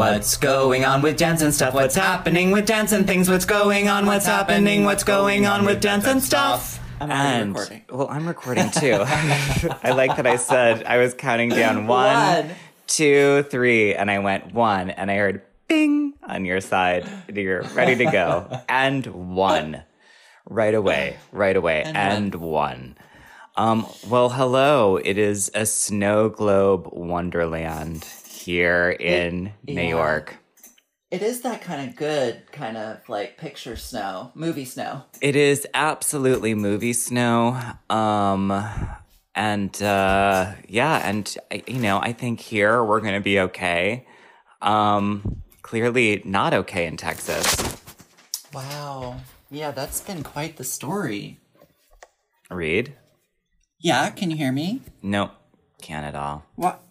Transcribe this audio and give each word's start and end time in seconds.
What's 0.00 0.38
going 0.38 0.86
on 0.86 1.02
with 1.02 1.18
dance 1.18 1.42
and 1.42 1.52
stuff? 1.52 1.74
What's 1.74 1.94
happening 1.94 2.52
with 2.52 2.64
dance 2.64 2.92
and 2.92 3.06
things? 3.06 3.28
What's 3.28 3.44
going 3.44 3.86
on? 3.88 4.06
What's 4.06 4.24
happening? 4.24 4.84
What's 4.84 5.04
going 5.04 5.44
on 5.44 5.66
with 5.66 5.82
dance 5.82 6.06
and 6.06 6.22
stuff? 6.22 6.80
I'm 7.02 7.10
And 7.10 7.48
recording. 7.54 7.82
well, 7.90 8.08
I'm 8.08 8.26
recording 8.26 8.70
too. 8.70 8.94
I 9.04 9.90
like 9.94 10.16
that 10.16 10.26
I 10.26 10.36
said 10.36 10.84
I 10.84 10.96
was 10.96 11.12
counting 11.12 11.50
down 11.50 11.86
one, 11.86 12.14
One. 12.46 12.50
two, 12.86 13.42
three, 13.50 13.94
and 13.94 14.10
I 14.10 14.20
went 14.20 14.54
one, 14.54 14.88
and 14.88 15.10
I 15.10 15.16
heard 15.16 15.42
bing 15.68 16.14
on 16.22 16.46
your 16.46 16.62
side. 16.62 17.06
You're 17.30 17.60
ready 17.74 17.94
to 17.96 18.10
go, 18.10 18.58
and 18.70 19.04
one, 19.36 19.82
right 20.48 20.74
away, 20.74 21.18
right 21.30 21.54
away, 21.56 21.82
and, 21.84 22.34
one. 22.36 22.96
Um, 23.54 23.86
well, 24.08 24.30
hello. 24.30 24.96
It 24.96 25.18
is 25.18 25.50
a 25.54 25.66
snow 25.66 26.30
globe 26.30 26.88
wonderland 26.90 28.06
here 28.40 28.90
in 28.90 29.52
New 29.66 29.74
yeah. 29.74 29.88
York. 29.88 30.36
It 31.10 31.22
is 31.22 31.40
that 31.42 31.60
kind 31.60 31.88
of 31.88 31.96
good, 31.96 32.50
kind 32.52 32.76
of 32.76 33.08
like 33.08 33.36
picture 33.36 33.76
snow, 33.76 34.30
movie 34.34 34.64
snow. 34.64 35.04
It 35.20 35.34
is 35.34 35.66
absolutely 35.74 36.54
movie 36.54 36.92
snow. 36.92 37.60
Um 37.90 38.52
and 39.34 39.82
uh 39.82 40.52
yeah, 40.68 41.08
and 41.08 41.36
you 41.66 41.80
know, 41.80 41.98
I 41.98 42.12
think 42.12 42.40
here 42.40 42.84
we're 42.84 43.00
going 43.00 43.14
to 43.14 43.20
be 43.20 43.40
okay. 43.40 44.06
Um 44.62 45.42
clearly 45.62 46.22
not 46.24 46.54
okay 46.54 46.86
in 46.86 46.96
Texas. 46.96 47.56
Wow. 48.54 49.16
Yeah, 49.50 49.72
that's 49.72 50.00
been 50.00 50.22
quite 50.22 50.56
the 50.56 50.64
story. 50.64 51.40
Read? 52.50 52.94
Yeah, 53.80 54.10
can 54.10 54.30
you 54.30 54.36
hear 54.36 54.52
me? 54.52 54.82
Nope, 55.02 55.32
can't 55.82 56.04
at 56.04 56.14
all. 56.14 56.44
What? 56.54 56.82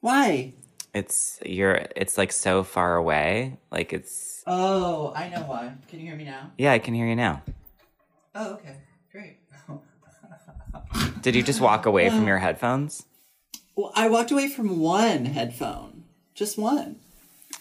Why? 0.00 0.52
It's 0.94 1.40
you're 1.44 1.86
it's 1.96 2.16
like 2.16 2.30
so 2.32 2.62
far 2.62 2.96
away. 2.96 3.58
Like 3.70 3.92
it's 3.92 4.42
Oh, 4.46 5.12
I 5.16 5.28
know 5.28 5.40
why. 5.42 5.72
Can 5.88 5.98
you 6.00 6.06
hear 6.06 6.16
me 6.16 6.24
now? 6.24 6.52
Yeah, 6.56 6.72
I 6.72 6.78
can 6.78 6.94
hear 6.94 7.06
you 7.06 7.16
now. 7.16 7.42
Oh, 8.34 8.54
okay. 8.54 8.76
Great. 9.10 9.38
Did 11.22 11.34
you 11.34 11.42
just 11.42 11.60
walk 11.60 11.86
away 11.86 12.08
from 12.10 12.24
uh, 12.24 12.26
your 12.26 12.38
headphones? 12.38 13.06
Well, 13.74 13.92
I 13.96 14.08
walked 14.08 14.30
away 14.30 14.48
from 14.48 14.78
one 14.78 15.24
headphone. 15.24 16.04
Just 16.34 16.56
one. 16.58 16.96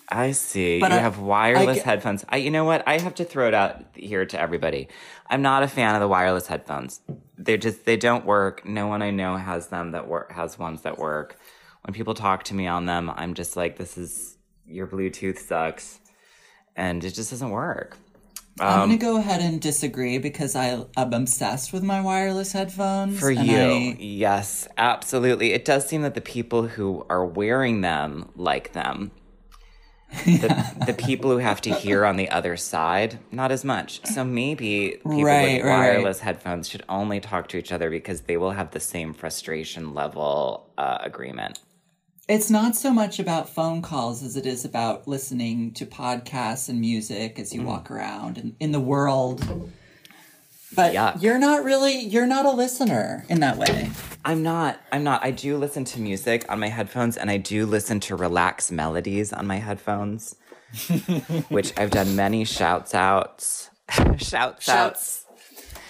I 0.10 0.32
see. 0.32 0.80
But 0.80 0.92
you 0.92 0.98
I- 0.98 1.02
have 1.02 1.18
wireless 1.20 1.80
I 1.80 1.84
headphones. 1.84 2.26
I, 2.30 2.38
you 2.38 2.52
know 2.52 2.66
what? 2.66 2.88
I 2.88 3.00
have 3.00 3.16
to 3.16 3.24
throw 3.26 3.48
it 3.48 3.54
out 3.56 3.84
here 3.96 4.26
to 4.26 4.40
everybody. 4.40 4.90
I'm 5.28 5.42
not 5.42 5.64
a 5.64 5.68
fan 5.68 5.96
of 5.96 6.02
the 6.02 6.08
wireless 6.08 6.48
headphones. 6.48 7.02
They 7.38 7.58
just 7.58 7.86
they 7.86 7.98
don't 7.98 8.26
work. 8.26 8.64
No 8.66 8.86
one 8.88 9.02
I 9.02 9.10
know 9.10 9.38
has 9.38 9.68
them 9.68 9.92
that 9.92 10.08
work 10.08 10.34
has 10.34 10.60
ones 10.60 10.82
that 10.84 11.00
work. 11.00 11.38
When 11.86 11.94
people 11.94 12.14
talk 12.14 12.44
to 12.46 12.54
me 12.56 12.68
on 12.68 12.86
them, 12.86 13.10
I'm 13.14 13.34
just 13.34 13.58
like, 13.58 13.78
this 13.78 13.98
is 13.98 14.38
your 14.66 14.88
Bluetooth 14.88 15.38
sucks, 15.38 16.00
and 16.76 17.04
it 17.04 17.12
just 17.14 17.30
doesn't 17.32 17.50
work. 17.50 17.98
I'm 18.60 18.82
Um, 18.84 18.90
gonna 18.90 18.98
go 18.98 19.18
ahead 19.18 19.42
and 19.42 19.60
disagree 19.60 20.20
because 20.20 20.56
I, 20.56 20.86
I'm 20.96 21.12
obsessed 21.12 21.74
with 21.74 21.84
my 21.84 22.00
wireless 22.02 22.52
headphones. 22.54 23.20
For 23.20 23.32
you, 23.32 23.60
I- 23.60 23.98
yes, 24.00 24.68
absolutely. 24.78 25.54
It 25.54 25.66
does 25.66 25.88
seem 25.88 26.04
that 26.04 26.14
the 26.14 26.22
people 26.22 26.68
who 26.68 27.06
are 27.10 27.26
wearing 27.26 27.82
them 27.82 28.30
like 28.36 28.74
them. 28.74 29.12
The, 30.26 30.84
the 30.86 30.94
people 30.94 31.32
who 31.32 31.38
have 31.40 31.60
to 31.62 31.74
hear 31.74 32.06
on 32.06 32.18
the 32.18 32.30
other 32.30 32.56
side, 32.56 33.18
not 33.32 33.52
as 33.52 33.66
much. 33.66 34.06
So 34.06 34.24
maybe 34.24 34.98
people 35.02 35.24
Right, 35.24 35.42
with 35.58 35.64
right, 35.64 35.64
right. 35.64 35.80
wireless 35.90 36.20
headphones 36.20 36.70
should 36.70 36.84
only 36.88 37.20
talk 37.20 37.48
to 37.50 37.58
each 37.58 37.72
other 37.72 37.90
because 37.90 38.22
they 38.22 38.38
will 38.38 38.52
have 38.52 38.70
the 38.72 38.80
same 38.80 39.16
frustration 39.16 39.96
level 39.96 40.70
uh, 40.78 41.00
agreement. 41.02 41.60
It's 42.28 42.50
not 42.50 42.76
so 42.76 42.94
much 42.94 43.20
about 43.20 43.50
phone 43.50 43.82
calls 43.82 44.24
as 44.24 44.38
it 44.38 44.46
is 44.46 44.64
about 44.64 45.08
listening 45.08 45.72
to 45.74 45.86
podcasts 45.86 46.70
and 46.70 46.80
music 46.80 47.38
as 47.38 47.54
you 47.54 47.62
Mm. 47.62 47.66
walk 47.66 47.92
around 47.92 48.38
in, 48.38 48.56
in 48.62 48.72
the 48.72 48.80
world. 48.80 49.44
But 50.76 50.94
Yuck. 50.94 51.22
you're 51.22 51.38
not 51.38 51.64
really 51.64 52.00
you're 52.00 52.26
not 52.26 52.46
a 52.46 52.52
listener 52.52 53.26
in 53.30 53.42
that 53.42 53.58
way. 53.58 53.92
I'm 54.26 54.42
not. 54.42 54.80
I'm 54.92 55.04
not. 55.04 55.24
I 55.24 55.32
do 55.32 55.58
listen 55.58 55.84
to 55.86 56.00
music 56.00 56.46
on 56.50 56.60
my 56.60 56.70
headphones, 56.70 57.18
and 57.18 57.30
I 57.30 57.38
do 57.38 57.66
listen 57.66 58.00
to 58.02 58.16
relaxed 58.16 58.72
melodies 58.72 59.34
on 59.34 59.46
my 59.46 59.58
headphones, 59.58 60.36
which 61.50 61.78
I've 61.78 61.92
done 61.92 62.16
many 62.16 62.46
shouts 62.46 62.96
outs. 62.96 63.70
shouts 64.18 64.70
outs. 64.70 65.23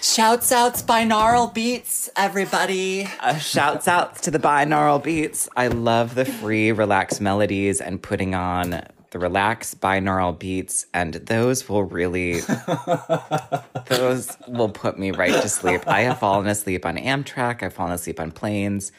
Shouts 0.04 0.52
outs 0.52 0.82
binaural 0.82 1.52
beats, 1.52 2.10
everybody. 2.14 3.08
Uh, 3.20 3.38
shouts 3.38 3.88
outs 3.88 4.20
to 4.20 4.30
the 4.30 4.38
binaural 4.38 5.02
beats. 5.02 5.48
I 5.56 5.68
love 5.68 6.14
the 6.14 6.26
free 6.26 6.72
relaxed 6.72 7.22
melodies 7.22 7.80
and 7.80 8.02
putting 8.02 8.34
on 8.34 8.82
the 9.12 9.18
relaxed 9.18 9.80
binaural 9.80 10.38
beats, 10.38 10.84
and 10.92 11.14
those 11.14 11.70
will 11.70 11.84
really, 11.84 12.40
those 13.86 14.36
will 14.46 14.68
put 14.68 14.98
me 14.98 15.10
right 15.10 15.40
to 15.40 15.48
sleep. 15.48 15.88
I 15.88 16.02
have 16.02 16.18
fallen 16.18 16.48
asleep 16.48 16.84
on 16.84 16.98
Amtrak. 16.98 17.62
I've 17.62 17.72
fallen 17.72 17.92
asleep 17.92 18.20
on 18.20 18.30
planes. 18.30 18.92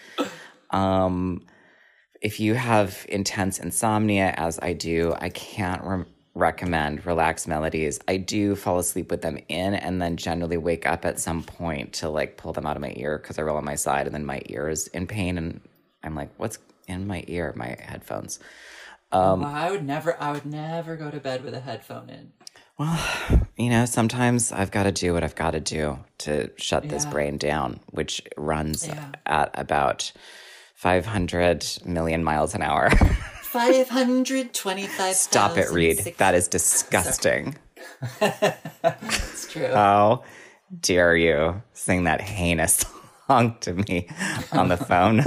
Um, 0.71 1.45
if 2.19 2.39
you 2.39 2.55
have 2.55 3.05
intense 3.09 3.59
insomnia, 3.59 4.33
as 4.37 4.57
I 4.59 4.73
do, 4.73 5.13
I 5.19 5.29
can't 5.29 5.83
re- 5.83 6.05
recommend 6.35 7.05
relaxed 7.05 7.47
melodies. 7.47 7.99
I 8.07 8.17
do 8.17 8.55
fall 8.55 8.77
asleep 8.77 9.09
with 9.09 9.21
them 9.21 9.39
in 9.47 9.73
and 9.73 10.01
then 10.01 10.17
generally 10.17 10.57
wake 10.57 10.85
up 10.85 11.05
at 11.05 11.19
some 11.19 11.43
point 11.43 11.93
to 11.93 12.09
like 12.09 12.35
pull 12.37 12.51
them 12.53 12.65
out 12.65 12.75
of 12.75 12.81
my 12.81 12.93
ear 12.97 13.17
because 13.17 13.39
I 13.39 13.41
roll 13.43 13.57
on 13.57 13.65
my 13.65 13.75
side 13.75 14.05
and 14.05 14.13
then 14.13 14.25
my 14.25 14.41
ear 14.47 14.67
is 14.69 14.87
in 14.87 15.07
pain 15.07 15.37
and 15.37 15.61
I'm 16.03 16.13
like, 16.13 16.29
what's 16.37 16.59
in 16.87 17.07
my 17.07 17.23
ear? 17.27 17.53
My 17.55 17.77
headphones. 17.79 18.39
Um, 19.11 19.41
Well, 19.41 19.49
I 19.55 19.71
would 19.71 19.85
never 19.85 20.21
I 20.21 20.31
would 20.33 20.45
never 20.45 20.97
go 20.97 21.09
to 21.09 21.19
bed 21.19 21.43
with 21.43 21.53
a 21.53 21.59
headphone 21.61 22.09
in. 22.09 22.33
Well, 22.77 22.99
you 23.55 23.69
know, 23.69 23.85
sometimes 23.85 24.51
I've 24.51 24.71
got 24.71 24.83
to 24.83 24.91
do 24.91 25.13
what 25.13 25.23
I've 25.23 25.35
got 25.35 25.51
to 25.51 25.61
do 25.61 25.99
to 26.19 26.51
shut 26.57 26.89
this 26.89 27.05
brain 27.05 27.37
down, 27.37 27.79
which 27.91 28.21
runs 28.35 28.85
Yeah. 28.85 29.11
at 29.25 29.51
about 29.53 30.11
500 30.75 31.65
million 31.85 32.21
miles 32.25 32.53
an 32.53 32.61
hour. 32.61 32.89
Five 33.55 33.87
hundred 33.87 34.53
twenty-five. 34.53 35.15
Stop 35.15 35.57
it, 35.57 35.71
Reed. 35.71 36.15
That 36.17 36.35
is 36.35 36.49
disgusting. 36.49 37.55
It's 38.21 39.49
true. 39.49 39.67
How 39.67 40.23
dare 40.81 41.15
you 41.15 41.63
sing 41.71 42.03
that 42.03 42.19
heinous 42.19 42.83
song 43.27 43.55
to 43.61 43.73
me 43.73 44.09
on 44.51 44.67
the 44.67 44.75
phone? 44.75 45.21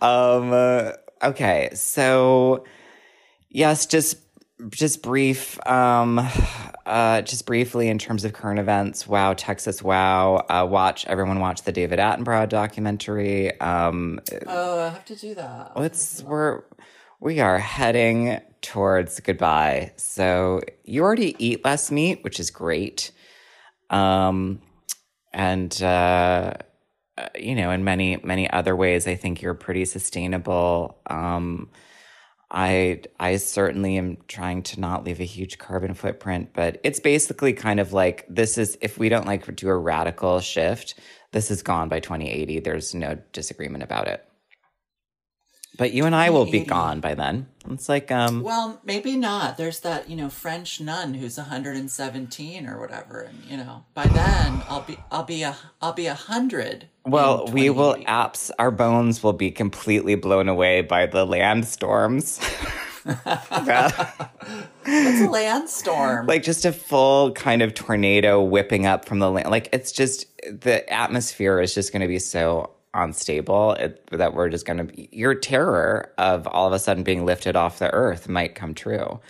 um. 0.00 0.54
uh, 0.54 0.92
okay, 1.22 1.68
so 1.74 2.64
yes, 3.50 3.84
just 3.84 4.16
just 4.70 5.02
brief. 5.02 5.64
Um. 5.66 6.20
Uh. 6.84 7.22
Just 7.22 7.46
briefly 7.46 7.88
in 7.88 7.98
terms 7.98 8.26
of 8.26 8.34
current 8.34 8.60
events. 8.60 9.08
Wow, 9.08 9.32
Texas. 9.32 9.82
Wow. 9.82 10.44
Uh. 10.50 10.66
Watch 10.70 11.06
everyone 11.06 11.40
watch 11.40 11.62
the 11.62 11.72
David 11.72 11.98
Attenborough 11.98 12.46
documentary. 12.46 13.58
Um. 13.58 14.20
oh, 14.46 14.80
I 14.80 14.88
have 14.90 15.04
to 15.06 15.16
do 15.16 15.34
that. 15.34 15.72
Let's 15.76 16.22
we're 16.22 16.62
we 17.20 17.40
are 17.40 17.58
heading 17.58 18.38
towards 18.60 19.18
goodbye. 19.20 19.92
So 19.96 20.60
you 20.84 21.02
already 21.02 21.34
eat 21.38 21.64
less 21.64 21.90
meat, 21.90 22.22
which 22.22 22.38
is 22.38 22.50
great. 22.50 23.12
Um 23.88 24.60
and 25.32 25.82
uh 25.82 26.52
uh, 27.16 27.28
you 27.34 27.54
know, 27.54 27.70
in 27.70 27.82
many 27.82 28.18
many 28.22 28.50
other 28.50 28.76
ways 28.76 29.06
I 29.06 29.14
think 29.14 29.40
you're 29.40 29.54
pretty 29.54 29.86
sustainable. 29.86 30.98
Um 31.06 31.70
I 32.50 33.02
I 33.18 33.36
certainly 33.36 33.96
am 33.96 34.18
trying 34.28 34.62
to 34.64 34.80
not 34.80 35.04
leave 35.04 35.20
a 35.20 35.24
huge 35.24 35.58
carbon 35.58 35.94
footprint, 35.94 36.50
but 36.52 36.80
it's 36.84 37.00
basically 37.00 37.52
kind 37.52 37.80
of 37.80 37.92
like 37.92 38.26
this 38.28 38.58
is 38.58 38.78
if 38.80 38.98
we 38.98 39.08
don't 39.08 39.26
like 39.26 39.54
do 39.56 39.68
a 39.68 39.76
radical 39.76 40.40
shift, 40.40 40.94
this 41.32 41.50
is 41.50 41.62
gone 41.62 41.88
by 41.88 42.00
2080. 42.00 42.60
There's 42.60 42.94
no 42.94 43.18
disagreement 43.32 43.82
about 43.82 44.08
it. 44.08 44.28
But 45.76 45.92
you 45.92 46.04
and 46.06 46.14
I 46.14 46.30
will 46.30 46.48
be 46.48 46.60
gone 46.64 47.00
by 47.00 47.14
then. 47.14 47.46
It's 47.70 47.88
like 47.88 48.10
um 48.12 48.42
Well, 48.42 48.80
maybe 48.84 49.16
not. 49.16 49.56
There's 49.56 49.80
that, 49.80 50.08
you 50.08 50.16
know, 50.16 50.28
French 50.28 50.80
nun 50.80 51.14
who's 51.14 51.36
117 51.36 52.66
or 52.66 52.78
whatever, 52.78 53.22
and 53.22 53.42
you 53.48 53.56
know, 53.56 53.84
by 53.94 54.06
then 54.06 54.62
I'll 54.68 54.82
be 54.82 54.98
I'll 55.10 55.24
be 55.24 55.42
a 55.42 55.56
I'll 55.82 55.92
be 55.92 56.06
a 56.06 56.14
hundred. 56.14 56.86
well, 57.04 57.46
we 57.48 57.70
will 57.70 57.94
2080. 57.94 58.06
apps 58.06 58.50
our 58.58 58.70
bones 58.70 59.22
will 59.22 59.32
be 59.32 59.50
completely 59.50 60.14
blown 60.14 60.48
away 60.48 60.80
by 60.82 61.06
the 61.06 61.24
land 61.26 61.66
storms. 61.66 62.40
It's 64.86 65.20
a 65.26 65.30
land 65.30 65.68
storm. 65.68 66.26
like 66.26 66.42
just 66.42 66.64
a 66.64 66.72
full 66.72 67.32
kind 67.32 67.62
of 67.62 67.74
tornado 67.74 68.42
whipping 68.42 68.86
up 68.86 69.04
from 69.06 69.18
the 69.18 69.30
land. 69.30 69.50
Like 69.50 69.68
it's 69.72 69.92
just 69.92 70.26
the 70.46 70.88
atmosphere 70.92 71.60
is 71.60 71.74
just 71.74 71.92
going 71.92 72.02
to 72.02 72.08
be 72.08 72.18
so 72.18 72.70
unstable 72.94 73.72
it, 73.72 74.08
that 74.12 74.34
we're 74.34 74.48
just 74.48 74.66
going 74.66 74.88
to 74.88 75.16
your 75.16 75.34
terror 75.34 76.12
of 76.18 76.46
all 76.46 76.66
of 76.66 76.72
a 76.72 76.78
sudden 76.78 77.02
being 77.02 77.26
lifted 77.26 77.56
off 77.56 77.78
the 77.78 77.92
earth 77.92 78.28
might 78.28 78.54
come 78.54 78.74
true. 78.74 79.20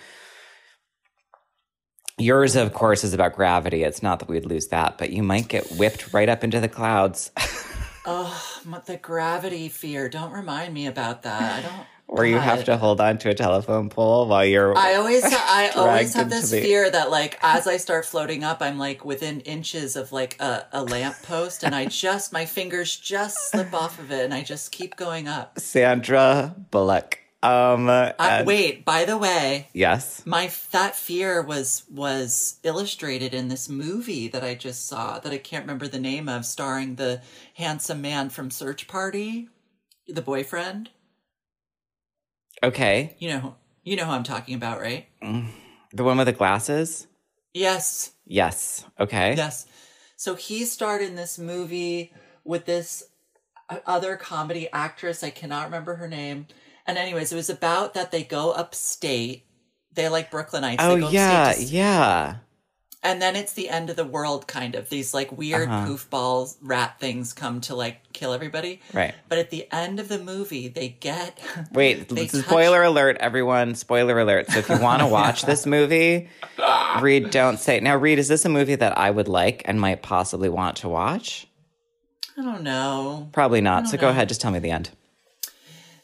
Yours, 2.17 2.55
of 2.55 2.73
course, 2.73 3.03
is 3.03 3.13
about 3.13 3.35
gravity. 3.35 3.83
It's 3.83 4.03
not 4.03 4.21
that 4.21 4.29
we'd 4.29 4.47
lose 4.47 4.69
that, 4.69 4.99
but 4.99 5.11
you 5.11 5.25
might 5.25 5.49
get 5.49 5.67
whipped 5.73 6.13
right 6.13 6.29
up 6.29 6.45
into 6.45 6.61
the 6.61 6.69
clouds. 6.69 7.33
oh, 8.07 8.61
the 8.87 8.97
gravity 8.97 9.69
fear. 9.69 10.09
Don't 10.09 10.31
remind 10.31 10.73
me 10.73 10.87
about 10.87 11.23
that. 11.25 11.65
I 11.65 11.69
don't. 11.69 11.87
Where 12.07 12.27
you 12.27 12.39
have 12.39 12.65
to 12.65 12.77
hold 12.77 13.01
on 13.01 13.19
to 13.19 13.31
a 13.31 13.35
telephone 13.35 13.89
pole 13.89 14.29
while 14.29 14.45
you're. 14.45 14.77
I 14.77 14.95
always, 14.95 15.25
I 15.25 15.71
always 15.77 16.15
have 16.15 16.31
this 16.31 16.51
the- 16.51 16.61
fear 16.61 16.91
that, 16.91 17.11
like, 17.11 17.39
as 17.43 17.67
I 17.67 17.77
start 17.79 18.05
floating 18.05 18.45
up, 18.45 18.63
I'm 18.63 18.79
like 18.79 19.05
within 19.05 19.41
inches 19.41 19.97
of 19.97 20.13
like 20.13 20.41
a, 20.41 20.67
a 20.73 20.83
lamp 20.85 21.17
post, 21.23 21.65
and 21.65 21.75
I 21.75 21.87
just 21.87 22.33
my 22.33 22.45
fingers 22.47 22.97
just 22.97 23.51
slip 23.51 23.73
off 23.75 23.99
of 23.99 24.13
it, 24.13 24.25
and 24.25 24.35
I 24.35 24.43
just 24.43 24.71
keep 24.73 24.97
going 24.97 25.27
up. 25.29 25.59
Sandra 25.59 26.55
Bullock. 26.71 27.19
Um, 27.43 27.91
and- 27.91 28.47
wait, 28.47 28.87
by 28.87 29.05
the 29.05 29.19
way, 29.19 29.69
Yes. 29.75 30.23
my 30.25 30.51
that 30.73 30.97
fear 30.97 31.43
was 31.43 31.83
was 31.91 32.59
illustrated 32.63 33.35
in 33.35 33.49
this 33.49 33.69
movie 33.69 34.29
that 34.29 34.43
I 34.43 34.55
just 34.55 34.87
saw 34.87 35.19
that 35.19 35.31
I 35.33 35.37
can't 35.37 35.65
remember 35.65 35.87
the 35.87 35.99
name 35.99 36.27
of, 36.29 36.47
starring 36.47 36.95
the 36.95 37.21
handsome 37.55 38.01
man 38.01 38.31
from 38.31 38.51
Search 38.51 38.87
Party, 38.89 39.49
the 40.09 40.23
boyfriend. 40.23 40.89
Okay. 42.65 43.15
You 43.19 43.29
know, 43.29 43.57
you 43.83 43.97
know 43.97 44.05
who 44.05 44.13
I'm 44.13 44.23
talking 44.23 44.55
about, 44.55 44.81
right? 44.81 45.07
The 45.93 46.05
one 46.05 46.17
with 46.17 46.27
the 46.27 46.33
glasses? 46.33 47.07
Yes, 47.53 48.11
Yes. 48.27 48.85
Okay. 48.99 49.35
yes. 49.37 49.67
So 50.17 50.35
he 50.35 50.65
starred 50.65 51.03
in 51.03 51.15
this 51.15 51.39
movie 51.39 52.13
with 52.45 52.65
this 52.65 53.05
uh, 53.69 53.79
other 53.87 54.17
comedy 54.17 54.69
actress. 54.73 55.23
I 55.23 55.31
cannot 55.31 55.67
remember 55.67 55.97
her 55.97 56.09
name. 56.09 56.47
And 56.87 56.99
anyways, 56.99 57.33
it 57.33 57.37
was 57.37 57.51
about 57.51 57.95
that 57.95 58.11
they 58.11 58.25
go 58.25 58.53
upstate. 58.53 59.47
They 59.93 60.09
like 60.09 60.31
Brooklynites. 60.31 60.77
Oh 60.81 60.97
yeah, 60.97 61.53
to 61.53 61.63
yeah. 61.63 62.37
And 63.05 63.21
then 63.23 63.37
it's 63.37 63.53
the 63.53 63.69
end 63.69 63.91
of 63.91 63.97
the 63.97 64.05
world 64.05 64.49
kind 64.49 64.75
of 64.75 64.89
these 64.89 65.15
like 65.15 65.31
weird 65.31 65.69
Uh-huh. 65.69 66.47
rat 66.63 66.99
things 66.99 67.33
come 67.33 67.61
to 67.61 67.75
like 67.77 67.99
kill 68.13 68.33
everybody 68.33 68.81
Right. 68.93 69.15
but 69.29 69.39
at 69.39 69.51
the 69.51 69.69
end 69.71 70.01
of 70.01 70.09
the 70.09 70.19
movie 70.19 70.67
they 70.69 70.89
get 70.89 71.39
Wait, 71.73 72.09
They 72.09 72.27
touch- 72.27 72.43
spoiler 72.45 72.83
alert, 72.83 73.17
everyone. 73.21 73.75
Spoiler 73.75 74.19
alert. 74.19 74.51
So 74.51 74.59
if 74.61 74.69
you 74.69 74.79
want 74.81 75.01
to 75.03 75.07
watch 75.07 75.43
this 75.43 75.67
movie, 75.77 76.29
Reed, 77.01 77.31
don't 77.31 77.59
say. 77.59 77.79
Now, 77.81 77.97
Reed, 77.97 78.19
is 78.19 78.29
this 78.29 78.45
a 78.45 78.49
movie 78.49 78.75
that 78.77 78.97
I 78.99 79.11
would 79.11 79.29
like 79.29 79.63
and 79.67 79.81
might 79.81 80.03
possibly 80.03 80.49
want 80.49 80.77
to 80.79 80.89
watch? 80.89 81.47
i 82.37 82.43
don't 82.43 82.63
know 82.63 83.29
Probably 83.33 83.61
not. 83.61 83.87
So 83.87 83.93
don't 83.93 84.01
go 84.01 84.09
ahead, 84.09 84.29
just 84.29 84.41
tell 84.41 84.51
me 84.51 84.59
the 84.59 84.71
end. 84.73 84.91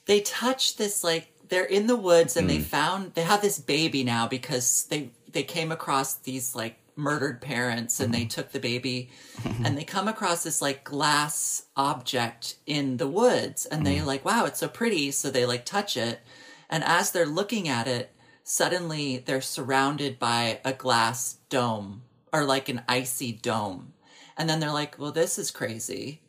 they 0.06 0.20
touch 0.20 0.76
this 0.76 1.02
like 1.02 1.28
they're 1.48 1.64
in 1.64 1.86
the 1.88 1.96
woods 1.96 2.36
and 2.36 2.46
Mm. 2.46 2.50
they 2.52 2.60
found 2.60 3.14
they 3.14 3.22
have 3.22 3.42
this 3.42 3.58
baby 3.58 4.04
now 4.04 4.28
because 4.28 4.84
they 4.90 5.10
they 5.32 5.42
came 5.42 5.72
across 5.72 6.14
these 6.14 6.54
like 6.54 6.76
murdered 7.00 7.40
parents 7.40 7.98
and 7.98 8.12
Mm-hmm. 8.12 8.22
they 8.22 8.28
took 8.28 8.52
the 8.52 8.60
baby 8.60 9.10
mm-hmm. 9.42 9.64
and 9.64 9.76
they 9.76 9.84
come 9.84 10.08
across 10.08 10.42
this 10.42 10.60
like 10.60 10.84
glass 10.84 11.64
object 11.76 12.56
in 12.66 12.98
the 12.98 13.08
woods 13.08 13.66
and 13.66 13.86
they 13.86 13.96
mm-hmm. 13.96 14.06
like 14.06 14.24
wow 14.24 14.44
it's 14.44 14.60
so 14.60 14.68
pretty 14.68 15.10
so 15.10 15.30
they 15.30 15.46
like 15.46 15.64
touch 15.64 15.96
it 15.96 16.20
and 16.68 16.84
as 16.84 17.10
they're 17.10 17.26
looking 17.26 17.68
at 17.68 17.86
it 17.86 18.14
suddenly 18.42 19.18
they're 19.18 19.40
surrounded 19.40 20.18
by 20.18 20.60
a 20.64 20.72
glass 20.72 21.38
dome 21.48 22.02
or 22.32 22.44
like 22.44 22.68
an 22.68 22.82
icy 22.88 23.32
dome 23.32 23.92
and 24.36 24.48
then 24.48 24.60
they're 24.60 24.72
like 24.72 24.98
well 24.98 25.12
this 25.12 25.38
is 25.38 25.50
crazy 25.50 26.20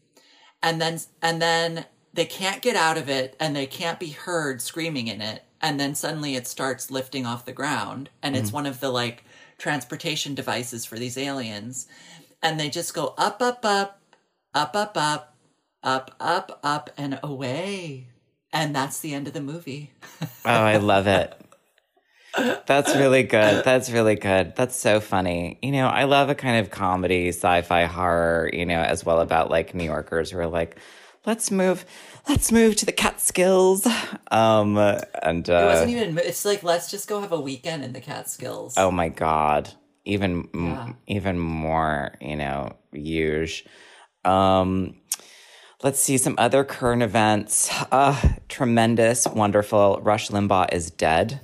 and 0.62 0.79
then 0.79 1.00
and 1.21 1.41
then 1.41 1.85
they 2.13 2.25
can't 2.25 2.62
get 2.62 2.75
out 2.75 2.97
of 2.97 3.09
it 3.09 3.35
and 3.39 3.56
they 3.56 3.65
can't 3.65 4.00
be 4.00 4.09
heard 4.09 4.62
screaming 4.62 5.07
in 5.07 5.21
it 5.21 5.44
and 5.62 5.79
then 5.79 5.95
suddenly 5.95 6.35
it 6.35 6.47
starts 6.47 6.91
lifting 6.91 7.25
off 7.25 7.45
the 7.45 7.51
ground 7.51 8.09
and 8.21 8.35
it's 8.35 8.50
mm-hmm. 8.50 8.57
one 8.57 8.65
of 8.65 8.79
the 8.79 8.89
like 8.89 9.24
transportation 9.62 10.34
devices 10.34 10.86
for 10.86 10.98
these 10.98 11.19
aliens 11.19 11.88
and 12.42 12.60
they 12.60 12.68
just 12.68 12.96
go 12.96 13.13
up 13.16 13.44
up 13.44 13.63
up 13.63 14.02
up 14.56 14.75
up 14.75 14.98
up 14.98 15.36
up 15.84 16.16
up 16.19 16.60
up 16.63 16.90
and 16.98 17.19
away 17.22 18.08
and 18.52 18.75
that's 18.75 19.00
the 19.02 19.13
end 19.13 19.28
of 19.28 19.34
the 19.34 19.40
movie 19.40 19.92
Oh, 20.46 20.50
I 20.50 20.78
love 20.78 21.06
it. 21.06 21.40
That's 22.66 22.96
really 22.96 23.22
good. 23.22 23.63
That's 23.63 23.92
really 23.92 24.16
good. 24.16 24.56
That's 24.56 24.75
so 24.75 25.00
funny. 25.00 25.60
You 25.62 25.72
know, 25.74 25.88
I 25.88 26.06
love 26.06 26.30
a 26.30 26.36
kind 26.36 26.60
of 26.66 26.72
comedy, 26.72 27.28
sci-fi 27.28 27.86
horror, 27.86 28.50
you 28.52 28.66
know, 28.66 28.80
as 28.80 29.06
well 29.06 29.19
about 29.19 29.52
like 29.52 29.75
New 29.75 29.84
Yorkers 29.84 30.31
who 30.31 30.40
are 30.40 30.48
like, 30.48 30.78
let's 31.25 31.52
move, 31.52 31.86
let's 32.27 32.51
move 32.51 32.75
to 32.77 32.85
the 32.85 32.91
Catskills. 32.91 33.85
Um 34.31 34.77
and 34.77 35.47
it 35.47 35.51
uh 35.51 35.65
wasn't 35.65 35.91
even 35.91 36.18
it's 36.19 36.45
like 36.45 36.63
let's 36.63 36.89
just 36.91 37.07
go 37.07 37.21
have 37.21 37.31
a 37.31 37.39
weekend 37.39 37.83
in 37.83 37.94
the 37.94 38.01
catskills 38.01 38.75
oh 38.77 38.91
my 38.91 39.09
god. 39.09 39.69
Even 40.06 40.50
m- 40.53 40.97
even 41.07 41.38
more, 41.38 42.15
you 42.21 42.35
know, 42.35 42.75
huge. 42.91 43.65
Um 44.25 44.95
Let's 45.83 46.00
see 46.00 46.19
some 46.19 46.35
other 46.38 46.63
current 46.63 47.01
events. 47.01 47.71
Uh, 47.91 48.15
tremendous, 48.47 49.27
wonderful. 49.27 50.00
Rush 50.03 50.29
Limbaugh 50.29 50.71
is 50.71 50.91
dead. 50.91 51.41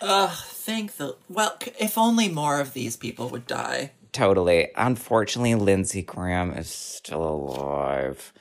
ugh 0.00 0.30
thank 0.66 0.96
the 0.96 1.16
well 1.28 1.56
if 1.78 1.96
only 1.98 2.28
more 2.28 2.60
of 2.60 2.72
these 2.72 2.96
people 2.96 3.28
would 3.28 3.46
die 3.46 3.92
Totally. 4.12 4.68
Unfortunately, 4.76 5.54
Lindsey 5.54 6.00
Graham 6.00 6.52
is 6.52 6.70
still 6.70 7.22
alive. 7.22 8.32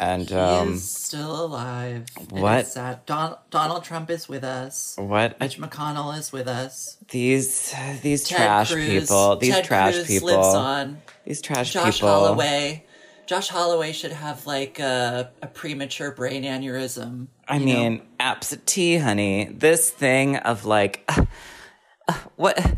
And 0.00 0.30
he 0.30 0.34
um 0.34 0.72
is 0.74 0.90
still 0.90 1.44
alive. 1.44 2.06
And 2.18 2.40
what- 2.40 2.66
sad. 2.66 3.04
Don- 3.04 3.36
Donald 3.50 3.84
Trump 3.84 4.08
is 4.08 4.30
with 4.30 4.42
us. 4.44 4.94
what 4.96 5.38
Mitch 5.38 5.58
McConnell 5.58 6.18
is 6.18 6.32
with 6.32 6.48
us. 6.48 6.96
these 7.10 7.74
these 8.00 8.26
Ted 8.26 8.38
trash 8.38 8.72
Cruz, 8.72 8.88
people, 8.88 9.36
these 9.36 9.54
Ted 9.54 9.64
trash 9.66 9.94
Cruz 9.96 10.06
people, 10.06 10.28
lives 10.28 10.54
on. 10.54 11.02
these 11.26 11.42
trash 11.42 11.72
Josh 11.74 11.96
people. 11.96 12.08
Holloway. 12.08 12.86
Josh 13.26 13.48
Holloway 13.50 13.92
should 13.92 14.12
have 14.12 14.46
like 14.46 14.78
a, 14.80 15.30
a 15.42 15.46
premature 15.46 16.10
brain 16.12 16.44
aneurysm. 16.44 17.26
I 17.46 17.58
know? 17.58 17.64
mean, 17.64 18.02
absentee, 18.18 18.96
honey. 18.96 19.50
This 19.52 19.90
thing 19.90 20.36
of 20.38 20.64
like, 20.64 21.04
uh, 21.08 21.26
uh, 22.08 22.14
what, 22.36 22.74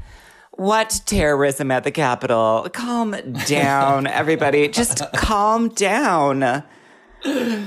what 0.50 1.00
terrorism 1.06 1.70
at 1.70 1.84
the 1.84 1.90
Capitol? 1.92 2.66
Calm 2.72 3.12
down, 3.46 4.06
everybody. 4.08 4.66
Just 4.69 5.00
calm 5.14 5.69
down. 5.70 6.64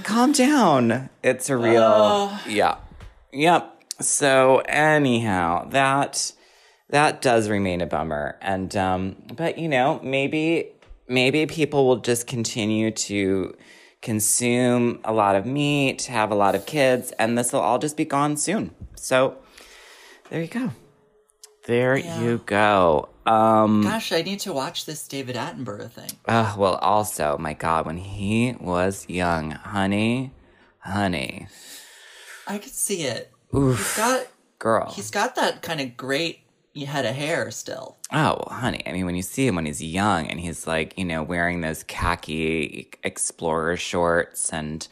Calm 0.03 0.31
down. 0.33 1.09
It's 1.23 1.49
a 1.49 1.57
real, 1.57 2.37
yeah, 2.47 2.77
yep. 3.31 3.71
So 4.01 4.59
anyhow, 4.67 5.69
that 5.69 6.33
that 6.89 7.21
does 7.21 7.49
remain 7.49 7.81
a 7.81 7.85
bummer, 7.85 8.37
and 8.41 8.75
um, 8.75 9.15
but 9.35 9.57
you 9.57 9.69
know, 9.69 9.99
maybe 10.03 10.71
maybe 11.07 11.45
people 11.45 11.87
will 11.87 11.97
just 11.97 12.27
continue 12.27 12.91
to 12.91 13.55
consume 14.01 14.99
a 15.03 15.13
lot 15.13 15.35
of 15.35 15.45
meat, 15.45 16.03
have 16.03 16.31
a 16.31 16.35
lot 16.35 16.53
of 16.55 16.65
kids, 16.65 17.11
and 17.17 17.37
this 17.37 17.53
will 17.53 17.61
all 17.61 17.79
just 17.79 17.95
be 17.97 18.05
gone 18.05 18.35
soon. 18.37 18.71
So 18.95 19.37
there 20.29 20.41
you 20.41 20.47
go. 20.47 20.71
There 21.65 21.97
Yeah. 21.97 22.21
you 22.21 22.41
go. 22.45 23.09
Um, 23.25 23.81
Gosh, 23.81 24.11
I 24.11 24.21
need 24.21 24.39
to 24.41 24.53
watch 24.53 24.85
this 24.85 25.07
David 25.07 25.35
Attenborough 25.35 25.89
thing. 25.89 26.11
uh, 26.27 26.55
well, 26.57 26.75
also, 26.75 27.37
my 27.39 27.53
God, 27.53 27.85
when 27.85 27.97
he 27.97 28.55
was 28.59 29.05
young, 29.09 29.51
honey, 29.51 30.31
honey, 30.79 31.47
I 32.47 32.57
could 32.59 32.71
see 32.73 33.03
it. 33.03 33.31
oof, 33.55 33.77
He's 33.77 33.97
got 33.97 34.27
girl. 34.59 34.91
he's 34.95 35.09
got 35.11 35.35
that 35.35 35.61
kind 35.63 35.81
of 35.81 35.97
great 35.97 36.41
head 36.75 37.05
of 37.05 37.15
hair 37.15 37.49
still. 37.51 37.97
Oh, 38.11 38.43
honey. 38.47 38.83
I 38.85 38.91
mean, 38.91 39.05
when 39.05 39.15
you 39.15 39.21
see 39.23 39.47
him 39.47 39.55
when 39.55 39.65
he's 39.65 39.81
young 39.81 40.27
and 40.27 40.39
he's 40.39 40.67
like, 40.67 40.95
you 40.97 41.05
know, 41.05 41.23
wearing 41.23 41.61
those 41.61 41.83
khaki 41.83 42.89
explorer 43.03 43.77
shorts 43.77 44.51
and 44.53 44.87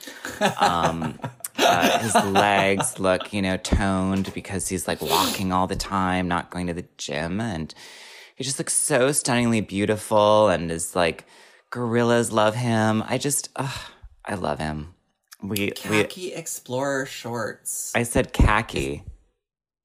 um, 0.60 1.20
uh, 1.60 2.00
his 2.00 2.16
legs 2.34 3.00
look, 3.00 3.32
you 3.34 3.42
know, 3.42 3.58
toned 3.58 4.34
because 4.34 4.68
he's 4.70 4.88
like 4.88 5.02
walking 5.02 5.52
all 5.52 5.68
the 5.68 5.76
time, 5.76 6.28
not 6.28 6.50
going 6.50 6.68
to 6.68 6.74
the 6.74 6.86
gym. 6.98 7.40
And 7.42 7.76
he 8.44 8.46
just 8.46 8.60
looks 8.60 8.74
so 8.74 9.14
stunningly 9.14 9.62
beautiful 9.62 10.50
and 10.50 10.70
is 10.70 10.98
like, 10.98 11.24
gorillas 11.70 12.30
love 12.30 12.56
him. 12.56 13.02
I 13.08 13.18
just, 13.18 13.48
ugh, 13.56 13.80
I 14.26 14.36
love 14.36 14.60
him. 14.60 14.96
We, 15.42 15.50
we, 15.50 15.72
Khaki 15.72 16.34
Explorer 16.34 17.06
shorts. 17.06 17.94
I 17.96 18.04
said 18.04 18.34
khaki. 18.34 19.06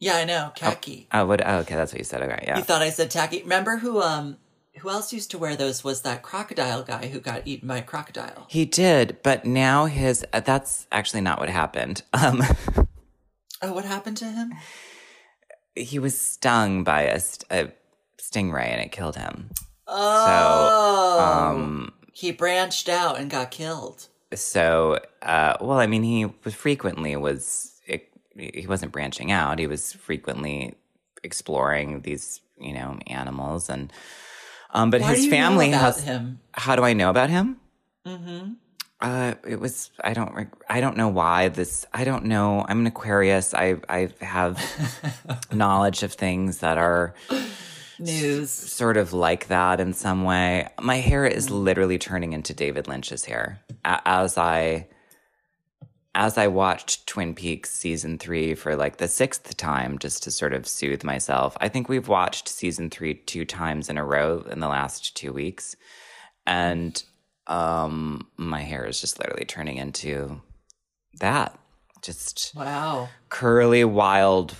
yeah, 0.00 0.16
I 0.16 0.24
know. 0.24 0.50
Khaki. 0.56 1.06
Oh, 1.12 1.24
what? 1.24 1.40
Oh, 1.46 1.58
okay. 1.58 1.76
That's 1.76 1.92
what 1.92 1.98
you 1.98 2.04
said. 2.04 2.20
Okay. 2.20 2.46
Yeah. 2.48 2.56
You 2.56 2.64
thought 2.64 2.82
I 2.82 2.90
said 2.90 3.12
tacky. 3.12 3.42
Remember 3.42 3.76
who 3.76 4.02
um 4.02 4.38
who 4.78 4.90
else 4.90 5.12
used 5.12 5.30
to 5.30 5.38
wear 5.38 5.54
those 5.54 5.84
was 5.84 6.02
that 6.02 6.24
crocodile 6.24 6.82
guy 6.82 7.06
who 7.06 7.20
got 7.20 7.42
eaten 7.44 7.68
by 7.68 7.78
a 7.78 7.82
crocodile. 7.82 8.46
He 8.48 8.64
did, 8.64 9.18
but 9.22 9.44
now 9.44 9.84
his 9.86 10.26
uh, 10.32 10.40
that's 10.40 10.88
actually 10.90 11.20
not 11.20 11.38
what 11.38 11.48
happened. 11.48 12.02
Um 12.12 12.42
Oh, 13.62 13.72
what 13.72 13.84
happened 13.84 14.16
to 14.16 14.24
him? 14.24 14.52
he 15.76 16.00
was 16.00 16.20
stung 16.20 16.82
by 16.82 17.02
a, 17.02 17.20
a 17.50 17.68
stingray 18.30 18.66
and 18.66 18.80
it 18.80 18.92
killed 18.92 19.16
him. 19.16 19.50
Oh, 19.86 21.18
Um 21.20 21.92
he 22.12 22.32
branched 22.32 22.88
out 22.88 23.18
and 23.18 23.30
got 23.30 23.50
killed. 23.50 24.08
so 24.34 24.98
uh 25.22 25.56
well, 25.60 25.78
I 25.78 25.86
mean 25.86 26.02
he 26.02 26.26
was 26.44 26.54
frequently 26.54 27.16
was 27.16 27.74
he 28.36 28.66
wasn't 28.68 28.92
branching 28.92 29.32
out. 29.32 29.58
He 29.58 29.66
was 29.66 29.92
frequently 29.92 30.74
exploring 31.24 32.02
these, 32.02 32.40
you 32.60 32.72
know, 32.72 32.98
animals 33.06 33.68
and 33.68 33.92
um 34.70 34.90
but 34.90 35.00
Why 35.00 35.08
his 35.10 35.20
do 35.20 35.24
you 35.24 35.30
know 35.30 35.36
family 35.36 35.68
about 35.70 35.80
has 35.80 36.02
him. 36.04 36.40
How 36.52 36.76
do 36.76 36.84
I 36.84 36.92
know 36.92 37.10
about 37.10 37.30
him? 37.30 37.56
Mm-hmm. 38.06 38.52
Uh, 39.00 39.34
it 39.46 39.60
was. 39.60 39.92
I 40.02 40.12
don't. 40.12 40.48
I 40.68 40.80
don't 40.80 40.96
know 40.96 41.06
why 41.06 41.48
this. 41.50 41.86
I 41.94 42.02
don't 42.02 42.24
know. 42.24 42.64
I'm 42.68 42.80
an 42.80 42.86
Aquarius. 42.88 43.54
I 43.54 43.76
I 43.88 44.10
have 44.20 44.60
knowledge 45.52 46.02
of 46.02 46.14
things 46.14 46.58
that 46.58 46.78
are 46.78 47.14
News. 47.98 48.50
sort 48.50 48.96
of 48.96 49.12
like 49.12 49.48
that 49.48 49.80
in 49.80 49.92
some 49.92 50.24
way. 50.24 50.68
My 50.80 50.96
hair 50.96 51.26
is 51.26 51.50
literally 51.50 51.98
turning 51.98 52.32
into 52.32 52.54
David 52.54 52.86
Lynch's 52.88 53.24
hair 53.24 53.60
A- 53.84 54.00
as 54.06 54.38
I 54.38 54.88
as 56.14 56.36
I 56.38 56.48
watched 56.48 57.06
Twin 57.06 57.34
Peaks 57.34 57.70
season 57.70 58.18
3 58.18 58.54
for 58.54 58.74
like 58.74 58.96
the 58.96 59.04
6th 59.04 59.54
time 59.56 59.98
just 59.98 60.22
to 60.24 60.30
sort 60.32 60.52
of 60.52 60.66
soothe 60.66 61.04
myself. 61.04 61.56
I 61.60 61.68
think 61.68 61.88
we've 61.88 62.08
watched 62.08 62.48
season 62.48 62.90
3 62.90 63.14
two 63.14 63.44
times 63.44 63.88
in 63.88 63.98
a 63.98 64.04
row 64.04 64.44
in 64.50 64.58
the 64.60 64.68
last 64.68 65.16
2 65.16 65.32
weeks 65.32 65.76
and 66.46 67.02
um 67.46 68.26
my 68.36 68.62
hair 68.62 68.84
is 68.86 69.00
just 69.00 69.18
literally 69.18 69.44
turning 69.44 69.76
into 69.76 70.40
that. 71.20 71.58
Just 72.02 72.52
Wow. 72.56 73.08
curly 73.28 73.84
wild 73.84 74.52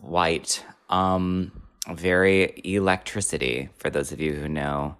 white 0.00 0.64
um 0.90 1.50
very 1.88 2.60
electricity 2.64 3.68
for 3.76 3.90
those 3.90 4.12
of 4.12 4.20
you 4.20 4.34
who 4.34 4.48
know 4.48 4.96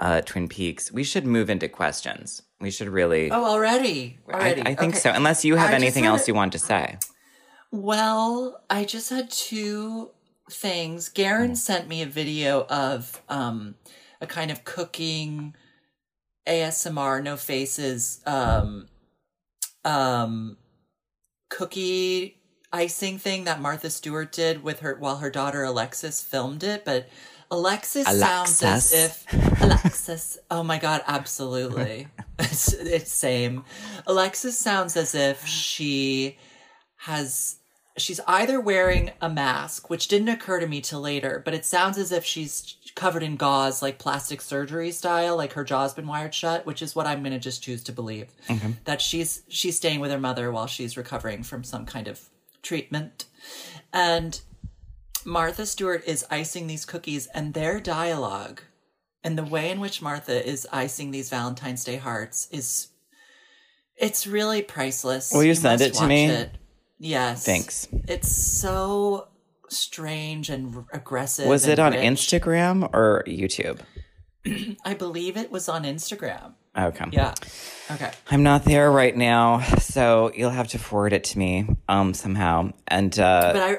uh 0.00 0.20
twin 0.20 0.48
peaks 0.48 0.92
we 0.92 1.02
should 1.02 1.26
move 1.26 1.48
into 1.48 1.68
questions 1.68 2.42
we 2.60 2.70
should 2.70 2.88
really 2.88 3.30
Oh, 3.30 3.44
already. 3.44 4.18
I, 4.28 4.32
Already. 4.32 4.62
I 4.62 4.74
think 4.74 4.94
Okay. 4.94 4.98
so 4.98 5.10
unless 5.12 5.44
you 5.44 5.56
have 5.56 5.70
I 5.70 5.74
anything 5.74 6.04
else 6.04 6.28
you 6.28 6.34
want 6.34 6.52
to 6.52 6.58
say 6.58 6.98
Well, 7.70 8.62
I 8.70 8.84
just 8.84 9.10
had 9.10 9.30
two 9.30 10.10
things. 10.50 11.08
Garen 11.08 11.54
sent 11.56 11.88
me 11.88 12.02
a 12.02 12.06
video 12.06 12.64
of 12.68 13.22
um, 13.28 13.74
a 14.20 14.26
kind 14.26 14.50
of 14.50 14.64
cooking 14.64 15.54
ASMR, 16.46 17.22
no 17.22 17.36
faces, 17.36 18.20
um, 18.26 18.88
um, 19.84 20.56
cookie 21.50 22.37
icing 22.72 23.18
thing 23.18 23.44
that 23.44 23.60
Martha 23.60 23.90
Stewart 23.90 24.32
did 24.32 24.62
with 24.62 24.80
her 24.80 24.96
while 24.98 25.16
her 25.16 25.30
daughter 25.30 25.62
Alexis 25.62 26.22
filmed 26.22 26.62
it. 26.62 26.84
But 26.84 27.08
Alexis, 27.50 28.06
sounds 28.06 28.62
as 28.62 28.92
if 28.92 29.62
Alexis. 29.62 30.38
Oh 30.50 30.62
my 30.62 30.78
god, 30.78 31.02
absolutely. 31.06 32.08
it's, 32.38 32.72
it's 32.72 33.12
same. 33.12 33.64
Alexis 34.06 34.58
sounds 34.58 34.96
as 34.96 35.14
if 35.14 35.46
she 35.46 36.36
has 36.96 37.56
she's 37.96 38.20
either 38.26 38.60
wearing 38.60 39.10
a 39.20 39.28
mask, 39.28 39.90
which 39.90 40.08
didn't 40.08 40.28
occur 40.28 40.60
to 40.60 40.66
me 40.66 40.80
till 40.80 41.00
later, 41.00 41.42
but 41.44 41.54
it 41.54 41.64
sounds 41.64 41.98
as 41.98 42.12
if 42.12 42.24
she's 42.24 42.76
covered 42.94 43.22
in 43.22 43.36
gauze, 43.36 43.82
like 43.82 43.98
plastic 43.98 44.40
surgery 44.40 44.90
style, 44.90 45.36
like 45.36 45.52
her 45.54 45.64
jaw's 45.64 45.94
been 45.94 46.06
wired 46.06 46.34
shut, 46.34 46.66
which 46.66 46.82
is 46.82 46.94
what 46.94 47.06
I'm 47.06 47.22
gonna 47.22 47.38
just 47.38 47.62
choose 47.62 47.82
to 47.84 47.92
believe. 47.92 48.28
That 48.84 49.00
she's 49.00 49.42
she's 49.48 49.76
staying 49.76 50.00
with 50.00 50.10
her 50.10 50.20
mother 50.20 50.50
while 50.52 50.66
she's 50.66 50.96
recovering 50.96 51.42
from 51.42 51.64
some 51.64 51.86
kind 51.86 52.08
of 52.08 52.27
treatment. 52.62 53.26
And 53.92 54.40
Martha 55.24 55.66
Stewart 55.66 56.04
is 56.06 56.24
icing 56.30 56.66
these 56.66 56.84
cookies 56.84 57.26
and 57.28 57.54
their 57.54 57.80
dialogue 57.80 58.62
and 59.24 59.36
the 59.36 59.44
way 59.44 59.70
in 59.70 59.80
which 59.80 60.00
Martha 60.00 60.46
is 60.46 60.66
icing 60.72 61.10
these 61.10 61.28
Valentine's 61.28 61.84
Day 61.84 61.96
hearts 61.96 62.48
is 62.50 62.88
it's 63.96 64.26
really 64.26 64.62
priceless. 64.62 65.32
Will 65.32 65.44
you 65.44 65.54
send 65.54 65.80
it 65.80 65.94
to 65.94 66.06
me? 66.06 66.26
it. 66.26 66.52
Yes. 66.98 67.44
Thanks. 67.44 67.88
It's 68.06 68.30
so 68.30 69.28
strange 69.68 70.48
and 70.48 70.84
aggressive. 70.92 71.46
was 71.46 71.66
it 71.66 71.78
on 71.78 71.92
rich. 71.92 72.00
instagram 72.00 72.88
or 72.94 73.22
youtube 73.26 73.80
I 74.84 74.94
believe 74.94 75.36
it 75.36 75.50
was 75.50 75.68
on 75.68 75.84
Instagram. 75.84 76.54
Okay 76.78 77.04
Yeah. 77.12 77.34
Okay. 77.90 78.10
i'm 78.30 78.42
not 78.42 78.64
there 78.64 78.90
right 78.90 79.16
now 79.16 79.60
so 79.78 80.30
you'll 80.34 80.50
have 80.50 80.68
to 80.68 80.78
forward 80.78 81.12
it 81.12 81.24
to 81.24 81.38
me 81.38 81.66
um 81.88 82.14
somehow 82.14 82.72
and 82.86 83.18
uh 83.18 83.52
But 83.52 83.62
I 83.62 83.78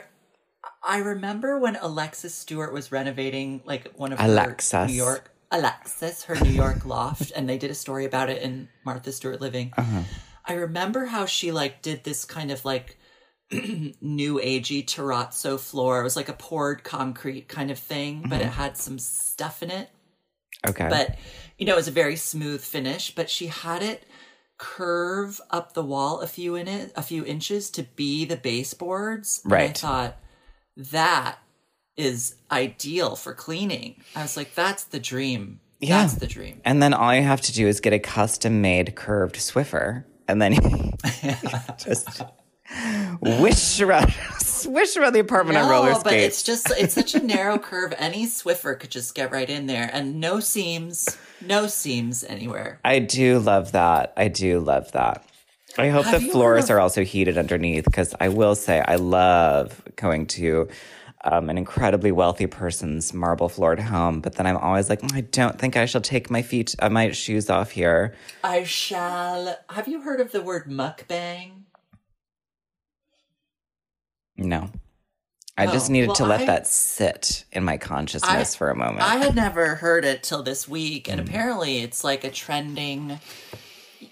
I 0.83 0.99
remember 0.99 1.59
when 1.59 1.75
Alexis 1.75 2.33
Stewart 2.33 2.73
was 2.73 2.91
renovating 2.91 3.61
like 3.65 3.91
one 3.95 4.11
of 4.13 4.19
Alexis. 4.19 4.71
her 4.73 4.87
New 4.87 4.93
York 4.93 5.31
Alexis, 5.51 6.23
her 6.23 6.35
New 6.43 6.51
York 6.51 6.85
loft, 6.85 7.31
and 7.35 7.49
they 7.49 7.57
did 7.57 7.69
a 7.71 7.75
story 7.75 8.05
about 8.05 8.29
it 8.29 8.41
in 8.41 8.69
Martha 8.85 9.11
Stewart 9.11 9.41
Living. 9.41 9.73
Uh-huh. 9.77 10.03
I 10.45 10.53
remember 10.53 11.05
how 11.05 11.25
she 11.25 11.51
like 11.51 11.81
did 11.81 12.03
this 12.03 12.23
kind 12.23 12.49
of 12.51 12.63
like 12.65 12.97
new 13.51 14.39
agey 14.39 14.85
terrazzo 14.85 15.59
floor. 15.59 15.99
It 15.99 16.03
was 16.03 16.15
like 16.15 16.29
a 16.29 16.33
poured 16.33 16.83
concrete 16.83 17.47
kind 17.47 17.71
of 17.71 17.79
thing, 17.79 18.21
but 18.27 18.39
Mm-hmm. 18.39 18.47
it 18.49 18.53
had 18.53 18.77
some 18.77 18.99
stuff 18.99 19.61
in 19.63 19.71
it. 19.71 19.89
okay 20.67 20.87
But 20.89 21.15
you 21.59 21.65
know, 21.65 21.73
it 21.73 21.77
was 21.77 21.87
a 21.87 21.91
very 21.91 22.15
smooth 22.15 22.61
finish. 22.61 23.13
But 23.13 23.29
she 23.29 23.47
had 23.47 23.83
it 23.83 24.05
curve 24.57 25.39
up 25.51 25.73
the 25.73 25.83
wall 25.83 26.21
a 26.21 26.27
few 26.27 26.55
in 26.55 26.67
it, 26.67 26.91
a 26.95 27.03
few 27.03 27.23
inches 27.23 27.69
to 27.71 27.83
be 27.83 28.25
the 28.25 28.37
baseboards. 28.37 29.41
And 29.43 29.53
I 29.53 29.67
thought 29.69 30.17
that 30.75 31.39
is 31.95 32.35
ideal 32.49 33.15
for 33.15 33.33
cleaning. 33.33 34.01
I 34.15 34.21
was 34.21 34.37
like, 34.37 34.55
that's 34.55 34.85
the 34.85 34.99
dream. 34.99 35.59
Yeah. 35.79 36.01
That's 36.01 36.15
the 36.15 36.27
dream. 36.27 36.61
And 36.65 36.81
then 36.81 36.93
all 36.93 37.13
you 37.13 37.23
have 37.23 37.41
to 37.41 37.53
do 37.53 37.67
is 37.67 37.79
get 37.79 37.93
a 37.93 37.99
custom 37.99 38.61
made 38.61 38.95
curved 38.95 39.35
Swiffer 39.35 40.05
and 40.27 40.41
then 40.41 40.53
just 41.77 42.21
wish 43.21 43.79
around, 43.81 44.13
swish 44.39 44.97
around 44.97 45.13
the 45.13 45.19
apartment 45.19 45.57
on 45.57 45.69
roller 45.69 45.91
No, 45.91 46.01
but 46.03 46.13
it's 46.13 46.43
just 46.43 46.71
it's 46.71 46.93
such 46.93 47.15
a 47.15 47.23
narrow 47.23 47.57
curve. 47.57 47.93
Any 47.97 48.25
Swiffer 48.25 48.79
could 48.79 48.91
just 48.91 49.15
get 49.15 49.31
right 49.31 49.49
in 49.49 49.67
there, 49.67 49.89
and 49.91 50.19
no 50.19 50.39
seams, 50.39 51.17
no 51.41 51.67
seams 51.67 52.23
anywhere. 52.23 52.79
I 52.83 52.99
do 52.99 53.39
love 53.39 53.71
that. 53.73 54.13
I 54.17 54.27
do 54.27 54.59
love 54.59 54.91
that. 54.93 55.23
I 55.77 55.89
hope 55.89 56.05
Have 56.05 56.21
the 56.23 56.29
floors 56.29 56.65
of- 56.65 56.71
are 56.71 56.79
also 56.79 57.03
heated 57.03 57.37
underneath 57.37 57.85
because 57.85 58.13
I 58.19 58.29
will 58.29 58.55
say 58.55 58.83
I 58.85 58.95
love 58.95 59.81
going 59.95 60.25
to 60.27 60.67
um, 61.23 61.49
an 61.49 61.57
incredibly 61.57 62.11
wealthy 62.11 62.47
person's 62.47 63.13
marble 63.13 63.49
floored 63.49 63.79
home, 63.79 64.21
but 64.21 64.35
then 64.35 64.47
I'm 64.47 64.57
always 64.57 64.89
like, 64.89 65.01
"Mm, 65.01 65.13
I 65.13 65.21
don't 65.21 65.59
think 65.59 65.75
I 65.77 65.85
shall 65.85 66.01
take 66.01 66.29
my 66.29 66.41
feet, 66.41 66.75
uh, 66.79 66.89
my 66.89 67.11
shoes 67.11 67.49
off 67.49 67.71
here. 67.71 68.15
I 68.43 68.63
shall. 68.63 69.57
Have 69.69 69.87
you 69.87 70.01
heard 70.01 70.21
of 70.21 70.31
the 70.31 70.41
word 70.41 70.67
mukbang? 70.69 71.58
No. 74.39 74.69
I 75.57 75.65
just 75.67 75.89
Oh, 75.89 75.93
needed 75.93 76.07
well, 76.07 76.15
to 76.15 76.25
let 76.25 76.41
I- 76.41 76.45
that 76.45 76.67
sit 76.67 77.43
in 77.51 77.65
my 77.65 77.77
consciousness 77.77 78.55
for 78.55 78.69
a 78.69 78.75
moment. 78.75 79.01
I 79.01 79.17
had 79.17 79.35
never 79.35 79.75
heard 79.75 80.05
it 80.05 80.23
till 80.23 80.41
this 80.41 80.67
week, 80.69 81.05
Mm. 81.07 81.11
and 81.11 81.21
apparently 81.21 81.79
it's 81.79 82.03
like 82.03 82.23
a 82.23 82.29
trending 82.31 83.19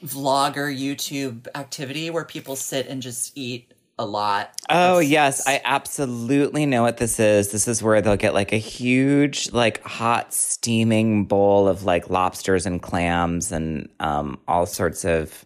vlogger 0.06 0.68
YouTube 0.78 1.48
activity 1.56 2.10
where 2.10 2.26
people 2.26 2.56
sit 2.56 2.88
and 2.88 3.02
just 3.02 3.32
eat 3.38 3.72
a 4.00 4.06
lot. 4.06 4.52
Oh 4.70 5.00
yes, 5.00 5.48
I 5.48 5.62
absolutely 5.64 6.66
know 6.66 6.84
what 6.84 6.98
this 6.98 7.20
is. 7.20 7.50
This 7.52 7.68
is 7.68 7.82
where 7.82 8.02
they'll 8.02 8.16
get 8.18 8.34
like 8.34 8.52
a 8.54 8.58
huge, 8.58 9.52
like 9.54 9.82
hot 9.84 10.34
steaming 10.34 11.26
bowl 11.26 11.68
of 11.68 11.84
like 11.84 12.10
lobsters 12.10 12.66
and 12.66 12.82
clams 12.82 13.52
and 13.52 13.90
um, 14.00 14.40
all 14.48 14.66
sorts 14.66 15.04
of 15.06 15.46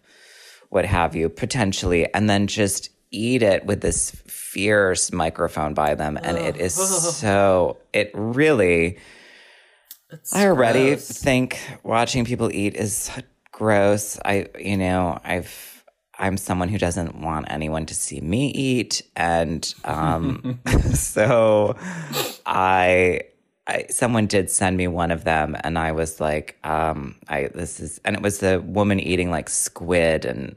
what 0.68 0.84
have 0.84 1.14
you, 1.16 1.28
potentially, 1.28 2.12
and 2.12 2.28
then 2.28 2.46
just 2.46 2.90
eat 3.12 3.42
it 3.42 3.64
with 3.64 3.80
this 3.80 4.10
fierce 4.26 5.12
microphone 5.12 5.74
by 5.74 5.94
them, 5.94 6.18
and 6.20 6.36
it 6.36 6.56
is 6.56 6.74
so. 6.74 7.78
It 7.92 8.10
really. 8.14 8.98
it's 10.10 10.34
I 10.34 10.46
already 10.46 10.90
gross. 10.90 11.08
think 11.08 11.60
watching 11.82 12.24
people 12.24 12.50
eat 12.52 12.74
is 12.74 13.10
gross. 13.52 14.18
I, 14.24 14.48
you 14.58 14.76
know, 14.76 15.20
I've, 15.22 15.84
I'm 16.18 16.36
someone 16.36 16.68
who 16.68 16.78
doesn't 16.78 17.20
want 17.20 17.46
anyone 17.48 17.86
to 17.86 17.94
see 17.94 18.20
me 18.20 18.48
eat. 18.48 19.02
And, 19.14 19.72
um, 19.84 20.58
so 20.94 21.76
I, 22.44 23.20
I, 23.66 23.86
someone 23.90 24.26
did 24.26 24.50
send 24.50 24.76
me 24.76 24.88
one 24.88 25.12
of 25.12 25.22
them 25.24 25.56
and 25.62 25.78
I 25.78 25.92
was 25.92 26.20
like, 26.20 26.58
um, 26.64 27.14
I, 27.28 27.50
this 27.54 27.78
is, 27.78 28.00
and 28.04 28.16
it 28.16 28.22
was 28.22 28.38
the 28.38 28.60
woman 28.60 28.98
eating 28.98 29.30
like 29.30 29.48
squid 29.48 30.24
and, 30.24 30.56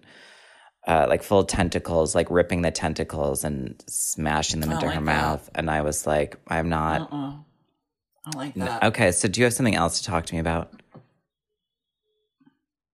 uh, 0.87 1.05
like 1.09 1.23
full 1.23 1.43
tentacles, 1.43 2.13
like 2.15 2.29
ripping 2.29 2.61
the 2.61 2.71
tentacles 2.71 3.43
and 3.43 3.83
smashing 3.87 4.59
them 4.59 4.71
into 4.71 4.81
don't 4.85 4.93
her 4.95 4.99
that. 4.99 5.05
mouth. 5.05 5.49
And 5.55 5.69
I 5.71 5.81
was 5.81 6.05
like, 6.05 6.37
I'm 6.47 6.69
not, 6.69 7.01
Uh-uh. 7.11 7.15
I 8.27 8.31
don't 8.31 8.35
like 8.35 8.53
that. 8.55 8.83
Okay, 8.85 9.11
so 9.11 9.27
do 9.27 9.39
you 9.39 9.45
have 9.45 9.53
something 9.53 9.75
else 9.75 9.99
to 10.01 10.05
talk 10.07 10.25
to 10.27 10.33
me 10.33 10.39
about? 10.39 10.71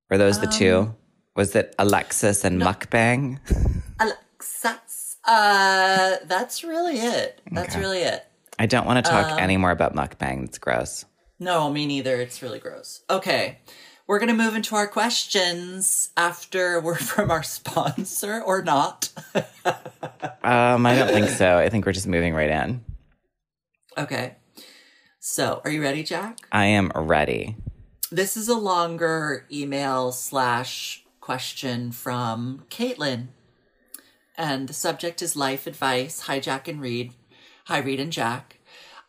Were 0.09 0.17
those 0.17 0.39
the 0.39 0.47
two? 0.47 0.77
Um, 0.77 0.95
Was 1.35 1.55
it 1.55 1.73
Alexis 1.79 2.43
and 2.43 2.61
Mukbang? 2.61 3.39
Alexis. 3.99 5.17
Uh, 5.25 6.17
that's 6.25 6.63
really 6.63 6.97
it. 6.97 7.39
That's 7.51 7.75
really 7.75 7.99
it. 7.99 8.25
I 8.59 8.65
don't 8.65 8.85
want 8.85 9.03
to 9.03 9.09
talk 9.09 9.31
Um, 9.33 9.39
any 9.39 9.55
more 9.57 9.71
about 9.71 9.95
Mukbang. 9.95 10.43
It's 10.43 10.57
gross. 10.57 11.05
No, 11.39 11.69
me 11.71 11.85
neither. 11.85 12.15
It's 12.17 12.41
really 12.41 12.59
gross. 12.59 13.01
Okay. 13.09 13.59
We're 14.11 14.19
going 14.19 14.27
to 14.27 14.43
move 14.43 14.57
into 14.57 14.75
our 14.75 14.87
questions 14.87 16.09
after 16.17 16.75
a 16.75 16.81
word 16.81 16.99
from 16.99 17.31
our 17.31 17.43
sponsor 17.43 18.41
or 18.41 18.61
not. 18.61 19.07
Um, 20.43 20.87
I 20.87 20.95
don't 20.95 21.07
think 21.07 21.29
so. 21.29 21.59
I 21.59 21.69
think 21.69 21.85
we're 21.85 21.91
just 21.91 22.07
moving 22.07 22.33
right 22.33 22.49
in. 22.49 22.83
okay. 23.95 24.35
So, 25.19 25.61
are 25.63 25.69
you 25.69 25.83
ready, 25.83 26.01
Jack? 26.01 26.39
I 26.51 26.65
am 26.65 26.91
ready. 26.95 27.55
This 28.11 28.35
is 28.35 28.49
a 28.49 28.57
longer 28.57 29.45
email 29.51 30.11
slash 30.11 31.05
question 31.21 31.91
from 31.91 32.65
Caitlin. 32.71 33.27
And 34.35 34.67
the 34.67 34.73
subject 34.73 35.21
is 35.21 35.35
life 35.35 35.67
advice. 35.67 36.21
Hi, 36.21 36.39
Jack 36.39 36.67
and 36.67 36.81
Reed. 36.81 37.13
Hi, 37.65 37.77
Reed 37.77 37.99
and 37.99 38.11
Jack. 38.11 38.57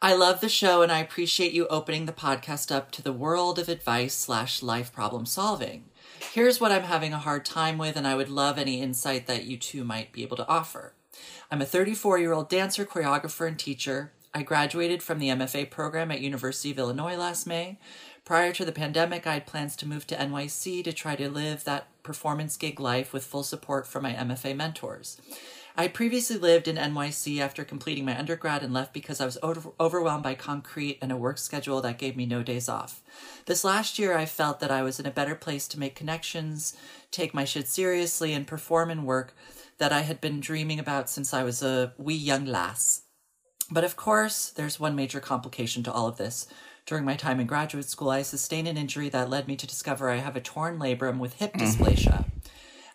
I 0.05 0.15
love 0.15 0.41
the 0.41 0.49
show 0.49 0.83
and 0.83 0.91
I 0.91 0.99
appreciate 0.99 1.53
you 1.53 1.69
opening 1.69 2.07
the 2.07 2.13
podcast 2.13 2.75
up 2.75 2.91
to 2.91 3.03
the 3.03 3.13
world 3.13 3.61
of 3.61 3.69
advice 3.69 4.15
slash 4.15 4.61
life 4.61 4.93
problem 4.93 5.27
solving. 5.27 5.85
Here's 6.33 6.61
what 6.61 6.73
I'm 6.73 6.83
having 6.83 7.13
a 7.13 7.21
hard 7.21 7.45
time 7.45 7.79
with, 7.79 7.95
and 7.95 8.05
I 8.05 8.17
would 8.17 8.29
love 8.29 8.59
any 8.59 8.83
insight 8.83 9.29
that 9.29 9.45
you 9.45 9.57
two 9.57 9.85
might 9.85 10.11
be 10.11 10.25
able 10.25 10.37
to 10.39 10.49
offer. 10.49 10.95
I'm 11.53 11.63
a 11.63 11.67
34 11.67 12.19
year 12.19 12.33
old 12.33 12.49
dancer, 12.49 12.85
choreographer, 12.85 13.47
and 13.47 13.57
teacher. 13.57 14.11
I 14.35 14.43
graduated 14.43 15.05
from 15.05 15.21
the 15.21 15.29
MFA 15.29 15.71
program 15.71 16.11
at 16.11 16.21
University 16.21 16.73
of 16.73 16.81
Illinois 16.81 17.15
last 17.15 17.47
May. 17.47 17.79
Prior 18.25 18.53
to 18.55 18.65
the 18.65 18.73
pandemic, 18.73 19.25
I 19.25 19.35
had 19.35 19.47
plans 19.47 19.77
to 19.77 19.87
move 19.87 20.09
to 20.09 20.17
NYC 20.17 20.83
to 20.83 20.93
try 20.93 21.15
to 21.15 21.31
live 21.31 21.63
that 21.63 21.87
performance 22.03 22.57
gig 22.57 22.81
life 22.81 23.13
with 23.13 23.25
full 23.25 23.45
support 23.45 23.87
from 23.87 24.03
my 24.03 24.15
MFA 24.15 24.57
mentors. 24.57 25.21
I 25.76 25.88
previously 25.88 26.37
lived 26.37 26.69
in 26.69 26.76
NYC 26.76 27.41
after 27.41 27.64
completing 27.64 28.05
my 28.05 28.19
undergrad 28.19 28.62
and 28.62 28.75
left 28.75 28.93
because 28.93 29.21
I 29.21 29.25
was 29.25 29.38
over- 29.43 29.73
overwhelmed 29.81 30.23
by 30.23 30.35
concrete 30.35 30.99
and 31.00 31.11
a 31.11 31.17
work 31.17 31.38
schedule 31.38 31.81
that 31.81 31.99
gave 31.99 32.14
me 32.17 32.26
no 32.26 32.43
days 32.43 32.69
off. 32.69 33.00
This 33.47 33.64
last 33.64 33.99
year, 33.99 34.17
I 34.17 34.26
felt 34.26 34.61
that 34.61 34.71
I 34.71 34.83
was 34.83 35.00
in 35.00 35.07
a 35.07 35.11
better 35.11 35.35
place 35.35 35.67
to 35.69 35.79
make 35.79 35.95
connections, 35.95 36.76
take 37.11 37.33
my 37.33 37.45
shit 37.45 37.69
seriously, 37.69 38.35
and 38.35 38.47
perform 38.47 38.91
in 38.91 39.05
work 39.05 39.35
that 39.79 39.93
I 39.93 40.00
had 40.00 40.21
been 40.21 40.41
dreaming 40.41 40.79
about 40.79 41.09
since 41.09 41.33
I 41.33 41.43
was 41.43 41.62
a 41.62 41.95
wee 41.97 42.14
young 42.14 42.45
lass. 42.45 43.02
But 43.71 43.85
of 43.85 43.97
course, 43.97 44.50
there's 44.50 44.79
one 44.79 44.95
major 44.95 45.21
complication 45.21 45.83
to 45.85 45.93
all 45.93 46.07
of 46.07 46.19
this. 46.19 46.47
During 46.85 47.05
my 47.05 47.14
time 47.14 47.41
in 47.41 47.47
graduate 47.47 47.88
school, 47.88 48.11
I 48.11 48.23
sustained 48.23 48.69
an 48.69 48.76
injury 48.76 49.09
that 49.09 49.31
led 49.31 49.49
me 49.49 49.57
to 49.57 49.67
discover 49.67 50.11
I 50.11 50.17
have 50.17 50.37
a 50.37 50.41
torn 50.41 50.79
labrum 50.79 51.19
with 51.19 51.35
hip 51.35 51.55
mm. 51.55 51.61
dysplasia. 51.61 52.26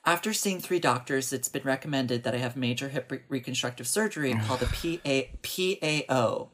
After 0.08 0.32
seeing 0.32 0.62
three 0.62 0.80
doctors, 0.80 1.34
it's 1.34 1.50
been 1.50 1.64
recommended 1.64 2.24
that 2.24 2.34
I 2.34 2.38
have 2.38 2.56
major 2.56 2.88
hip 2.88 3.12
re- 3.12 3.20
reconstructive 3.28 3.90
surgery 3.90 4.34
called 4.46 4.62
a 5.06 5.28
PA- 5.44 6.08
PAO. 6.08 6.48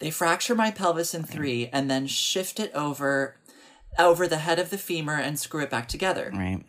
They 0.00 0.10
fracture 0.10 0.56
my 0.56 0.72
pelvis 0.72 1.14
in 1.14 1.22
three 1.22 1.68
and 1.72 1.88
then 1.88 2.08
shift 2.08 2.58
it 2.58 2.72
over 2.74 3.36
over 3.98 4.26
the 4.26 4.38
head 4.38 4.58
of 4.58 4.70
the 4.70 4.78
femur 4.78 5.14
and 5.14 5.38
screw 5.38 5.62
it 5.62 5.70
back 5.70 5.86
together. 5.86 6.32
Right. 6.34 6.64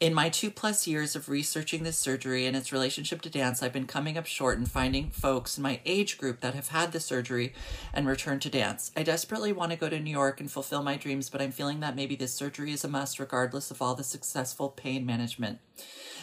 In 0.00 0.14
my 0.14 0.30
two 0.30 0.50
plus 0.50 0.86
years 0.86 1.14
of 1.14 1.28
researching 1.28 1.82
this 1.82 1.98
surgery 1.98 2.46
and 2.46 2.56
its 2.56 2.72
relationship 2.72 3.20
to 3.20 3.28
dance, 3.28 3.62
I've 3.62 3.74
been 3.74 3.86
coming 3.86 4.16
up 4.16 4.24
short 4.24 4.56
in 4.56 4.64
finding 4.64 5.10
folks 5.10 5.58
in 5.58 5.62
my 5.62 5.80
age 5.84 6.16
group 6.16 6.40
that 6.40 6.54
have 6.54 6.68
had 6.68 6.92
the 6.92 7.00
surgery 7.00 7.52
and 7.92 8.08
returned 8.08 8.40
to 8.42 8.48
dance. 8.48 8.92
I 8.96 9.02
desperately 9.02 9.52
want 9.52 9.72
to 9.72 9.76
go 9.76 9.90
to 9.90 10.00
New 10.00 10.10
York 10.10 10.40
and 10.40 10.50
fulfill 10.50 10.82
my 10.82 10.96
dreams, 10.96 11.28
but 11.28 11.42
I'm 11.42 11.52
feeling 11.52 11.80
that 11.80 11.96
maybe 11.96 12.16
this 12.16 12.32
surgery 12.32 12.72
is 12.72 12.82
a 12.82 12.88
must 12.88 13.20
regardless 13.20 13.70
of 13.70 13.82
all 13.82 13.94
the 13.94 14.02
successful 14.02 14.70
pain 14.70 15.04
management. 15.04 15.58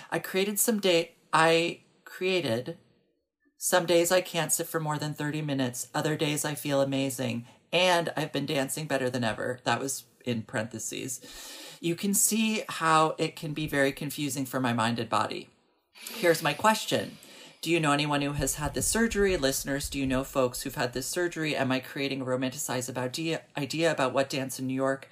I 0.10 0.17
created 0.17 0.57
some 0.57 0.79
day 0.79 1.12
I 1.31 1.81
created 2.03 2.77
some 3.60 3.86
days 3.86 4.12
I 4.12 4.22
can't 4.22 4.51
sit 4.51 4.65
for 4.65 4.79
more 4.79 4.98
than 4.98 5.13
30 5.13 5.43
minutes. 5.43 5.89
Other 5.93 6.15
days 6.15 6.43
I 6.43 6.55
feel 6.55 6.81
amazing. 6.81 7.46
And 7.72 8.12
I've 8.17 8.31
been 8.31 8.48
dancing 8.48 8.88
better 8.88 9.10
than 9.10 9.24
ever. 9.24 9.60
That 9.65 9.79
was 9.79 10.05
in 10.27 10.43
parentheses. 10.43 11.22
You 11.79 11.96
can 11.96 12.13
see 12.13 12.63
how 12.67 13.15
it 13.17 13.36
can 13.36 13.53
be 13.53 13.67
very 13.67 13.91
confusing 13.91 14.46
for 14.46 14.60
my 14.60 14.74
mind 14.74 15.00
and 15.00 15.10
body. 15.10 15.50
Here's 15.93 16.43
my 16.43 16.53
question 16.53 17.17
Do 17.62 17.72
you 17.72 17.79
know 17.79 17.91
anyone 17.91 18.22
who 18.22 18.34
has 18.34 18.55
had 18.55 18.74
this 18.74 18.88
surgery? 18.88 19.38
Listeners, 19.38 19.89
do 19.89 20.00
you 20.00 20.07
know 20.07 20.24
folks 20.24 20.62
who've 20.62 20.75
had 20.75 20.93
this 20.93 21.07
surgery? 21.07 21.55
Am 21.55 21.72
I 21.72 21.79
creating 21.79 22.22
a 22.22 22.25
romanticized 22.25 22.98
idea, 22.98 23.41
idea 23.57 23.91
about 23.91 24.13
what 24.13 24.29
dance 24.29 24.60
in 24.60 24.67
New 24.67 24.74
York? 24.74 25.10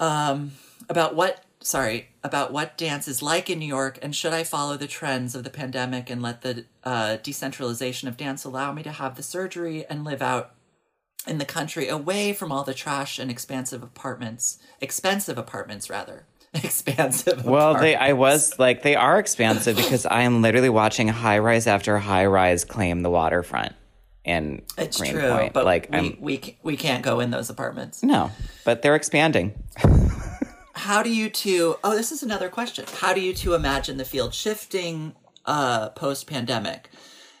Um, 0.00 0.52
about 0.88 1.14
what 1.16 1.44
sorry 1.60 2.08
about 2.22 2.52
what 2.52 2.78
dance 2.78 3.08
is 3.08 3.22
like 3.22 3.50
in 3.50 3.58
New 3.58 3.66
York, 3.66 3.98
and 4.02 4.14
should 4.14 4.32
I 4.32 4.44
follow 4.44 4.76
the 4.76 4.86
trends 4.86 5.34
of 5.34 5.44
the 5.44 5.50
pandemic 5.50 6.08
and 6.10 6.22
let 6.22 6.42
the 6.42 6.64
uh, 6.84 7.16
decentralization 7.22 8.08
of 8.08 8.16
dance 8.16 8.44
allow 8.44 8.72
me 8.72 8.82
to 8.82 8.92
have 8.92 9.16
the 9.16 9.22
surgery 9.22 9.84
and 9.86 10.04
live 10.04 10.22
out 10.22 10.54
in 11.28 11.38
the 11.38 11.44
country 11.44 11.88
away 11.88 12.32
from 12.32 12.50
all 12.52 12.64
the 12.64 12.74
trash 12.74 13.18
and 13.18 13.30
expansive 13.30 13.82
apartments, 13.82 14.58
expensive 14.80 15.38
apartments 15.38 15.88
rather, 15.90 16.26
expansive. 16.54 17.44
Well, 17.44 17.74
they 17.78 17.94
I 17.94 18.12
was 18.12 18.58
like 18.58 18.82
they 18.82 18.96
are 18.96 19.18
expansive 19.18 19.76
because 19.76 20.06
I 20.06 20.22
am 20.22 20.42
literally 20.42 20.70
watching 20.70 21.08
high 21.08 21.38
rise 21.38 21.66
after 21.66 21.98
high 21.98 22.26
rise 22.26 22.64
claim 22.64 23.02
the 23.02 23.10
waterfront 23.10 23.74
in 24.24 24.62
It's 24.76 24.98
Greenpoint. 24.98 25.38
true, 25.38 25.50
but 25.52 25.64
like 25.64 25.88
we, 25.90 25.98
I'm 25.98 26.16
we 26.20 26.56
we 26.62 26.76
can't 26.76 27.02
go 27.02 27.20
in 27.20 27.30
those 27.30 27.50
apartments. 27.50 28.02
no, 28.02 28.30
but 28.64 28.82
they're 28.82 28.96
expanding. 28.96 29.54
How 30.74 31.02
do 31.02 31.12
you 31.12 31.28
two? 31.28 31.76
Oh, 31.82 31.94
this 31.96 32.12
is 32.12 32.22
another 32.22 32.48
question. 32.48 32.84
How 33.00 33.12
do 33.12 33.20
you 33.20 33.34
two 33.34 33.54
imagine 33.54 33.96
the 33.96 34.04
field 34.04 34.32
shifting 34.32 35.14
uh, 35.44 35.88
post 35.90 36.26
pandemic? 36.26 36.88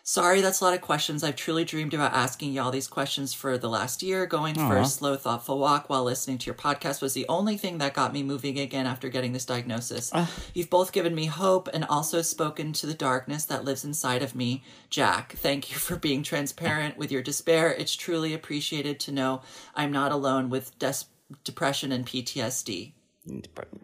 Sorry, 0.08 0.40
that's 0.40 0.62
a 0.62 0.64
lot 0.64 0.72
of 0.72 0.80
questions. 0.80 1.22
I've 1.22 1.36
truly 1.36 1.66
dreamed 1.66 1.92
about 1.92 2.14
asking 2.14 2.54
y'all 2.54 2.70
these 2.70 2.88
questions 2.88 3.34
for 3.34 3.58
the 3.58 3.68
last 3.68 4.02
year. 4.02 4.24
Going 4.24 4.54
for 4.54 4.78
a 4.78 4.86
slow, 4.86 5.16
thoughtful 5.16 5.58
walk 5.58 5.90
while 5.90 6.02
listening 6.02 6.38
to 6.38 6.46
your 6.46 6.54
podcast 6.54 7.02
was 7.02 7.12
the 7.12 7.26
only 7.28 7.58
thing 7.58 7.76
that 7.76 7.92
got 7.92 8.14
me 8.14 8.22
moving 8.22 8.58
again 8.58 8.86
after 8.86 9.10
getting 9.10 9.34
this 9.34 9.44
diagnosis. 9.44 10.10
You've 10.54 10.70
both 10.70 10.92
given 10.92 11.14
me 11.14 11.26
hope 11.26 11.68
and 11.74 11.84
also 11.84 12.22
spoken 12.22 12.72
to 12.72 12.86
the 12.86 12.94
darkness 12.94 13.44
that 13.44 13.66
lives 13.66 13.84
inside 13.84 14.22
of 14.22 14.34
me. 14.34 14.64
Jack, 14.88 15.34
thank 15.34 15.70
you 15.70 15.76
for 15.76 15.96
being 15.96 16.22
transparent 16.22 16.96
with 16.96 17.12
your 17.12 17.20
despair. 17.22 17.70
It's 17.70 17.94
truly 17.94 18.32
appreciated 18.32 18.98
to 19.00 19.12
know 19.12 19.42
I'm 19.74 19.92
not 19.92 20.10
alone 20.10 20.48
with 20.48 20.78
des- 20.78 21.04
depression 21.44 21.92
and 21.92 22.06
PTSD. 22.06 22.92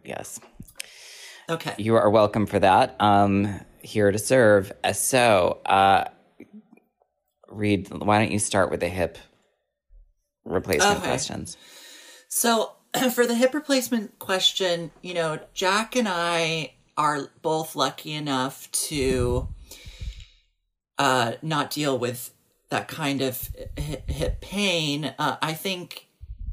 Yes. 0.07 0.41
Okay. 1.51 1.75
You 1.77 1.97
are 1.97 2.09
welcome 2.09 2.47
for 2.47 2.61
that. 2.61 2.97
Um, 2.99 3.61
here 3.85 4.11
to 4.11 4.19
serve. 4.19 4.73
Uh, 4.83 4.93
So, 4.93 5.61
uh, 5.67 6.05
Reed, 7.49 7.89
why 7.91 8.19
don't 8.19 8.33
you 8.33 8.39
start 8.39 8.71
with 8.71 8.81
the 8.81 8.89
hip 8.89 9.19
replacement 10.45 10.99
Okay. 10.99 11.07
questions? 11.09 11.57
So, 12.29 12.73
for 13.15 13.27
the 13.27 13.35
hip 13.35 13.55
replacement 13.55 14.19
question, 14.19 14.91
you 15.03 15.15
know, 15.15 15.39
Jack 15.53 15.95
and 15.95 16.09
I 16.09 16.73
are 16.97 17.29
both 17.43 17.77
lucky 17.77 18.13
enough 18.13 18.71
to 18.73 19.49
uh, 20.99 21.33
not 21.43 21.71
deal 21.71 21.99
with 21.99 22.33
that 22.71 22.89
kind 22.89 23.21
of 23.21 23.51
hip, 23.77 24.09
hip 24.09 24.41
pain. 24.41 25.15
Uh, 25.19 25.37
I 25.43 25.53
think, 25.55 26.09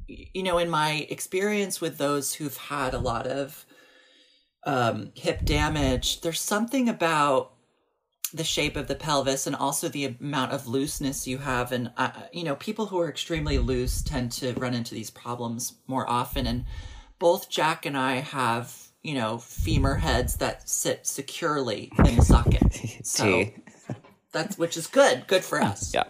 you 0.07 0.43
know, 0.43 0.57
in 0.57 0.69
my 0.69 1.07
experience 1.09 1.79
with 1.79 1.97
those 1.97 2.33
who've 2.33 2.57
had 2.57 2.93
a 2.93 2.99
lot 2.99 3.27
of 3.27 3.65
um, 4.63 5.11
hip 5.15 5.43
damage, 5.43 6.21
there's 6.21 6.41
something 6.41 6.87
about 6.89 7.53
the 8.33 8.43
shape 8.43 8.75
of 8.75 8.87
the 8.87 8.95
pelvis 8.95 9.45
and 9.45 9.55
also 9.55 9.89
the 9.89 10.05
amount 10.05 10.51
of 10.51 10.67
looseness 10.67 11.27
you 11.27 11.39
have. 11.39 11.71
And 11.71 11.91
uh, 11.97 12.11
you 12.31 12.43
know 12.43 12.55
people 12.55 12.87
who 12.87 12.99
are 12.99 13.09
extremely 13.09 13.57
loose 13.57 14.01
tend 14.01 14.31
to 14.33 14.53
run 14.53 14.73
into 14.73 14.95
these 14.95 15.09
problems 15.09 15.73
more 15.87 16.09
often. 16.09 16.47
And 16.47 16.65
both 17.19 17.49
jack 17.49 17.85
and 17.85 17.95
i 17.95 18.15
have 18.15 18.75
you 19.03 19.13
know 19.13 19.37
femur 19.37 19.93
heads 19.93 20.37
that 20.37 20.67
sit 20.67 21.05
securely 21.05 21.91
in 22.05 22.15
the 22.15 22.21
socket. 22.23 22.61
So 23.03 23.45
that's 24.31 24.57
which 24.57 24.77
is 24.77 24.87
good 24.87 25.25
good 25.27 25.43
for 25.43 25.61
us. 25.61 25.93
Yeah. 25.93 26.03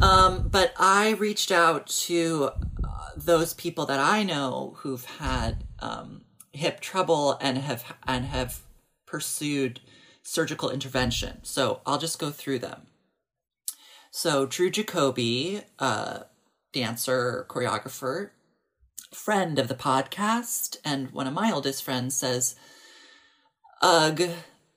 um, 0.00 0.48
but 0.48 0.72
I 0.78 1.10
reached 1.12 1.50
out 1.50 1.86
to 2.06 2.50
uh, 2.84 3.10
those 3.16 3.54
people 3.54 3.86
that 3.86 3.98
I 3.98 4.22
know 4.22 4.74
who've 4.78 5.04
had 5.04 5.64
um, 5.80 6.22
hip 6.52 6.80
trouble 6.80 7.38
and 7.40 7.58
have 7.58 7.94
and 8.06 8.26
have 8.26 8.60
pursued 9.06 9.80
surgical 10.22 10.70
intervention. 10.70 11.40
So 11.42 11.80
I'll 11.86 11.98
just 11.98 12.18
go 12.18 12.30
through 12.30 12.60
them. 12.60 12.86
So 14.10 14.46
Drew 14.46 14.70
Jacoby, 14.70 15.62
uh, 15.78 16.20
dancer, 16.72 17.46
choreographer, 17.48 18.30
friend 19.14 19.58
of 19.58 19.68
the 19.68 19.74
podcast, 19.74 20.76
and 20.84 21.10
one 21.10 21.26
of 21.26 21.34
my 21.34 21.50
oldest 21.50 21.82
friends 21.82 22.16
says, 22.16 22.54
"Ugh, 23.80 24.30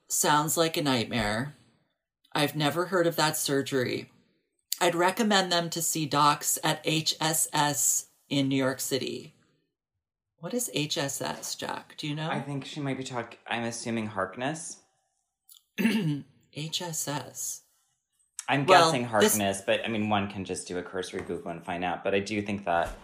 sounds 0.10 0.58
like 0.58 0.78
a 0.78 0.82
nightmare. 0.82 1.56
I've 2.34 2.56
never 2.56 2.88
heard 2.88 3.08
of 3.08 3.16
that 3.18 3.38
surgery." 3.38 4.12
I'd 4.82 4.96
recommend 4.96 5.52
them 5.52 5.70
to 5.70 5.82
see 5.82 6.06
docs 6.06 6.60
at 6.64 6.84
HSS 6.86 8.08
in 8.30 8.50
New 8.50 8.58
York 8.58 8.82
City. 8.82 9.35
What 10.46 10.54
is 10.54 10.70
HSS, 10.76 11.58
Jack? 11.58 11.96
Do 11.98 12.08
you 12.08 12.14
know? 12.14 12.30
I 12.30 12.40
think 12.40 12.66
she 12.66 12.80
might 12.80 13.00
be 13.00 13.04
talking, 13.04 13.40
I'm 13.48 13.64
assuming 13.64 14.06
Harkness. 14.06 14.78
HSS. 15.80 17.62
I'm 18.48 18.68
Well, 18.68 18.86
guessing 18.92 19.02
this- 19.02 19.10
Harkness, 19.10 19.64
but 19.66 19.84
I 19.84 19.88
mean, 19.88 20.08
one 20.08 20.30
can 20.30 20.46
just 20.46 20.68
do 20.68 20.78
a 20.78 20.84
cursory 20.84 21.22
Google 21.22 21.50
and 21.50 21.66
find 21.66 21.84
out. 21.84 22.04
But 22.04 22.14
I 22.14 22.20
do 22.20 22.44
think 22.44 22.66
that, 22.66 22.96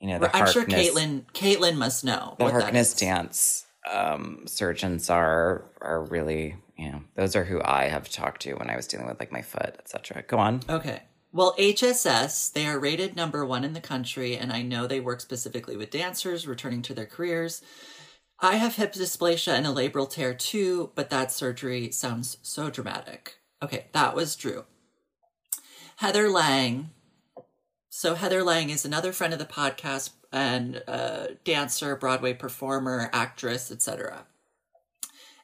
you 0.00 0.08
know, 0.08 0.18
the 0.18 0.36
I'm 0.36 0.50
sure 0.50 0.64
Caitlin 0.64 1.26
Caitlin 1.32 1.76
must 1.76 2.02
know. 2.02 2.34
the 2.38 2.44
what 2.46 2.54
Harkness 2.54 2.92
dance 2.94 3.66
um, 3.88 4.42
surgeons 4.48 5.08
are 5.10 5.70
are 5.80 6.02
really, 6.02 6.56
you 6.76 6.90
know, 6.90 7.02
those 7.14 7.36
are 7.36 7.44
who 7.44 7.62
I 7.62 7.84
have 7.84 8.08
talked 8.10 8.42
to 8.42 8.54
when 8.54 8.68
I 8.68 8.74
was 8.74 8.88
dealing 8.88 9.06
with 9.06 9.20
like 9.20 9.30
my 9.30 9.42
foot, 9.42 9.76
etc. 9.78 10.24
Go 10.26 10.38
on. 10.40 10.60
Okay. 10.68 11.02
Well, 11.32 11.54
HSS, 11.58 12.52
they 12.52 12.66
are 12.66 12.78
rated 12.78 13.14
number 13.14 13.46
one 13.46 13.62
in 13.62 13.72
the 13.72 13.80
country, 13.80 14.36
and 14.36 14.52
I 14.52 14.62
know 14.62 14.86
they 14.86 14.98
work 14.98 15.20
specifically 15.20 15.76
with 15.76 15.90
dancers 15.90 16.46
returning 16.46 16.82
to 16.82 16.94
their 16.94 17.06
careers. 17.06 17.62
I 18.40 18.56
have 18.56 18.74
hip 18.74 18.94
dysplasia 18.94 19.52
and 19.52 19.66
a 19.66 19.70
labral 19.70 20.10
tear 20.10 20.34
too, 20.34 20.90
but 20.96 21.10
that 21.10 21.30
surgery 21.30 21.92
sounds 21.92 22.38
so 22.42 22.68
dramatic. 22.68 23.36
Okay, 23.62 23.86
that 23.92 24.16
was 24.16 24.34
Drew. 24.34 24.64
Heather 25.96 26.28
Lang. 26.28 26.90
So, 27.90 28.14
Heather 28.14 28.42
Lang 28.42 28.70
is 28.70 28.84
another 28.84 29.12
friend 29.12 29.32
of 29.32 29.38
the 29.38 29.44
podcast 29.44 30.10
and 30.32 30.82
uh, 30.88 31.26
dancer, 31.44 31.94
Broadway 31.94 32.32
performer, 32.32 33.08
actress, 33.12 33.70
etc. 33.70 34.24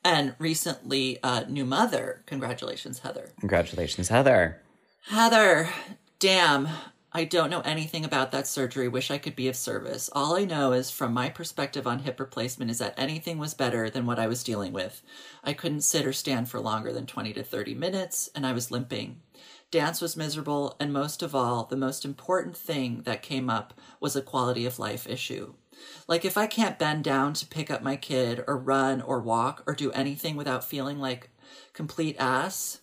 And 0.02 0.34
recently, 0.38 1.22
uh, 1.22 1.44
new 1.48 1.64
mother. 1.64 2.22
Congratulations, 2.26 3.00
Heather. 3.00 3.30
Congratulations, 3.40 4.08
Heather. 4.08 4.62
Heather, 5.08 5.70
damn, 6.18 6.68
I 7.12 7.22
don't 7.22 7.48
know 7.48 7.60
anything 7.60 8.04
about 8.04 8.32
that 8.32 8.48
surgery. 8.48 8.88
Wish 8.88 9.08
I 9.08 9.18
could 9.18 9.36
be 9.36 9.46
of 9.46 9.54
service. 9.54 10.10
All 10.12 10.36
I 10.36 10.44
know 10.44 10.72
is, 10.72 10.90
from 10.90 11.14
my 11.14 11.28
perspective 11.28 11.86
on 11.86 12.00
hip 12.00 12.18
replacement, 12.18 12.72
is 12.72 12.78
that 12.78 12.94
anything 12.96 13.38
was 13.38 13.54
better 13.54 13.88
than 13.88 14.04
what 14.04 14.18
I 14.18 14.26
was 14.26 14.42
dealing 14.42 14.72
with. 14.72 15.02
I 15.44 15.52
couldn't 15.52 15.82
sit 15.82 16.04
or 16.04 16.12
stand 16.12 16.48
for 16.48 16.58
longer 16.58 16.92
than 16.92 17.06
20 17.06 17.32
to 17.34 17.44
30 17.44 17.74
minutes, 17.76 18.28
and 18.34 18.44
I 18.44 18.50
was 18.52 18.72
limping. 18.72 19.20
Dance 19.70 20.00
was 20.00 20.16
miserable, 20.16 20.74
and 20.80 20.92
most 20.92 21.22
of 21.22 21.36
all, 21.36 21.66
the 21.66 21.76
most 21.76 22.04
important 22.04 22.56
thing 22.56 23.02
that 23.04 23.22
came 23.22 23.48
up 23.48 23.74
was 24.00 24.16
a 24.16 24.22
quality 24.22 24.66
of 24.66 24.80
life 24.80 25.06
issue. 25.06 25.54
Like, 26.08 26.24
if 26.24 26.36
I 26.36 26.48
can't 26.48 26.80
bend 26.80 27.04
down 27.04 27.32
to 27.34 27.46
pick 27.46 27.70
up 27.70 27.80
my 27.80 27.94
kid, 27.94 28.42
or 28.48 28.58
run, 28.58 29.00
or 29.00 29.20
walk, 29.20 29.62
or 29.68 29.74
do 29.74 29.92
anything 29.92 30.34
without 30.34 30.64
feeling 30.64 30.98
like 30.98 31.30
complete 31.72 32.16
ass, 32.18 32.80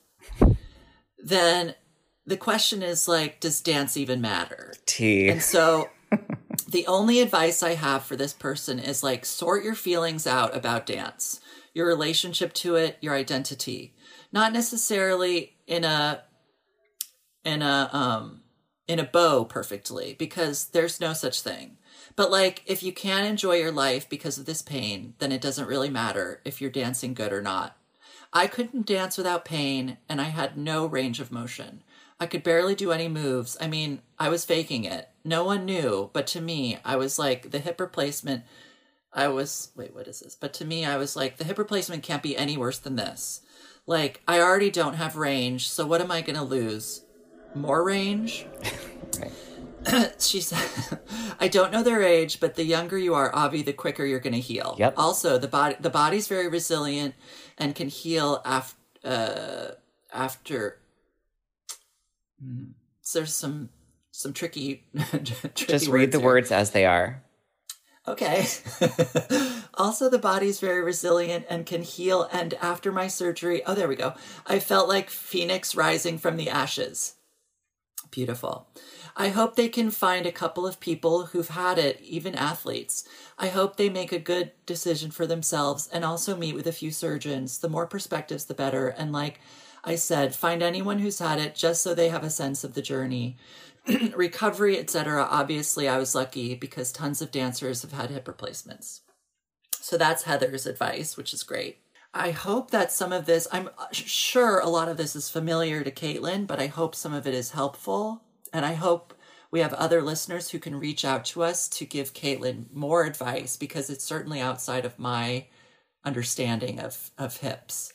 then 1.22 1.76
the 2.26 2.38
question 2.38 2.82
is 2.82 3.08
like, 3.08 3.40
does 3.40 3.62
dance 3.62 3.98
even 3.98 4.22
matter? 4.22 4.74
T. 4.86 5.30
And 5.30 5.42
so 5.42 5.90
the 6.68 6.88
only 6.88 7.20
advice 7.20 7.62
I 7.62 7.76
have 7.76 8.04
for 8.04 8.16
this 8.16 8.34
person 8.34 8.80
is 8.80 9.04
like 9.04 9.26
sort 9.26 9.64
your 9.64 9.76
feelings 9.76 10.26
out 10.26 10.56
about 10.56 10.86
dance, 10.86 11.42
your 11.74 11.88
relationship 11.88 12.54
to 12.54 12.76
it, 12.76 12.98
your 13.02 13.14
identity. 13.14 13.94
Not 14.32 14.54
necessarily 14.54 15.56
in 15.68 15.84
a 15.84 16.24
in 17.44 17.62
a 17.62 17.90
um 17.92 18.42
in 18.88 19.00
a 19.00 19.04
bow 19.04 19.46
perfectly 19.46 20.16
because 20.18 20.66
there's 20.68 21.02
no 21.02 21.14
such 21.14 21.42
thing. 21.42 21.78
But 22.16 22.32
like 22.32 22.64
if 22.66 22.84
you 22.84 22.94
can't 22.94 23.28
enjoy 23.28 23.56
your 23.56 23.72
life 23.72 24.08
because 24.08 24.38
of 24.38 24.46
this 24.46 24.62
pain, 24.62 25.16
then 25.20 25.32
it 25.32 25.42
doesn't 25.42 25.68
really 25.68 25.90
matter 25.90 26.42
if 26.46 26.62
you're 26.62 26.72
dancing 26.72 27.14
good 27.14 27.34
or 27.34 27.42
not. 27.42 27.78
I 28.32 28.48
couldn't 28.48 28.88
dance 28.88 29.18
without 29.18 29.46
pain 29.46 29.98
and 30.10 30.20
I 30.20 30.26
had 30.26 30.58
no 30.58 30.86
range 30.86 31.20
of 31.20 31.32
motion. 31.32 31.84
I 32.24 32.26
could 32.26 32.42
barely 32.42 32.74
do 32.74 32.94
any 32.94 33.10
moves. 33.10 33.58
I 33.60 33.68
mean, 33.68 34.02
I 34.18 34.30
was 34.30 34.46
faking 34.46 34.86
it. 34.86 35.10
No 35.26 35.44
one 35.44 35.66
knew, 35.66 36.10
but 36.14 36.26
to 36.28 36.42
me, 36.42 36.78
I 36.86 36.96
was 36.96 37.20
like 37.20 37.52
the 37.52 37.60
hip 37.60 37.82
replacement. 37.82 38.46
I 39.12 39.28
was, 39.28 39.72
wait, 39.76 39.94
what 39.94 40.08
is 40.08 40.22
this? 40.22 40.34
But 40.34 40.54
to 40.56 40.66
me, 40.66 40.86
I 40.86 40.96
was 40.96 41.18
like, 41.18 41.36
the 41.36 41.44
hip 41.44 41.58
replacement 41.58 42.02
can't 42.02 42.24
be 42.24 42.38
any 42.38 42.56
worse 42.56 42.80
than 42.80 42.96
this. 42.96 43.42
Like, 43.86 44.22
I 44.26 44.40
already 44.40 44.72
don't 44.72 44.94
have 44.94 45.18
range, 45.18 45.68
so 45.68 45.86
what 45.86 46.00
am 46.00 46.12
I 46.12 46.22
going 46.22 46.38
to 46.38 46.44
lose? 46.44 47.04
More 47.54 47.84
range? 47.84 48.46
she 50.18 50.40
said, 50.40 51.00
I 51.42 51.50
don't 51.50 51.74
know 51.74 51.84
their 51.84 52.02
age, 52.02 52.40
but 52.40 52.56
the 52.56 52.64
younger 52.64 52.98
you 52.98 53.16
are, 53.16 53.36
Avi, 53.36 53.64
the 53.64 53.74
quicker 53.74 54.06
you're 54.06 54.22
going 54.22 54.34
to 54.34 54.40
heal. 54.40 54.78
Yep. 54.80 54.94
Also, 54.96 55.38
the 55.38 55.50
body, 55.50 55.76
the 55.78 55.90
body's 55.90 56.30
very 56.30 56.48
resilient 56.48 57.16
and 57.58 57.76
can 57.76 57.90
heal 57.90 58.42
af- 58.46 58.78
uh, 59.04 59.72
after 60.14 60.80
so 63.02 63.20
there's 63.20 63.34
some 63.34 63.70
some 64.12 64.34
tricky, 64.34 64.86
tricky 65.26 65.66
Just 65.66 65.88
read 65.88 66.12
the 66.12 66.20
here. 66.20 66.26
words 66.26 66.52
as 66.52 66.72
they 66.72 66.86
are. 66.86 67.24
Okay. 68.08 68.46
also, 69.74 70.10
the 70.10 70.20
body's 70.20 70.60
very 70.60 70.82
resilient 70.84 71.46
and 71.50 71.66
can 71.66 71.82
heal. 71.84 72.30
And 72.32 72.54
after 72.56 72.92
my 72.92 73.08
surgery, 73.08 73.64
oh, 73.66 73.74
there 73.74 73.88
we 73.88 73.96
go. 73.96 74.14
I 74.46 74.60
felt 74.60 74.90
like 74.90 75.10
Phoenix 75.10 75.74
rising 75.76 76.18
from 76.18 76.38
the 76.38 76.50
ashes. 76.50 77.16
Beautiful. 78.12 78.68
I 79.16 79.30
hope 79.30 79.56
they 79.56 79.70
can 79.70 79.90
find 79.90 80.26
a 80.26 80.32
couple 80.32 80.68
of 80.68 80.80
people 80.80 81.28
who've 81.28 81.48
had 81.48 81.78
it, 81.80 82.00
even 82.02 82.36
athletes. 82.36 83.08
I 83.40 83.48
hope 83.48 83.78
they 83.78 83.90
make 83.90 84.12
a 84.12 84.20
good 84.20 84.52
decision 84.66 85.10
for 85.10 85.26
themselves 85.26 85.88
and 85.92 86.04
also 86.04 86.36
meet 86.36 86.56
with 86.56 86.68
a 86.68 86.72
few 86.72 86.92
surgeons. 86.92 87.60
The 87.60 87.70
more 87.70 87.88
perspectives, 87.88 88.46
the 88.46 88.54
better. 88.54 88.90
And 88.90 89.12
like 89.12 89.40
I 89.84 89.96
said, 89.96 90.36
find 90.36 90.64
anyone 90.64 91.00
who's 91.00 91.20
had 91.20 91.40
it 91.40 91.56
just 91.56 91.82
so 91.82 91.94
they 91.94 92.10
have 92.10 92.24
a 92.24 92.30
sense 92.30 92.64
of 92.64 92.74
the 92.74 92.82
journey. 92.82 93.38
Recovery, 94.16 94.80
etc. 94.80 95.28
Obviously, 95.30 95.90
I 95.90 95.98
was 95.98 96.16
lucky 96.16 96.56
because 96.56 96.92
tons 96.92 97.22
of 97.22 97.32
dancers 97.32 97.82
have 97.82 97.92
had 97.92 98.10
hip 98.10 98.28
replacements. 98.28 99.02
So 99.82 99.98
that's 99.98 100.24
Heather's 100.24 100.66
advice, 100.66 101.18
which 101.18 101.34
is 101.34 101.44
great. 101.44 101.80
I 102.14 102.32
hope 102.32 102.72
that 102.72 102.92
some 102.92 103.12
of 103.12 103.26
this, 103.26 103.48
I'm 103.52 103.70
uh, 103.78 103.88
sure 103.92 104.60
a 104.60 104.70
lot 104.70 104.88
of 104.88 104.98
this 104.98 105.16
is 105.16 105.30
familiar 105.30 105.84
to 105.84 105.92
Caitlin, 105.92 106.48
but 106.48 106.60
I 106.60 106.68
hope 106.68 106.96
some 106.96 107.14
of 107.14 107.28
it 107.28 107.34
is 107.34 107.52
helpful. 107.52 108.24
And 108.54 108.66
I 108.66 108.74
hope 108.74 109.14
we 109.52 109.60
have 109.60 109.74
other 109.74 110.02
listeners 110.02 110.50
who 110.50 110.60
can 110.60 110.80
reach 110.80 111.04
out 111.04 111.26
to 111.26 111.44
us 111.44 111.68
to 111.70 111.86
give 111.86 112.14
Caitlin 112.14 112.72
more 112.72 113.04
advice 113.04 113.58
because 113.58 113.90
it's 113.90 114.04
certainly 114.04 114.40
outside 114.40 114.86
of 114.86 114.98
my 114.98 115.48
understanding 116.06 116.80
of, 116.80 117.12
of 117.18 117.38
hips. 117.38 117.93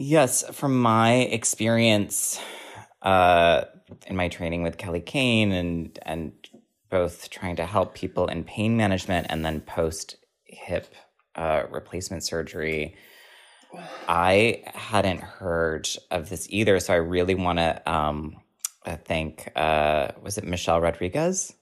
Yes, 0.00 0.44
from 0.52 0.80
my 0.80 1.14
experience 1.14 2.40
uh, 3.02 3.64
in 4.06 4.14
my 4.14 4.28
training 4.28 4.62
with 4.62 4.78
Kelly 4.78 5.00
Kane 5.00 5.50
and 5.50 5.98
and 6.02 6.32
both 6.88 7.30
trying 7.30 7.56
to 7.56 7.66
help 7.66 7.96
people 7.96 8.28
in 8.28 8.44
pain 8.44 8.76
management 8.76 9.26
and 9.28 9.44
then 9.44 9.60
post 9.60 10.14
hip 10.44 10.94
uh, 11.34 11.64
replacement 11.68 12.22
surgery, 12.22 12.94
I 14.06 14.62
hadn't 14.66 15.20
heard 15.20 15.88
of 16.12 16.28
this 16.28 16.46
either. 16.48 16.78
So 16.78 16.94
I 16.94 16.98
really 16.98 17.34
want 17.34 17.58
to 17.58 17.82
um, 17.90 18.36
uh, 18.86 18.98
thank 19.04 19.50
uh, 19.56 20.12
was 20.22 20.38
it 20.38 20.44
Michelle 20.44 20.80
Rodriguez 20.80 21.52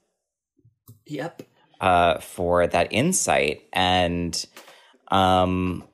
Yep. 1.07 1.43
uh, 1.81 2.19
for 2.19 2.67
that 2.67 2.93
insight 2.93 3.63
and 3.73 4.45
um, 5.09 5.85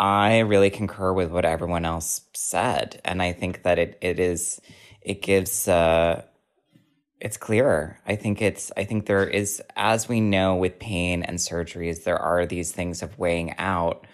I 0.00 0.38
really 0.38 0.70
concur 0.70 1.12
with 1.12 1.30
what 1.30 1.44
everyone 1.44 1.84
else 1.84 2.22
said, 2.32 3.02
and 3.04 3.22
I 3.22 3.34
think 3.34 3.64
that 3.64 3.78
it 3.78 3.98
it 4.00 4.18
is 4.18 4.58
it 5.02 5.20
gives 5.20 5.68
uh, 5.68 6.22
it's 7.20 7.36
clearer. 7.36 8.00
I 8.06 8.16
think 8.16 8.40
it's 8.40 8.72
I 8.78 8.84
think 8.84 9.04
there 9.04 9.28
is 9.28 9.62
as 9.76 10.08
we 10.08 10.22
know 10.22 10.56
with 10.56 10.78
pain 10.78 11.22
and 11.22 11.36
surgeries, 11.38 12.04
there 12.04 12.18
are 12.18 12.46
these 12.46 12.72
things 12.72 13.02
of 13.02 13.18
weighing 13.18 13.54
out. 13.58 14.06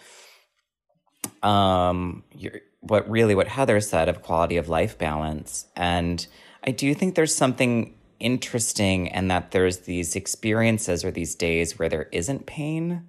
Um, 1.45 2.25
your, 2.33 2.55
what 2.81 3.09
really 3.09 3.37
what 3.37 3.47
Heather 3.47 3.81
said 3.81 4.09
of 4.09 4.23
quality 4.23 4.57
of 4.57 4.69
life 4.69 4.99
balance, 4.99 5.67
and 5.77 6.27
I 6.65 6.73
do 6.73 6.95
think 6.95 7.15
there's 7.15 7.35
something 7.35 7.95
interesting 8.19 9.09
and 9.13 9.31
that 9.31 9.53
there's 9.53 9.81
these 9.81 10.17
experiences 10.17 11.05
or 11.05 11.13
these 11.13 11.37
days 11.37 11.79
where 11.79 11.89
there 11.89 12.09
isn't 12.11 12.47
pain. 12.47 13.09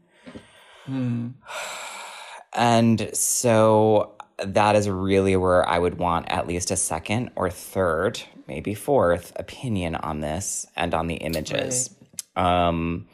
And 2.58 3.16
so 3.16 4.16
that 4.40 4.76
is 4.76 4.90
really 4.90 5.36
where 5.36 5.68
I 5.68 5.78
would 5.78 5.98
want 6.00 6.30
at 6.30 6.48
least 6.48 6.72
a 6.72 6.76
second 6.76 7.32
or 7.36 7.50
third, 7.50 8.22
maybe 8.48 8.74
fourth 8.74 9.32
opinion 9.36 9.96
on 9.96 10.20
this 10.20 10.66
and 10.76 10.94
on 10.94 11.08
the 11.08 11.16
images. 11.16 11.96
Um, 12.36 13.08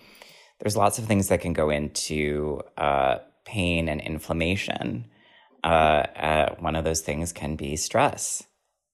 there's 0.60 0.78
lots 0.78 0.98
of 0.98 1.06
things 1.06 1.28
that 1.28 1.42
can 1.42 1.54
go 1.54 1.70
into 1.70 2.62
uh, 2.78 3.18
pain 3.46 3.90
and 3.90 4.00
inflammation. 4.00 5.08
Uh, 5.64 6.06
uh, 6.16 6.56
one 6.60 6.76
of 6.76 6.86
those 6.86 7.02
things 7.02 7.34
can 7.34 7.56
be 7.58 7.76
stress. 7.76 8.44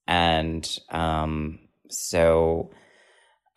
And 0.08 0.68
um, 0.90 1.60
so 1.90 2.72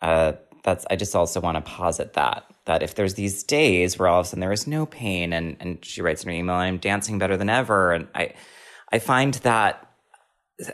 uh, 0.01 0.33
that's 0.63 0.85
I 0.91 0.95
just 0.95 1.15
also 1.15 1.41
want 1.41 1.57
to 1.57 1.71
posit 1.71 2.13
that 2.13 2.43
that 2.65 2.83
if 2.83 2.95
there's 2.95 3.15
these 3.15 3.43
days 3.43 3.99
where 3.99 4.07
all 4.07 4.21
of 4.21 4.25
a 4.25 4.29
sudden 4.29 4.39
there 4.39 4.51
is 4.51 4.67
no 4.67 4.85
pain 4.85 5.33
and 5.33 5.57
and 5.59 5.83
she 5.83 6.01
writes 6.01 6.23
in 6.23 6.29
her 6.29 6.35
email 6.35 6.55
I'm 6.55 6.77
dancing 6.77 7.19
better 7.19 7.37
than 7.37 7.49
ever 7.49 7.91
and 7.91 8.07
I 8.15 8.33
I 8.91 8.99
find 8.99 9.33
that 9.35 9.89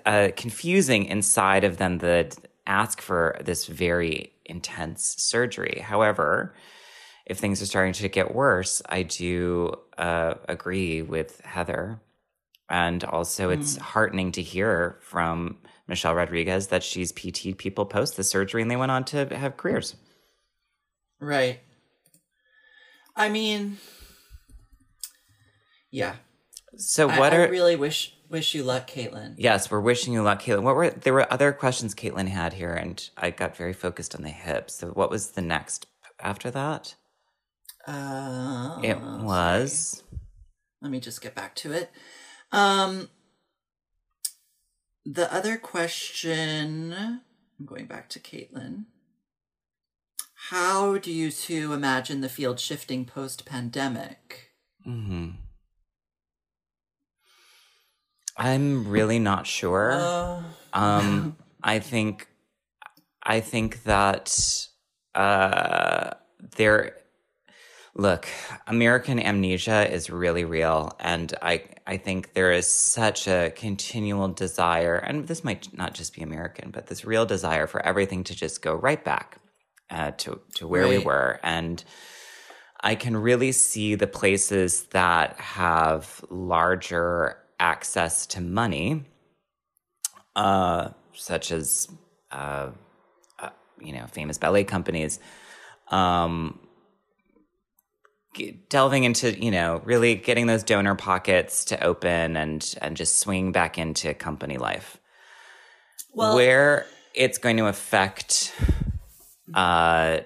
uh, 0.05 0.29
confusing 0.35 1.05
inside 1.05 1.63
of 1.63 1.77
them 1.77 1.99
the 1.99 2.35
ask 2.67 3.01
for 3.01 3.37
this 3.43 3.65
very 3.65 4.31
intense 4.45 5.15
surgery. 5.17 5.81
However, 5.83 6.53
if 7.25 7.39
things 7.39 7.61
are 7.61 7.65
starting 7.65 7.93
to 7.93 8.07
get 8.09 8.33
worse, 8.33 8.81
I 8.87 9.03
do 9.03 9.75
uh, 9.97 10.35
agree 10.47 11.01
with 11.01 11.41
Heather. 11.41 12.01
And 12.69 13.03
also, 13.03 13.49
it's 13.49 13.77
heartening 13.77 14.31
to 14.33 14.43
hear 14.43 14.99
from 15.01 15.57
Michelle 15.87 16.13
Rodriguez 16.13 16.67
that 16.67 16.83
she's 16.83 17.11
PT 17.11 17.57
people 17.57 17.85
post 17.85 18.15
the 18.15 18.23
surgery 18.23 18.61
and 18.61 18.69
they 18.69 18.75
went 18.75 18.91
on 18.91 19.03
to 19.05 19.25
have 19.35 19.57
careers. 19.57 19.95
Right. 21.19 21.61
I 23.19 23.27
mean, 23.27 23.77
yeah. 25.91 26.15
So, 26.77 27.07
what 27.07 27.33
I, 27.33 27.37
are 27.37 27.51
really 27.51 27.75
wish 27.75 28.15
wish 28.29 28.55
you 28.55 28.63
luck, 28.63 28.89
Caitlin. 28.89 29.35
Yes, 29.37 29.69
we're 29.69 29.81
wishing 29.81 30.13
you 30.13 30.21
luck, 30.23 30.41
Caitlin. 30.41 30.63
What 30.63 30.77
were 30.77 30.89
there 30.89 31.13
were 31.13 31.31
other 31.31 31.51
questions 31.51 31.93
Caitlin 31.93 32.29
had 32.29 32.53
here, 32.53 32.73
and 32.73 33.07
I 33.17 33.31
got 33.31 33.57
very 33.57 33.73
focused 33.73 34.15
on 34.15 34.21
the 34.21 34.29
hips. 34.29 34.75
So, 34.75 34.91
what 34.91 35.09
was 35.09 35.31
the 35.31 35.41
next 35.41 35.85
after 36.21 36.49
that? 36.51 36.95
Uh, 37.85 38.79
it 38.83 39.01
was. 39.01 40.01
Let 40.81 40.91
me 40.91 41.01
just 41.01 41.21
get 41.21 41.35
back 41.35 41.55
to 41.55 41.73
it. 41.73 41.91
Um, 42.53 43.09
the 45.05 45.31
other 45.33 45.57
question, 45.57 46.93
I'm 46.93 47.65
going 47.65 47.85
back 47.85 48.07
to 48.09 48.19
Caitlin. 48.19 48.85
How 50.49 50.97
do 50.97 51.11
you 51.11 51.29
two 51.29 51.73
imagine 51.73 52.21
the 52.21 52.27
field 52.27 52.59
shifting 52.59 53.05
post 53.05 53.45
pandemic? 53.45 54.49
hmm 54.83 55.29
I'm 58.35 58.87
really 58.87 59.19
not 59.19 59.45
sure. 59.45 59.91
Uh, 59.91 60.41
Um, 60.73 61.35
I 61.63 61.77
think, 61.77 62.27
I 63.21 63.41
think 63.41 63.83
that 63.83 64.67
uh, 65.13 66.11
there. 66.57 66.95
Look, 67.93 68.27
American 68.65 69.19
amnesia 69.19 69.91
is 69.91 70.09
really 70.09 70.45
real, 70.45 70.97
and 70.99 71.31
I 71.43 71.63
I 71.85 71.97
think 71.97 72.33
there 72.33 72.51
is 72.51 72.65
such 72.65 73.27
a 73.27 73.51
continual 73.55 74.29
desire, 74.29 74.95
and 74.95 75.27
this 75.27 75.43
might 75.43 75.71
not 75.77 75.93
just 75.93 76.15
be 76.15 76.23
American, 76.23 76.71
but 76.71 76.87
this 76.87 77.05
real 77.05 77.27
desire 77.27 77.67
for 77.67 77.85
everything 77.85 78.23
to 78.23 78.35
just 78.35 78.63
go 78.63 78.73
right 78.73 79.03
back 79.03 79.39
uh, 79.89 80.11
to 80.11 80.39
to 80.55 80.67
where 80.67 80.87
we 80.87 80.97
were, 80.99 81.39
and 81.43 81.83
I 82.81 82.95
can 82.95 83.17
really 83.17 83.51
see 83.51 83.95
the 83.95 84.07
places 84.07 84.83
that 84.91 85.39
have 85.39 86.23
larger 86.29 87.37
access 87.59 88.25
to 88.27 88.41
money 88.41 89.05
uh, 90.35 90.89
such 91.13 91.51
as 91.51 91.87
uh, 92.31 92.69
uh, 93.39 93.49
you 93.79 93.93
know 93.93 94.05
famous 94.07 94.37
ballet 94.37 94.63
companies, 94.63 95.19
um, 95.89 96.59
delving 98.69 99.03
into 99.03 99.37
you 99.37 99.51
know 99.51 99.81
really 99.83 100.15
getting 100.15 100.47
those 100.47 100.63
donor 100.63 100.95
pockets 100.95 101.65
to 101.65 101.83
open 101.83 102.37
and 102.37 102.75
and 102.81 102.95
just 102.95 103.19
swing 103.19 103.51
back 103.51 103.77
into 103.77 104.13
company 104.13 104.57
life. 104.57 104.97
well, 106.13 106.35
Where 106.35 106.85
it's 107.13 107.37
going 107.37 107.57
to 107.57 107.67
affect 107.67 108.53
uh, 109.53 110.19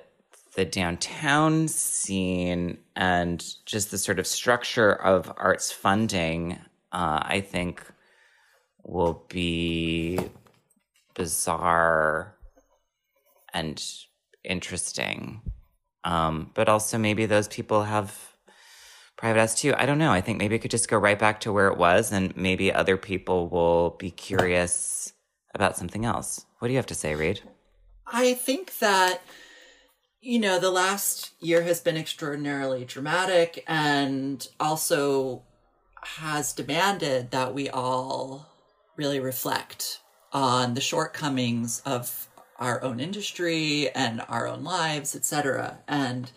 the 0.55 0.65
downtown 0.65 1.67
scene 1.67 2.77
and 2.95 3.43
just 3.65 3.91
the 3.91 3.97
sort 3.97 4.19
of 4.19 4.27
structure 4.27 4.93
of 4.93 5.31
arts 5.37 5.71
funding, 5.71 6.53
uh, 6.91 7.19
I 7.23 7.41
think 7.41 7.83
will 8.83 9.25
be 9.29 10.19
bizarre 11.15 12.35
and 13.53 13.83
interesting. 14.43 15.41
Um, 16.03 16.51
but 16.53 16.67
also 16.69 16.97
maybe 16.97 17.25
those 17.25 17.47
people 17.47 17.83
have 17.83 18.35
private 19.15 19.39
S 19.39 19.55
too. 19.55 19.73
I 19.77 19.85
don't 19.85 19.97
know. 19.97 20.11
I 20.11 20.21
think 20.21 20.37
maybe 20.37 20.55
it 20.55 20.59
could 20.59 20.71
just 20.71 20.89
go 20.89 20.97
right 20.97 21.17
back 21.17 21.39
to 21.41 21.53
where 21.53 21.67
it 21.67 21.77
was 21.77 22.11
and 22.11 22.35
maybe 22.35 22.73
other 22.73 22.97
people 22.97 23.47
will 23.47 23.91
be 23.91 24.11
curious 24.11 25.13
about 25.55 25.77
something 25.77 26.03
else. 26.03 26.45
What 26.59 26.67
do 26.67 26.73
you 26.73 26.77
have 26.77 26.85
to 26.87 26.95
say, 26.95 27.15
Reed? 27.15 27.41
I 28.15 28.35
think 28.35 28.77
that 28.77 29.23
you 30.21 30.39
know 30.39 30.59
the 30.59 30.69
last 30.69 31.31
year 31.39 31.63
has 31.63 31.81
been 31.81 31.97
extraordinarily 31.97 32.85
dramatic 32.85 33.63
and 33.67 34.47
also 34.59 35.41
has 36.03 36.53
demanded 36.53 37.31
that 37.31 37.55
we 37.55 37.69
all 37.69 38.47
really 38.95 39.19
reflect 39.19 39.99
on 40.31 40.75
the 40.75 40.81
shortcomings 40.81 41.81
of 41.87 42.29
our 42.59 42.83
own 42.83 42.99
industry 42.99 43.89
and 43.95 44.21
our 44.29 44.47
own 44.47 44.63
lives, 44.63 45.15
etc. 45.15 45.79
And 45.87 46.31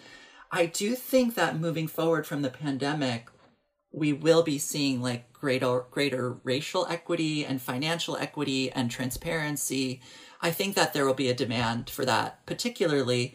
I 0.50 0.64
do 0.64 0.94
think 0.94 1.34
that 1.34 1.60
moving 1.60 1.88
forward 1.88 2.26
from 2.26 2.40
the 2.40 2.48
pandemic, 2.48 3.28
we 3.96 4.12
will 4.12 4.42
be 4.42 4.58
seeing 4.58 5.00
like 5.00 5.32
greater 5.32 5.84
greater 5.90 6.36
racial 6.44 6.86
equity 6.86 7.44
and 7.44 7.60
financial 7.60 8.16
equity 8.16 8.70
and 8.70 8.90
transparency. 8.90 10.00
I 10.40 10.50
think 10.50 10.76
that 10.76 10.92
there 10.92 11.06
will 11.06 11.14
be 11.14 11.30
a 11.30 11.34
demand 11.34 11.88
for 11.88 12.04
that, 12.04 12.44
particularly 12.46 13.34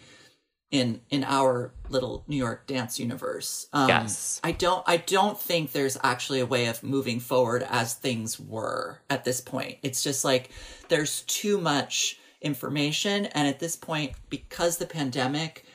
in 0.69 1.01
in 1.09 1.23
our 1.23 1.73
little 1.89 2.23
New 2.27 2.37
York 2.37 2.67
dance 2.67 2.99
universe. 2.99 3.67
Um, 3.73 3.89
Yes. 3.89 4.39
I 4.43 4.51
don't 4.51 4.83
I 4.87 4.97
don't 4.97 5.37
think 5.39 5.71
there's 5.71 5.97
actually 6.03 6.39
a 6.39 6.45
way 6.45 6.67
of 6.67 6.83
moving 6.83 7.19
forward 7.19 7.65
as 7.67 7.95
things 7.95 8.39
were 8.39 9.01
at 9.09 9.25
this 9.25 9.41
point. 9.41 9.79
It's 9.81 10.03
just 10.03 10.23
like 10.23 10.51
there's 10.89 11.21
too 11.23 11.59
much 11.59 12.19
information 12.39 13.25
and 13.27 13.47
at 13.47 13.59
this 13.59 13.75
point 13.75 14.13
because 14.29 14.77
the 14.77 14.85
pandemic 14.85 15.65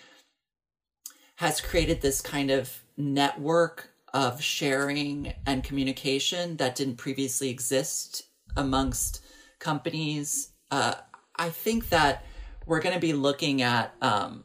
has 1.37 1.61
created 1.61 2.01
this 2.01 2.20
kind 2.20 2.51
of 2.51 2.83
network 2.96 3.90
of 4.12 4.42
sharing 4.42 5.35
and 5.47 5.62
communication 5.62 6.57
that 6.57 6.75
didn't 6.75 6.97
previously 6.97 7.51
exist 7.51 8.23
amongst 8.57 9.23
companies. 9.59 10.53
Uh, 10.71 10.95
I 11.37 11.51
think 11.51 11.90
that 11.90 12.25
we're 12.66 12.81
going 12.81 12.95
to 12.95 13.01
be 13.01 13.12
looking 13.12 13.62
at 13.62 13.95
um, 14.01 14.45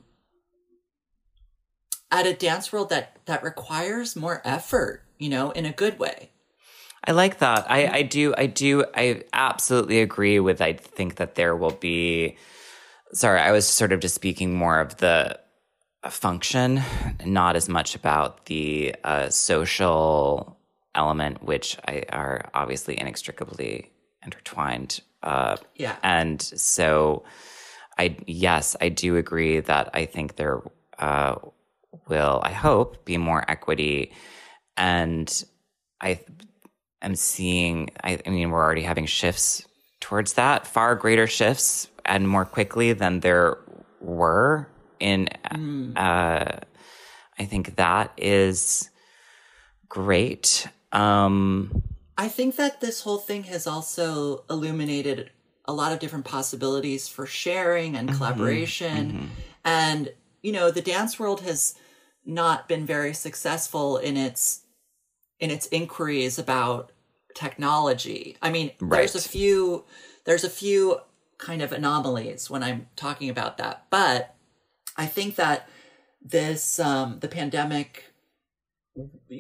at 2.12 2.28
a 2.28 2.34
dance 2.34 2.72
world 2.72 2.90
that 2.90 3.18
that 3.26 3.44
requires 3.44 4.16
more 4.16 4.42
effort, 4.44 5.04
you 5.18 5.30
know, 5.30 5.52
in 5.52 5.66
a 5.66 5.72
good 5.72 5.98
way. 6.00 6.32
I 7.04 7.14
like 7.14 7.40
that. 7.40 7.66
I, 7.70 7.88
I 7.88 8.02
do. 8.04 8.34
I 8.38 8.46
do. 8.46 8.86
I 8.94 9.24
absolutely 9.34 10.02
agree 10.02 10.40
with. 10.40 10.62
I 10.62 10.74
think 10.74 11.16
that 11.16 11.36
there 11.36 11.56
will 11.56 11.72
be. 11.72 12.38
Sorry, 13.14 13.40
I 13.40 13.52
was 13.52 13.68
sort 13.68 13.92
of 13.92 14.00
just 14.00 14.16
speaking 14.16 14.54
more 14.54 14.80
of 14.80 14.98
the 14.98 15.40
function, 16.10 16.82
not 17.26 17.56
as 17.56 17.70
much 17.70 17.96
about 17.96 18.46
the 18.46 18.96
uh, 19.04 19.30
social 19.30 20.58
element, 20.96 21.44
which 21.44 21.78
I, 21.88 22.04
are 22.12 22.50
obviously 22.54 23.00
inextricably 23.00 23.92
intertwined. 24.26 25.02
Uh, 25.24 25.58
Yeah. 25.76 25.96
and 26.04 26.42
so, 26.42 27.24
I 27.98 28.16
yes, 28.26 28.76
I 28.82 28.90
do 28.90 29.18
agree 29.18 29.60
that 29.60 29.90
I 29.94 30.06
think 30.06 30.36
there 30.36 30.62
uh, 30.98 31.36
will, 32.08 32.42
I 32.44 32.52
hope, 32.52 33.06
be 33.06 33.18
more 33.18 33.44
equity, 33.50 34.12
and 34.78 35.44
I 36.02 36.22
am 37.02 37.16
seeing. 37.16 37.90
I, 38.04 38.20
I 38.26 38.30
mean, 38.30 38.50
we're 38.50 38.64
already 38.64 38.82
having 38.84 39.06
shifts 39.06 39.66
towards 40.00 40.34
that, 40.34 40.66
far 40.66 40.96
greater 40.96 41.28
shifts, 41.28 41.88
and 42.06 42.28
more 42.28 42.46
quickly 42.46 42.94
than 42.94 43.20
there 43.20 43.58
were 44.00 44.68
in. 45.02 45.28
Uh, 45.98 46.60
I 47.40 47.46
think 47.46 47.76
that 47.78 48.14
is 48.18 48.90
great. 49.90 50.68
Um, 50.92 51.84
I 52.18 52.28
think 52.28 52.56
that 52.58 52.82
this 52.82 53.02
whole 53.02 53.18
thing 53.18 53.44
has 53.44 53.68
also 53.68 54.44
illuminated 54.50 55.32
a 55.66 55.74
lot 55.74 55.92
of 55.92 56.00
different 56.00 56.26
possibilities 56.26 57.08
for 57.08 57.26
sharing 57.26 57.96
and 57.96 58.10
collaboration. 58.10 59.32
And, 59.64 60.10
you 60.42 60.52
know, 60.52 60.72
the 60.72 60.82
dance 60.82 61.20
world 61.20 61.42
has 61.42 61.76
not 62.26 62.68
been 62.68 62.86
very 62.86 63.14
successful 63.14 63.98
in 63.98 64.18
its 64.18 64.62
in 65.40 65.50
its 65.50 65.68
inquiries 65.72 66.38
about 66.38 66.92
technology. 67.34 68.38
I 68.42 68.52
mean, 68.52 68.72
there's 68.80 69.16
a 69.16 69.22
few 69.22 69.86
there's 70.26 70.44
a 70.44 70.50
few 70.50 71.00
kind 71.38 71.62
of 71.62 71.72
anomalies 71.72 72.50
when 72.50 72.62
I'm 72.62 72.88
talking 72.96 73.30
about 73.30 73.58
that, 73.58 73.86
but 73.90 74.36
I 75.02 75.08
think 75.08 75.36
that 75.36 75.68
this 76.24 76.80
um 76.80 77.18
the 77.20 77.28
pandemic 77.28 78.06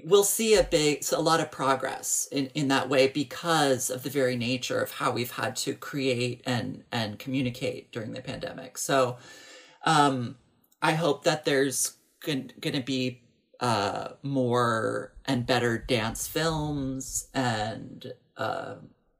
we'll 0.06 0.24
see 0.24 0.56
a 0.56 0.64
big 0.64 1.04
a 1.12 1.22
lot 1.22 1.40
of 1.40 1.52
progress 1.52 2.28
in 2.32 2.48
in 2.48 2.68
that 2.70 2.90
way 2.90 3.08
because 3.08 3.92
of 3.92 4.02
the 4.02 4.10
very 4.10 4.36
nature 4.36 4.82
of 4.82 4.92
how 4.92 5.12
we've 5.12 5.32
had 5.32 5.56
to 5.56 5.74
create 5.76 6.42
and 6.46 6.84
and 6.92 7.20
communicate 7.20 7.92
during 7.92 8.14
the 8.14 8.22
pandemic. 8.22 8.78
So 8.78 9.18
um 9.86 10.36
i 10.82 10.94
hope 10.94 11.24
that 11.24 11.46
there's 11.46 11.98
going 12.26 12.52
to 12.80 12.82
be 12.82 13.22
uh 13.60 14.10
more 14.24 15.14
and 15.26 15.46
better 15.46 15.78
dance 15.78 16.28
films 16.28 17.28
and 17.34 18.14
uh, 18.38 18.76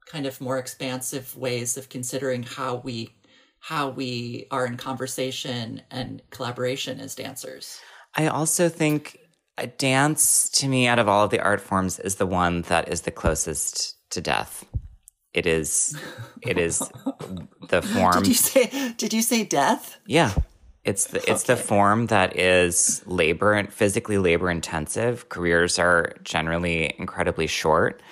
kind 0.06 0.26
of 0.26 0.40
more 0.40 0.58
expansive 0.58 1.36
ways 1.36 1.76
of 1.76 1.88
considering 1.88 2.42
how 2.42 2.76
we 2.76 3.14
how 3.62 3.88
we 3.88 4.46
are 4.50 4.66
in 4.66 4.76
conversation 4.76 5.82
and 5.90 6.20
collaboration 6.30 7.00
as 7.00 7.14
dancers 7.14 7.80
I 8.14 8.26
also 8.26 8.68
think 8.68 9.18
a 9.58 9.66
dance, 9.66 10.48
to 10.50 10.68
me, 10.68 10.86
out 10.86 10.98
of 10.98 11.08
all 11.08 11.24
of 11.24 11.30
the 11.30 11.40
art 11.40 11.60
forms, 11.60 11.98
is 11.98 12.16
the 12.16 12.26
one 12.26 12.62
that 12.62 12.88
is 12.88 13.02
the 13.02 13.10
closest 13.10 13.96
to 14.10 14.20
death. 14.20 14.64
It 15.32 15.46
is. 15.46 15.96
It 16.42 16.58
is 16.58 16.78
the 17.68 17.82
form. 17.82 18.22
Did 18.22 18.28
you 18.28 18.34
say? 18.34 18.94
Did 18.96 19.12
you 19.12 19.22
say 19.22 19.44
death? 19.44 19.98
Yeah. 20.06 20.32
It's 20.84 21.06
the 21.06 21.30
it's 21.30 21.44
the 21.44 21.56
form 21.56 22.06
that 22.06 22.36
is 22.36 23.02
labor 23.06 23.52
and 23.52 23.72
physically 23.72 24.18
labor 24.18 24.50
intensive. 24.50 25.28
Careers 25.28 25.78
are 25.78 26.14
generally 26.24 26.94
incredibly 26.98 27.46
short. 27.46 28.02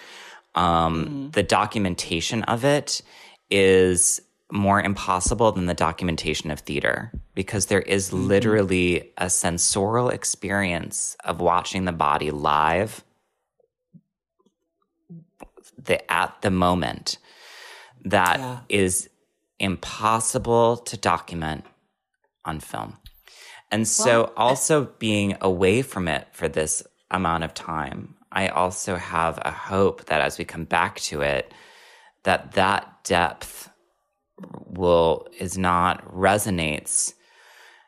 Um, 0.54 1.30
The 1.32 1.42
documentation 1.42 2.42
of 2.44 2.64
it 2.64 3.02
is 3.50 4.22
more 4.52 4.80
impossible 4.80 5.52
than 5.52 5.66
the 5.66 5.74
documentation 5.74 6.50
of 6.50 6.60
theater 6.60 7.12
because 7.34 7.66
there 7.66 7.82
is 7.82 8.08
mm-hmm. 8.08 8.26
literally 8.26 9.12
a 9.18 9.30
sensorial 9.30 10.08
experience 10.08 11.16
of 11.24 11.40
watching 11.40 11.84
the 11.84 11.92
body 11.92 12.30
live 12.30 13.04
the 15.78 16.10
at 16.12 16.40
the 16.42 16.50
moment 16.50 17.18
that 18.04 18.38
Yeah. 18.38 18.60
is 18.68 19.08
impossible 19.58 20.78
to 20.78 20.96
document 20.96 21.64
on 22.44 22.60
film. 22.60 22.98
And 23.70 23.86
so 23.86 24.22
Well, 24.22 24.32
also 24.36 24.84
being 24.98 25.36
away 25.40 25.82
from 25.82 26.08
it 26.08 26.28
for 26.32 26.48
this 26.48 26.82
amount 27.10 27.44
of 27.44 27.54
time, 27.54 28.16
I 28.32 28.48
also 28.48 28.96
have 28.96 29.38
a 29.44 29.50
hope 29.50 30.06
that 30.06 30.20
as 30.20 30.38
we 30.38 30.44
come 30.44 30.64
back 30.64 31.00
to 31.00 31.20
it 31.22 31.52
that 32.24 32.52
that 32.52 33.02
depth 33.04 33.69
will 34.66 35.26
is 35.38 35.58
not 35.58 36.04
resonates. 36.12 37.14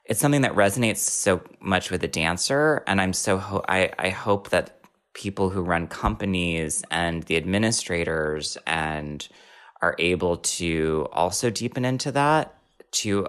It's 0.04 0.20
something 0.20 0.42
that 0.42 0.54
resonates 0.54 0.98
so 0.98 1.42
much 1.60 1.90
with 1.90 2.00
the 2.00 2.08
dancer 2.08 2.82
and 2.86 3.00
i'm 3.00 3.12
so 3.12 3.38
ho- 3.38 3.64
I, 3.68 3.90
I 3.98 4.08
hope 4.10 4.50
that 4.50 4.80
people 5.14 5.50
who 5.50 5.62
run 5.62 5.86
companies 5.86 6.82
and 6.90 7.22
the 7.24 7.36
administrators 7.36 8.58
and 8.66 9.26
are 9.80 9.94
able 9.98 10.38
to 10.38 11.08
also 11.12 11.50
deepen 11.50 11.84
into 11.84 12.12
that 12.12 12.54
to 12.92 13.28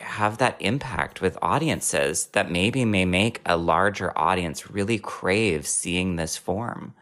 have 0.00 0.38
that 0.38 0.56
impact 0.60 1.20
with 1.20 1.38
audiences 1.42 2.26
that 2.28 2.50
maybe 2.50 2.84
may 2.84 3.04
make 3.04 3.40
a 3.46 3.56
larger 3.56 4.16
audience 4.16 4.70
really 4.70 4.98
crave 4.98 5.66
seeing 5.66 6.16
this 6.16 6.36
form 6.36 6.94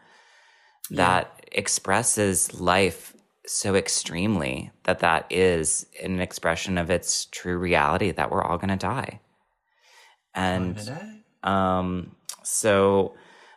that 0.89 1.45
expresses 1.51 2.59
life 2.59 3.13
so 3.47 3.75
extremely 3.75 4.71
that 4.83 4.99
that 4.99 5.25
is 5.29 5.85
an 6.03 6.19
expression 6.19 6.77
of 6.77 6.89
its 6.89 7.25
true 7.25 7.57
reality 7.57 8.11
that 8.11 8.29
we're 8.29 8.43
all 8.43 8.57
going 8.57 8.69
to 8.69 8.75
die. 8.75 9.19
And 10.33 10.77
um 11.43 12.15
so 12.43 13.15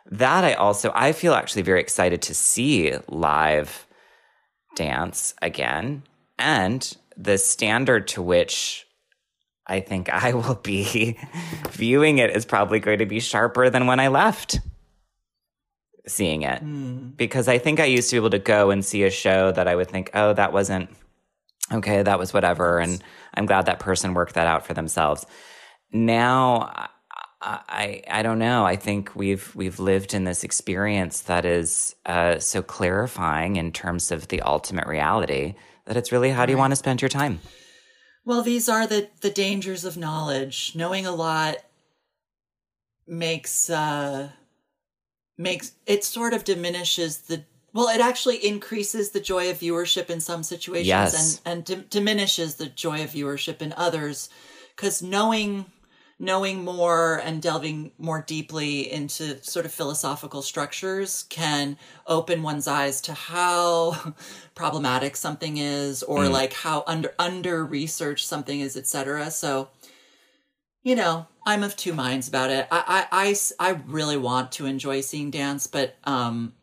that 0.09 0.43
i 0.43 0.53
also 0.53 0.91
i 0.95 1.11
feel 1.11 1.33
actually 1.33 1.61
very 1.61 1.79
excited 1.79 2.21
to 2.21 2.33
see 2.33 2.93
live 3.07 3.85
dance 4.75 5.33
again. 5.41 6.03
And 6.39 6.97
the 7.17 7.37
standard 7.37 8.07
to 8.09 8.21
which 8.21 8.87
i 9.67 9.79
think 9.79 10.09
i 10.09 10.33
will 10.33 10.55
be 10.55 11.17
viewing 11.71 12.17
it 12.17 12.35
is 12.35 12.45
probably 12.45 12.79
going 12.79 12.99
to 12.99 13.05
be 13.05 13.19
sharper 13.19 13.69
than 13.69 13.85
when 13.85 13.99
i 13.99 14.07
left 14.07 14.59
seeing 16.07 16.41
it 16.41 17.17
because 17.17 17.47
I 17.47 17.57
think 17.57 17.79
I 17.79 17.85
used 17.85 18.09
to 18.09 18.15
be 18.15 18.17
able 18.17 18.31
to 18.31 18.39
go 18.39 18.71
and 18.71 18.83
see 18.83 19.03
a 19.03 19.11
show 19.11 19.51
that 19.51 19.67
I 19.67 19.75
would 19.75 19.89
think, 19.89 20.09
oh, 20.13 20.33
that 20.33 20.53
wasn't 20.53 20.89
okay, 21.71 22.03
that 22.03 22.19
was 22.19 22.33
whatever, 22.33 22.79
and 22.79 23.01
I'm 23.33 23.45
glad 23.45 23.65
that 23.65 23.79
person 23.79 24.13
worked 24.13 24.33
that 24.33 24.47
out 24.47 24.65
for 24.65 24.73
themselves. 24.73 25.25
Now, 25.91 26.69
I, 26.73 26.89
I, 27.69 28.03
I 28.09 28.21
don't 28.23 28.39
know. 28.39 28.65
I 28.65 28.75
think 28.75 29.15
we've 29.15 29.55
we've 29.55 29.79
lived 29.79 30.13
in 30.13 30.23
this 30.25 30.43
experience 30.43 31.21
that 31.21 31.45
is 31.45 31.95
uh, 32.05 32.39
so 32.39 32.61
clarifying 32.61 33.55
in 33.55 33.71
terms 33.71 34.11
of 34.11 34.27
the 34.27 34.41
ultimate 34.41 34.87
reality 34.87 35.55
that 35.85 35.97
it's 35.97 36.11
really 36.11 36.29
how 36.29 36.45
do 36.45 36.51
you 36.51 36.57
want 36.57 36.71
to 36.71 36.75
spend 36.75 37.01
your 37.01 37.09
time? 37.09 37.39
Well, 38.25 38.43
these 38.43 38.69
are 38.69 38.85
the 38.85 39.09
the 39.21 39.31
dangers 39.31 39.85
of 39.85 39.97
knowledge. 39.97 40.73
Knowing 40.75 41.05
a 41.05 41.11
lot 41.11 41.57
makes 43.07 43.69
uh 43.69 44.29
makes 45.41 45.73
it 45.85 46.03
sort 46.03 46.33
of 46.33 46.43
diminishes 46.43 47.19
the 47.19 47.43
well, 47.73 47.87
it 47.87 48.01
actually 48.01 48.45
increases 48.45 49.11
the 49.11 49.21
joy 49.21 49.49
of 49.49 49.59
viewership 49.59 50.09
in 50.09 50.19
some 50.19 50.43
situations 50.43 50.87
Yes. 50.87 51.41
and 51.45 51.53
and 51.57 51.65
di- 51.65 51.87
diminishes 51.89 52.55
the 52.55 52.65
joy 52.65 53.03
of 53.03 53.11
viewership 53.11 53.61
in 53.61 53.73
others. 53.77 54.29
Cuz 54.75 55.01
knowing 55.01 55.65
knowing 56.21 56.63
more 56.63 57.15
and 57.15 57.41
delving 57.41 57.91
more 57.97 58.21
deeply 58.21 58.91
into 58.91 59.43
sort 59.43 59.65
of 59.65 59.73
philosophical 59.73 60.43
structures 60.43 61.23
can 61.29 61.75
open 62.05 62.43
one's 62.43 62.67
eyes 62.67 63.01
to 63.01 63.13
how 63.13 64.13
problematic 64.55 65.15
something 65.15 65.57
is 65.57 66.03
or 66.03 66.25
mm. 66.25 66.31
like 66.31 66.53
how 66.53 66.83
under 66.85 67.11
under 67.17 67.65
researched 67.65 68.27
something 68.27 68.59
is 68.59 68.77
etc 68.77 69.31
so 69.31 69.67
you 70.83 70.95
know 70.95 71.25
i'm 71.45 71.63
of 71.63 71.75
two 71.75 71.93
minds 71.93 72.27
about 72.27 72.49
it 72.49 72.67
I, 72.71 73.05
I, 73.11 73.35
I, 73.59 73.69
I 73.69 73.81
really 73.87 74.17
want 74.17 74.51
to 74.53 74.65
enjoy 74.65 75.01
seeing 75.01 75.31
dance 75.31 75.67
but 75.67 75.95
um 76.03 76.53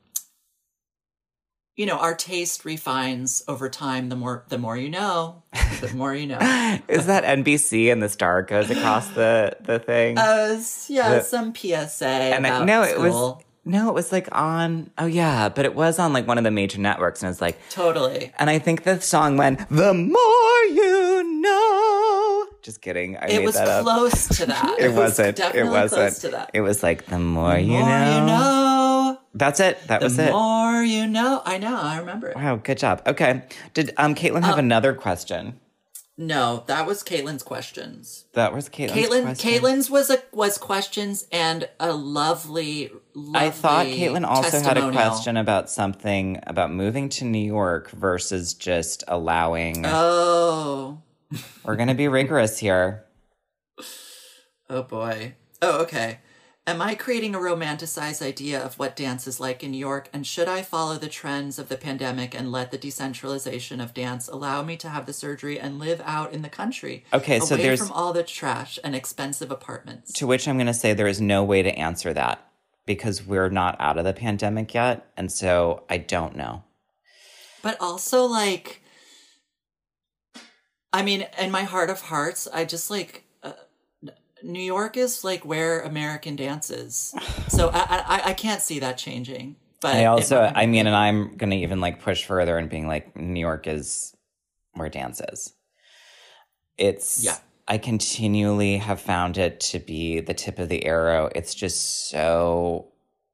you 1.77 1.87
know 1.87 1.97
our 1.97 2.15
taste 2.15 2.65
refines 2.65 3.43
over 3.47 3.69
time 3.69 4.09
the 4.09 4.17
more 4.17 4.45
the 4.49 4.59
more 4.59 4.77
you 4.77 4.91
know 4.91 5.43
the 5.81 5.93
more 5.95 6.15
you 6.15 6.27
know 6.27 6.39
Is 6.89 7.07
that 7.07 7.25
NBC 7.25 7.93
and 7.93 8.03
the 8.03 8.09
star 8.09 8.43
goes 8.43 8.71
across 8.71 9.09
the 9.11 9.57
the 9.61 9.79
thing? 9.79 10.19
Uh, 10.19 10.61
yeah, 10.89 11.11
The- 11.11 11.21
some 11.23 11.55
PSA 11.55 12.07
and 12.07 12.47
I, 12.47 12.65
no, 12.65 12.83
it 12.83 12.99
was 12.99 13.45
no, 13.65 13.89
it 13.89 13.95
was 13.95 14.13
like 14.13 14.29
on. 14.33 14.91
Oh 14.97 15.05
yeah, 15.05 15.51
but 15.51 15.67
it 15.67 15.75
was 15.75 15.99
on 15.99 16.15
like 16.15 16.27
one 16.27 16.39
of 16.39 16.45
the 16.45 16.51
major 16.51 16.81
networks, 16.81 17.23
and 17.23 17.29
it 17.29 17.31
was 17.31 17.41
like, 17.43 17.59
totally. 17.69 18.33
and 18.39 18.49
I 18.49 18.59
think 18.59 18.85
the 18.85 18.99
song 19.01 19.37
went, 19.37 19.69
"The 19.69 19.93
more 19.93 20.65
you 20.65 20.91
know." 20.91 20.98
Just 22.69 22.83
kidding. 22.83 23.17
I 23.17 23.29
It 23.29 23.39
made 23.39 23.47
was 23.47 23.55
that 23.55 23.67
up. 23.67 23.83
close 23.85 24.29
to 24.29 24.45
that. 24.45 24.77
It 24.79 24.89
was 24.89 24.97
wasn't. 24.97 25.29
It 25.29 25.37
Definitely 25.37 25.71
wasn't. 25.71 26.01
close 26.01 26.19
to 26.19 26.29
that. 26.29 26.51
It 26.53 26.61
was 26.61 26.83
like 26.83 27.07
the 27.07 27.19
more, 27.19 27.55
the 27.55 27.63
you, 27.63 27.79
more 27.79 27.89
know. 27.89 28.15
you 28.21 28.27
know, 28.27 29.19
That's 29.33 29.59
it. 29.61 29.81
That 29.89 30.01
the 30.01 30.05
was 30.05 30.19
it. 30.19 30.27
The 30.27 30.33
more 30.33 30.83
you 30.83 31.07
know. 31.07 31.41
I 31.47 31.57
know. 31.57 31.75
I 31.75 31.97
remember 31.99 32.29
it. 32.29 32.37
Wow, 32.37 32.57
good 32.57 32.77
job. 32.77 33.01
Okay. 33.07 33.43
Did 33.73 33.95
um 33.97 34.15
Caitlin 34.15 34.43
have 34.45 34.59
another 34.59 34.93
question? 34.93 35.61
No, 36.21 36.65
that 36.67 36.85
was 36.85 37.05
Caitlin's 37.05 37.45
questions. 37.45 38.25
That 38.33 38.53
was 38.53 38.69
Caitlin's 38.69 38.91
Caitlin, 38.93 39.23
question. 39.23 39.51
Caitlin's 39.51 39.89
was 39.89 40.11
a 40.11 40.19
was 40.33 40.59
questions 40.59 41.27
and 41.33 41.69
a 41.81 41.93
lovely. 41.93 42.91
lovely 43.15 43.39
I 43.47 43.51
thought 43.51 43.87
Caitlin 43.87 44.27
also 44.27 44.59
had 44.61 44.77
a 44.77 44.91
question 44.91 45.37
about 45.37 45.71
something 45.71 46.41
about 46.45 46.73
moving 46.73 47.09
to 47.11 47.25
New 47.25 47.39
York 47.47 47.91
versus 47.93 48.53
just 48.55 49.05
allowing. 49.09 49.87
Oh, 49.87 50.98
We're 51.69 51.77
going 51.77 51.89
to 51.89 51.95
be 51.95 52.09
rigorous 52.09 52.57
here. 52.57 53.05
oh 54.71 54.85
boy. 54.85 55.35
Oh, 55.61 55.83
okay. 55.83 56.21
Am 56.67 56.81
I 56.81 56.95
creating 56.95 57.35
a 57.35 57.39
romanticized 57.39 58.23
idea 58.23 58.59
of 58.59 58.79
what 58.79 58.97
dance 58.97 59.27
is 59.27 59.39
like 59.39 59.63
in 59.63 59.73
New 59.73 59.79
York? 59.79 60.09
And 60.15 60.27
should 60.27 60.49
I 60.49 60.63
follow 60.63 60.97
the 60.97 61.11
trends 61.11 61.59
of 61.59 61.69
the 61.69 61.77
pandemic 61.77 62.35
and 62.35 62.51
let 62.51 62.71
the 62.71 62.79
decentralization 62.79 63.83
of 63.83 63.93
dance 63.93 64.29
allow 64.29 64.63
me 64.63 64.79
to 64.79 64.89
have 64.89 65.05
the 65.05 65.13
surgery 65.13 65.61
and 65.61 65.79
live 65.79 66.01
out 66.07 66.33
in 66.33 66.41
the 66.41 66.49
country? 66.49 67.05
Okay, 67.13 67.39
so 67.39 67.55
away 67.55 67.65
there's- 67.65 67.81
from 67.81 67.93
all 67.93 68.15
the 68.15 68.23
trash 68.23 68.79
and 68.83 68.97
expensive 68.97 69.51
apartments. 69.51 70.15
To 70.15 70.27
which 70.27 70.49
I'm 70.49 70.57
going 70.57 70.69
to 70.69 70.75
say 70.75 70.95
there 70.95 71.07
is 71.07 71.21
no 71.21 71.45
way 71.45 71.63
to 71.63 71.79
answer 71.79 72.15
that 72.15 72.51
because 72.87 73.27
we're 73.27 73.51
not 73.51 73.79
out 73.79 73.99
of 73.99 74.07
the 74.07 74.15
pandemic 74.15 74.73
yet. 74.73 75.07
And 75.19 75.31
so 75.31 75.83
I 75.91 75.99
don't 75.99 76.35
know. 76.35 76.65
But 77.61 77.77
also, 77.79 78.25
like, 78.25 78.83
I 80.93 81.03
mean, 81.03 81.27
in 81.39 81.51
my 81.51 81.65
heart 81.65 81.91
of 81.91 82.01
hearts, 82.01 82.49
I 82.53 82.65
just 82.65 82.91
like 82.91 83.25
uh, 83.43 83.53
New 84.43 84.63
York 84.63 84.97
is 84.97 85.25
like 85.25 85.45
where 85.45 85.81
American 85.81 86.37
dance 86.37 86.71
is. 86.71 87.15
So 87.49 87.71
I, 87.71 88.05
I 88.07 88.23
I 88.27 88.33
can't 88.35 88.63
see 88.63 88.79
that 88.79 88.99
changing. 88.99 89.57
But 89.81 89.95
I 89.97 90.05
also, 90.07 90.41
I 90.55 90.67
mean, 90.67 90.87
and 90.87 90.95
I'm 90.95 91.37
going 91.37 91.51
to 91.51 91.57
even 91.57 91.81
like 91.81 92.03
push 92.03 92.25
further 92.25 92.59
and 92.59 92.69
being 92.69 92.87
like, 92.89 93.17
New 93.17 93.41
York 93.41 93.67
is 93.67 94.15
where 94.75 94.89
dance 94.89 95.21
is. 95.33 95.55
It's, 96.77 97.25
Yeah. 97.25 97.37
I 97.69 97.79
continually 97.79 98.79
have 98.79 99.01
found 99.01 99.39
it 99.39 99.61
to 99.61 99.79
be 99.79 100.21
the 100.21 100.35
tip 100.35 100.59
of 100.59 100.69
the 100.69 100.85
arrow. 100.85 101.31
It's 101.35 101.55
just 101.55 102.09
so, 102.09 102.89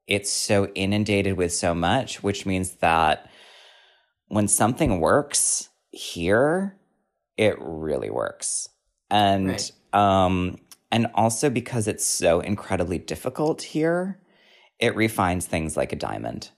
it's 0.07 0.29
so 0.31 0.67
inundated 0.75 1.37
with 1.37 1.53
so 1.53 1.73
much, 1.73 2.21
which 2.21 2.45
means 2.45 2.75
that 2.75 3.29
when 4.27 4.47
something 4.47 4.99
works 4.99 5.69
here, 5.91 6.75
it 7.37 7.55
really 7.59 8.09
works. 8.09 8.69
And, 9.09 9.49
Right. 9.49 9.71
um, 9.93 10.59
and 10.91 11.07
also 11.15 11.49
because 11.49 11.87
it's 11.87 12.05
so 12.05 12.39
incredibly 12.39 12.97
difficult 12.97 13.61
here, 13.61 14.19
it 14.79 14.95
refines 14.95 15.45
things 15.45 15.75
like 15.75 15.91
a 15.91 15.95
diamond. 15.95 16.49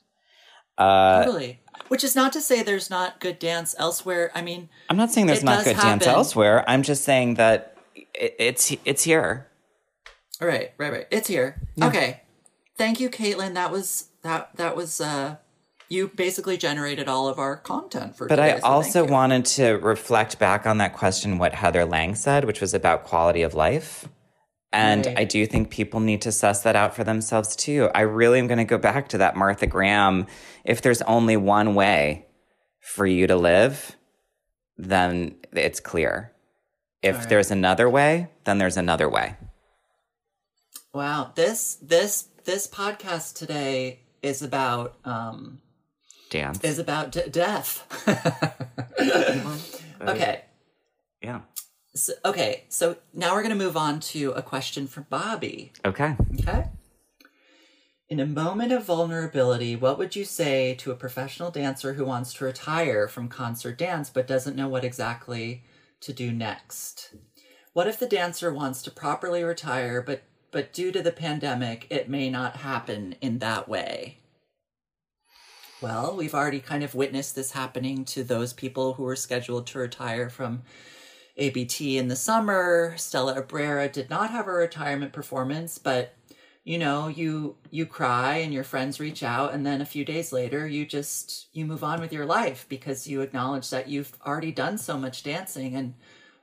Uh, 0.77 1.23
totally. 1.23 1.59
Which 1.87 2.03
is 2.03 2.15
not 2.15 2.33
to 2.33 2.41
say 2.41 2.61
there's 2.61 2.89
not 2.89 3.19
good 3.19 3.39
dance 3.39 3.73
elsewhere. 3.79 4.31
I 4.35 4.41
mean, 4.41 4.69
I'm 4.89 4.97
not 4.97 5.11
saying 5.11 5.27
there's 5.27 5.43
not 5.43 5.63
good 5.63 5.77
dance 5.77 6.05
elsewhere. 6.05 6.63
I'm 6.67 6.83
just 6.83 7.03
saying 7.03 7.35
that 7.35 7.77
it, 7.95 8.35
it's 8.37 8.75
it's 8.83 9.03
here. 9.03 9.47
right, 10.41 10.71
right, 10.77 10.91
right. 10.91 11.07
It's 11.09 11.27
here. 11.27 11.61
Okay. 11.81 12.21
Thank 12.77 12.99
you, 12.99 13.09
Caitlin. 13.09 13.53
That 13.55 13.71
was 13.71 14.09
that 14.21 14.55
that 14.57 14.75
was 14.75 14.99
uh 15.01 15.37
you 15.89 16.09
basically 16.09 16.57
generated 16.57 17.07
all 17.07 17.27
of 17.27 17.39
our 17.39 17.57
content 17.57 18.15
for 18.15 18.27
But 18.27 18.37
today. 18.37 18.53
I 18.53 18.59
so 18.59 18.65
also 18.65 19.05
wanted 19.05 19.45
to 19.45 19.73
reflect 19.73 20.39
back 20.39 20.65
on 20.65 20.77
that 20.79 20.93
question 20.93 21.37
what 21.37 21.53
Heather 21.53 21.85
Lang 21.85 22.15
said, 22.15 22.45
which 22.45 22.61
was 22.61 22.73
about 22.73 23.03
quality 23.03 23.41
of 23.41 23.53
life. 23.53 24.07
And 24.73 25.05
Right. 25.05 25.19
I 25.19 25.23
do 25.23 25.45
think 25.45 25.69
people 25.69 25.99
need 25.99 26.21
to 26.23 26.31
suss 26.31 26.61
that 26.63 26.75
out 26.75 26.95
for 26.95 27.03
themselves 27.03 27.55
too. 27.55 27.89
I 27.95 28.01
really 28.01 28.37
am 28.39 28.47
going 28.47 28.57
to 28.57 28.65
go 28.65 28.77
back 28.77 29.07
to 29.09 29.17
that 29.19 29.35
Martha 29.35 29.65
Graham. 29.65 30.27
If 30.65 30.81
there's 30.81 31.01
only 31.03 31.37
one 31.37 31.73
way 31.73 32.25
for 32.81 33.05
you 33.05 33.27
to 33.27 33.35
live, 33.35 33.95
then 34.77 35.35
it's 35.53 35.79
clear. 35.79 36.33
If 37.01 37.17
right. 37.17 37.29
there's 37.29 37.51
another 37.51 37.89
way, 37.89 38.29
then 38.43 38.57
there's 38.57 38.77
another 38.77 39.09
way. 39.09 39.37
Wow, 40.93 41.31
this 41.35 41.75
this 41.75 42.29
this 42.45 42.67
podcast 42.67 43.35
today 43.35 44.01
is 44.21 44.41
about 44.41 44.95
um 45.05 45.61
Dance. 46.29 46.63
is 46.63 46.79
about 46.79 47.11
d- 47.11 47.29
death. 47.29 47.85
okay. 50.01 50.43
yeah. 51.21 51.41
So, 51.95 52.13
okay, 52.25 52.65
so 52.69 52.97
now 53.13 53.33
we're 53.33 53.41
going 53.41 53.57
to 53.57 53.63
move 53.63 53.77
on 53.77 53.99
to 54.01 54.31
a 54.31 54.41
question 54.41 54.87
from 54.87 55.07
Bobby. 55.09 55.71
Okay. 55.83 56.15
Okay. 56.39 56.65
In 58.09 58.19
a 58.21 58.25
moment 58.25 58.71
of 58.71 58.85
vulnerability, 58.85 59.75
what 59.75 59.97
would 59.97 60.15
you 60.15 60.23
say 60.23 60.75
to 60.75 60.91
a 60.91 60.95
professional 60.95 61.51
dancer 61.51 61.93
who 61.93 62.05
wants 62.05 62.33
to 62.33 62.45
retire 62.45 63.07
from 63.07 63.27
concert 63.27 63.77
dance 63.77 64.09
but 64.09 64.27
doesn't 64.27 64.55
know 64.55 64.69
what 64.69 64.85
exactly 64.85 65.63
to 66.01 66.13
do 66.13 66.31
next? 66.31 67.15
What 67.73 67.87
if 67.87 67.99
the 67.99 68.07
dancer 68.07 68.53
wants 68.53 68.81
to 68.83 68.91
properly 68.91 69.43
retire 69.43 70.01
but 70.01 70.23
but 70.51 70.71
due 70.71 70.93
to 70.93 71.01
the 71.01 71.11
pandemic 71.11 71.85
it 71.89 72.09
may 72.09 72.29
not 72.29 72.57
happen 72.57 73.15
in 73.19 73.39
that 73.39 73.67
way? 73.67 74.19
Well, 75.79 76.15
we've 76.15 76.33
already 76.33 76.59
kind 76.59 76.83
of 76.83 76.95
witnessed 76.95 77.35
this 77.35 77.51
happening 77.51 78.03
to 78.05 78.23
those 78.23 78.51
people 78.51 78.93
who 78.93 79.03
were 79.03 79.15
scheduled 79.15 79.67
to 79.67 79.79
retire 79.79 80.29
from 80.29 80.63
ABT 81.37 81.99
in 81.99 82.07
the 82.07 82.15
summer. 82.15 82.95
Stella 82.97 83.35
Abrera 83.35 83.87
did 83.87 84.09
not 84.09 84.31
have 84.31 84.47
a 84.47 84.51
retirement 84.51 85.13
performance, 85.13 85.77
but 85.77 86.15
you 86.63 86.79
know, 86.79 87.07
you 87.07 87.55
you 87.69 87.85
cry 87.85 88.37
and 88.37 88.53
your 88.53 88.63
friends 88.63 88.99
reach 88.99 89.21
out 89.21 89.53
and 89.53 89.65
then 89.65 89.79
a 89.79 89.85
few 89.85 90.03
days 90.03 90.33
later 90.33 90.67
you 90.67 90.85
just 90.85 91.47
you 91.53 91.65
move 91.65 91.83
on 91.83 92.01
with 92.01 92.11
your 92.11 92.25
life 92.25 92.65
because 92.67 93.07
you 93.07 93.21
acknowledge 93.21 93.69
that 93.69 93.87
you've 93.87 94.11
already 94.25 94.51
done 94.51 94.77
so 94.77 94.97
much 94.97 95.23
dancing 95.23 95.75
and 95.75 95.93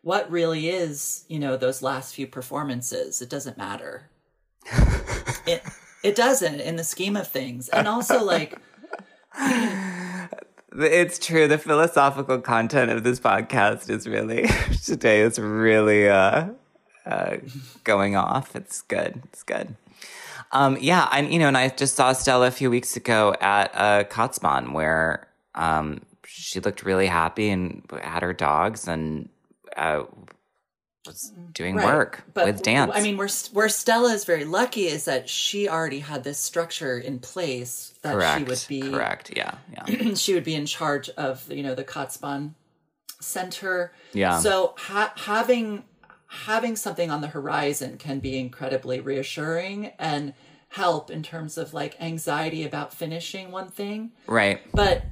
what 0.02 0.30
really 0.30 0.68
is, 0.68 1.24
you 1.28 1.38
know, 1.38 1.56
those 1.56 1.82
last 1.82 2.14
few 2.14 2.26
performances, 2.26 3.20
it 3.20 3.30
doesn't 3.30 3.58
matter. 3.58 4.10
it 5.46 5.62
it 6.04 6.14
doesn't 6.14 6.60
in 6.60 6.76
the 6.76 6.84
scheme 6.84 7.16
of 7.16 7.26
things. 7.26 7.68
And 7.68 7.88
also 7.88 8.22
like 8.22 8.58
It's 10.76 11.20
true. 11.20 11.46
The 11.46 11.58
philosophical 11.58 12.40
content 12.40 12.90
of 12.90 13.04
this 13.04 13.20
podcast 13.20 13.88
is 13.88 14.08
really 14.08 14.48
today 14.84 15.20
is 15.20 15.38
really 15.38 16.08
uh, 16.08 16.48
uh, 17.06 17.36
going 17.84 18.16
off. 18.16 18.56
It's 18.56 18.82
good. 18.82 19.22
It's 19.26 19.44
good. 19.44 19.76
Um, 20.50 20.76
yeah, 20.80 21.08
and 21.12 21.32
you 21.32 21.38
know, 21.38 21.48
and 21.48 21.56
I 21.56 21.68
just 21.68 21.94
saw 21.94 22.12
Stella 22.12 22.48
a 22.48 22.50
few 22.50 22.70
weeks 22.70 22.96
ago 22.96 23.34
at 23.40 23.70
uh, 23.74 24.04
Kaatsbaan 24.04 24.72
where 24.72 25.28
um, 25.54 26.00
she 26.26 26.58
looked 26.58 26.82
really 26.82 27.06
happy 27.06 27.50
and 27.50 27.82
had 28.02 28.22
her 28.22 28.32
dogs 28.32 28.88
and 28.88 29.28
uh, 29.76 30.02
was 31.06 31.32
mm-hmm. 31.32 31.50
doing 31.52 31.76
Right. 31.76 31.86
work 31.86 32.24
But, 32.32 32.46
with 32.46 32.62
dance. 32.62 32.92
I 32.94 33.00
mean, 33.02 33.16
where 33.16 33.28
where 33.52 33.68
Stella 33.68 34.12
is 34.12 34.24
very 34.24 34.44
lucky 34.44 34.86
is 34.86 35.04
that 35.04 35.28
she 35.28 35.68
already 35.68 36.00
had 36.00 36.24
this 36.24 36.38
structure 36.38 36.98
in 36.98 37.18
place 37.18 37.94
that 38.02 38.14
correct. 38.14 38.38
she 38.38 38.44
would 38.44 38.64
be 38.68 38.90
correct. 38.90 39.32
Yeah, 39.36 39.54
yeah. 39.72 40.14
she 40.14 40.34
would 40.34 40.44
be 40.44 40.54
in 40.54 40.66
charge 40.66 41.08
of 41.10 41.50
you 41.50 41.62
know 41.62 41.74
the 41.74 41.84
Kaatsbaan 41.84 42.54
Center. 43.20 43.92
Yeah. 44.12 44.40
So 44.40 44.74
ha- 44.78 45.12
having 45.16 45.84
having 46.26 46.76
something 46.76 47.10
on 47.10 47.20
the 47.20 47.28
horizon 47.28 47.96
can 47.96 48.18
be 48.18 48.38
incredibly 48.38 49.00
reassuring 49.00 49.92
and 49.98 50.34
help 50.70 51.08
in 51.10 51.22
terms 51.22 51.56
of 51.56 51.72
like 51.72 51.96
anxiety 52.00 52.64
about 52.64 52.92
finishing 52.92 53.52
one 53.52 53.68
thing. 53.68 54.10
right. 54.26 54.60
But 54.72 55.04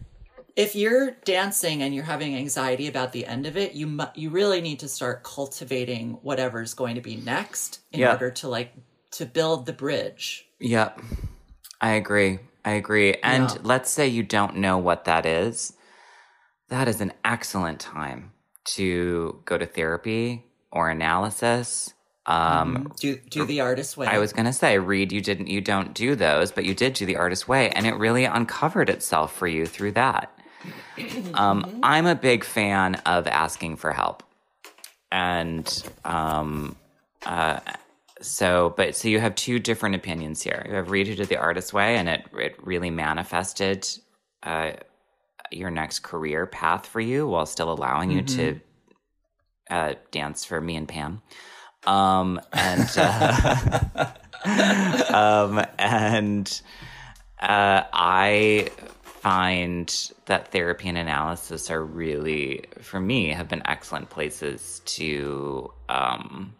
if 0.56 0.74
you're 0.76 1.12
dancing 1.24 1.82
and 1.82 1.94
you're 1.94 2.04
having 2.04 2.34
anxiety 2.36 2.86
about 2.88 3.12
the 3.12 3.26
end 3.26 3.46
of 3.46 3.56
it, 3.56 3.72
you 3.74 3.86
mu- 3.86 4.04
you 4.14 4.30
really 4.30 4.60
need 4.60 4.80
to 4.80 4.88
start 4.88 5.22
cultivating 5.22 6.18
whatever's 6.22 6.74
going 6.74 6.94
to 6.96 7.00
be 7.00 7.16
next 7.16 7.80
in 7.92 8.00
Yeah. 8.00 8.12
order 8.12 8.30
to 8.30 8.48
like 8.48 8.72
to 9.12 9.26
build 9.26 9.66
the 9.66 9.72
bridge. 9.72 10.46
Yep. 10.60 11.00
I 11.80 11.92
agree. 11.92 12.38
I 12.64 12.72
agree. 12.72 13.14
And 13.22 13.50
Yeah. 13.50 13.56
let's 13.62 13.90
say 13.90 14.06
you 14.08 14.22
don't 14.22 14.56
know 14.56 14.78
what 14.78 15.04
that 15.04 15.26
is. 15.26 15.72
That 16.68 16.88
is 16.88 17.00
an 17.00 17.12
excellent 17.24 17.80
time 17.80 18.32
to 18.76 19.42
go 19.44 19.58
to 19.58 19.66
therapy 19.66 20.44
or 20.70 20.88
analysis. 20.90 21.92
Um, 22.24 22.92
Do 23.00 23.16
do 23.16 23.44
the 23.44 23.60
artist 23.60 23.96
way. 23.96 24.06
I 24.06 24.18
was 24.18 24.32
going 24.32 24.46
to 24.46 24.52
say, 24.52 24.78
Reed, 24.78 25.10
you 25.10 25.20
didn't, 25.20 25.48
you 25.48 25.60
don't 25.60 25.92
do 25.92 26.14
those, 26.14 26.52
but 26.52 26.64
you 26.64 26.72
did 26.72 26.92
do 26.94 27.04
the 27.04 27.16
artist 27.16 27.48
way, 27.48 27.68
and 27.70 27.84
it 27.84 27.94
really 27.96 28.24
uncovered 28.24 28.88
itself 28.88 29.34
for 29.34 29.48
you 29.48 29.66
through 29.66 29.92
that. 29.92 30.30
Um, 31.34 31.80
I'm 31.82 32.06
a 32.06 32.14
big 32.14 32.44
fan 32.44 32.96
of 33.06 33.26
asking 33.26 33.76
for 33.76 33.92
help, 33.92 34.22
and 35.10 35.90
um, 36.04 36.76
uh, 37.24 37.60
so, 38.20 38.74
but 38.76 38.94
so 38.94 39.08
you 39.08 39.20
have 39.20 39.34
two 39.34 39.58
different 39.58 39.94
opinions 39.94 40.42
here. 40.42 40.64
You 40.68 40.74
have 40.74 40.90
Reed 40.90 41.08
who 41.08 41.14
did 41.14 41.28
the 41.28 41.38
artist 41.38 41.72
way, 41.72 41.96
and 41.96 42.08
it 42.08 42.26
it 42.34 42.56
really 42.62 42.90
manifested 42.90 43.88
uh, 44.42 44.72
your 45.50 45.70
next 45.70 46.00
career 46.00 46.46
path 46.46 46.86
for 46.86 47.00
you, 47.00 47.26
while 47.26 47.46
still 47.46 47.72
allowing 47.72 48.10
you 48.10 48.22
to 48.22 48.60
uh, 49.70 49.94
dance 50.10 50.44
for 50.44 50.60
me 50.60 50.76
and 50.76 50.88
Pam. 50.88 51.22
Um, 51.86 52.40
and 52.52 52.88
uh, 52.96 54.06
um, 55.12 55.64
and 55.78 56.62
uh, 57.40 57.82
I 57.92 58.70
find 59.22 60.10
that 60.26 60.48
therapy 60.48 60.88
and 60.88 60.98
analysis 60.98 61.70
are 61.70 61.84
really, 61.84 62.64
for 62.80 62.98
me, 62.98 63.28
have 63.28 63.48
been 63.48 63.62
excellent 63.66 64.10
places 64.10 64.82
to 64.84 65.72
um, 65.88 66.52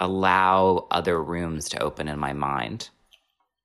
allow 0.00 0.86
other 0.90 1.22
rooms 1.22 1.68
to 1.68 1.82
open 1.82 2.08
in 2.08 2.18
my 2.18 2.32
mind. 2.32 2.88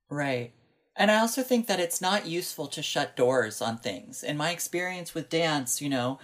Right. 0.10 0.52
And 0.98 1.10
I 1.10 1.20
also 1.20 1.42
think 1.42 1.68
that 1.68 1.80
it's 1.80 2.02
not 2.02 2.28
useful 2.28 2.68
to 2.68 2.84
shut 2.84 3.16
doors 3.16 3.62
on 3.62 3.78
things. 3.78 4.24
In 4.24 4.36
my 4.36 4.52
experience 4.52 5.14
with 5.14 5.30
dance, 5.30 5.82
you 5.82 5.88
know, 5.88 6.20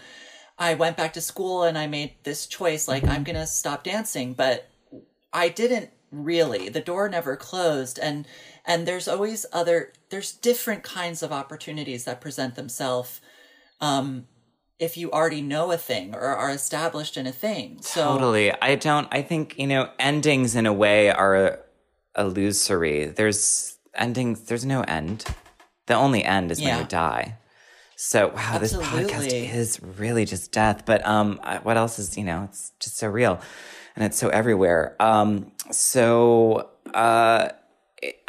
I 0.60 0.74
went 0.74 0.98
back 0.98 1.14
to 1.14 1.22
school 1.22 1.64
and 1.64 1.78
I 1.78 1.88
made 1.88 2.16
this 2.24 2.48
choice 2.48 2.90
like 2.90 3.06
I'm 3.06 3.24
going 3.24 3.38
to 3.38 3.48
stop 3.48 3.86
dancing, 3.86 4.34
but 4.34 4.68
I 5.32 5.48
didn't 5.48 5.92
really. 6.12 6.68
The 6.68 6.82
door 6.82 7.08
never 7.08 7.38
closed 7.38 7.98
and 7.98 8.28
and 8.68 8.88
there's 8.88 9.08
always 9.08 9.48
other 9.52 9.92
there's 10.10 10.34
different 10.34 10.84
kinds 10.84 11.24
of 11.24 11.32
opportunities 11.32 12.04
that 12.04 12.22
present 12.22 12.56
themselves 12.56 13.20
um 13.82 14.28
if 14.80 14.96
you 14.96 15.12
already 15.12 15.42
know 15.42 15.72
a 15.72 15.78
thing 15.78 16.14
or 16.14 16.22
are 16.22 16.52
established 16.52 17.18
in 17.18 17.26
a 17.26 17.32
thing. 17.32 17.80
So 17.82 18.04
Totally. 18.04 18.52
I 18.62 18.76
don't, 18.76 19.08
I 19.12 19.22
think, 19.22 19.58
you 19.58 19.68
know, 19.68 19.90
endings 19.98 20.56
in 20.56 20.66
a 20.66 20.74
way 20.74 21.10
are 21.10 21.60
illusory. 22.18 23.06
There's 23.06 23.78
endings, 23.96 24.42
there's 24.42 24.66
no 24.66 24.82
end. 24.82 25.26
The 25.88 25.96
only 25.96 26.24
end 26.24 26.52
is 26.52 26.62
when 26.62 26.80
you 26.80 26.86
die. 26.86 27.38
So, 27.96 28.28
wow, 28.28 28.60
this 28.60 28.74
podcast 28.74 29.34
is 29.34 29.82
really 29.82 30.26
just 30.26 30.52
death. 30.52 30.86
But 30.86 31.04
um, 31.08 31.40
what 31.64 31.78
else 31.78 31.98
is, 31.98 32.16
you 32.16 32.24
know, 32.24 32.44
it's 32.44 32.72
just 32.80 32.98
so 32.98 33.08
real 33.08 33.42
and 33.96 34.06
it's 34.06 34.18
so 34.18 34.30
everywhere. 34.30 34.96
Um, 35.00 35.52
so, 35.72 36.70
uh, 36.94 37.50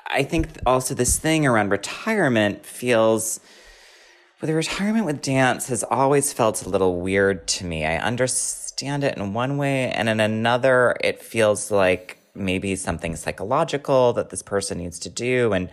I 0.09 0.23
think 0.23 0.49
also 0.67 0.95
this 0.95 1.19
thing 1.19 1.47
around 1.47 1.71
retirement 1.71 2.65
feels 2.65 3.41
well, 4.41 4.47
the 4.47 4.55
retirement 4.55 5.05
with 5.05 5.21
dance 5.21 5.67
has 5.67 5.83
always 5.83 6.33
felt 6.33 6.65
a 6.65 6.69
little 6.69 7.01
weird 7.01 7.49
to 7.49 7.65
me. 7.65 7.85
I 7.85 7.97
understand 7.97 9.03
it 9.03 9.17
in 9.17 9.35
one 9.35 9.57
way, 9.57 9.91
and 9.91 10.09
in 10.09 10.21
another, 10.21 10.97
it 11.03 11.21
feels 11.21 11.73
like 11.73 12.19
maybe 12.37 12.77
something 12.77 13.17
psychological 13.17 14.13
that 14.13 14.31
this 14.31 14.43
person 14.43 14.79
needs 14.79 15.01
to 15.01 15.09
do. 15.09 15.53
And 15.53 15.71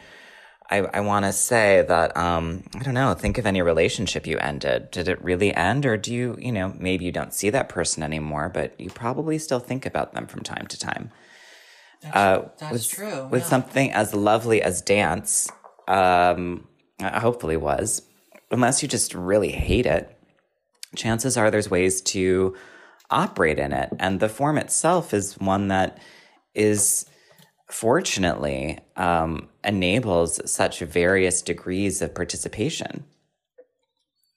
I, 0.72 0.78
I 0.78 1.02
want 1.02 1.26
to 1.26 1.32
say 1.32 1.86
that, 1.88 2.18
um, 2.18 2.64
I 2.74 2.82
don't 2.82 2.96
know, 2.96 3.14
think 3.14 3.38
of 3.38 3.46
any 3.46 3.62
relationship 3.62 4.26
you 4.26 4.40
ended. 4.40 4.90
Did 4.90 5.08
it 5.10 5.24
really 5.24 5.54
end? 5.54 5.86
Or 5.86 5.96
do 5.96 6.12
you, 6.12 6.36
you 6.40 6.52
know, 6.52 6.74
maybe 6.80 7.06
you 7.06 7.12
don't 7.12 7.36
see 7.36 7.52
that 7.52 7.70
person 7.70 8.02
anymore, 8.02 8.50
but 8.52 8.74
you 8.82 8.90
probably 8.90 9.38
still 9.38 9.60
think 9.60 9.86
about 9.86 10.14
them 10.14 10.26
from 10.26 10.42
time 10.42 10.66
to 10.66 10.80
time 10.80 11.12
uh, 12.14 12.42
that's 12.58 12.72
with, 12.72 12.90
true, 12.90 13.28
With 13.28 13.44
yeah. 13.44 13.48
something 13.48 13.92
as 13.92 14.14
lovely 14.14 14.62
as 14.62 14.82
dance, 14.82 15.50
um, 15.88 16.68
uh, 17.02 17.20
hopefully 17.20 17.58
was, 17.58 18.02
unless 18.52 18.82
you 18.82 18.88
just 18.88 19.14
really 19.14 19.52
hate 19.52 19.86
it, 19.86 20.18
chances 20.96 21.38
are 21.38 21.52
there's 21.52 21.70
ways 21.70 22.02
to 22.02 22.56
operate 23.10 23.60
in 23.60 23.74
it. 23.74 23.90
And 24.00 24.20
the 24.20 24.30
form 24.30 24.58
itself 24.58 25.14
is 25.14 25.38
one 25.40 25.68
that 25.70 26.00
is 26.54 27.06
fortunately 27.70 28.80
um, 28.96 29.50
enables 29.64 30.50
such 30.50 30.80
various 30.80 31.42
degrees 31.42 32.02
of 32.02 32.16
participation. 32.16 33.06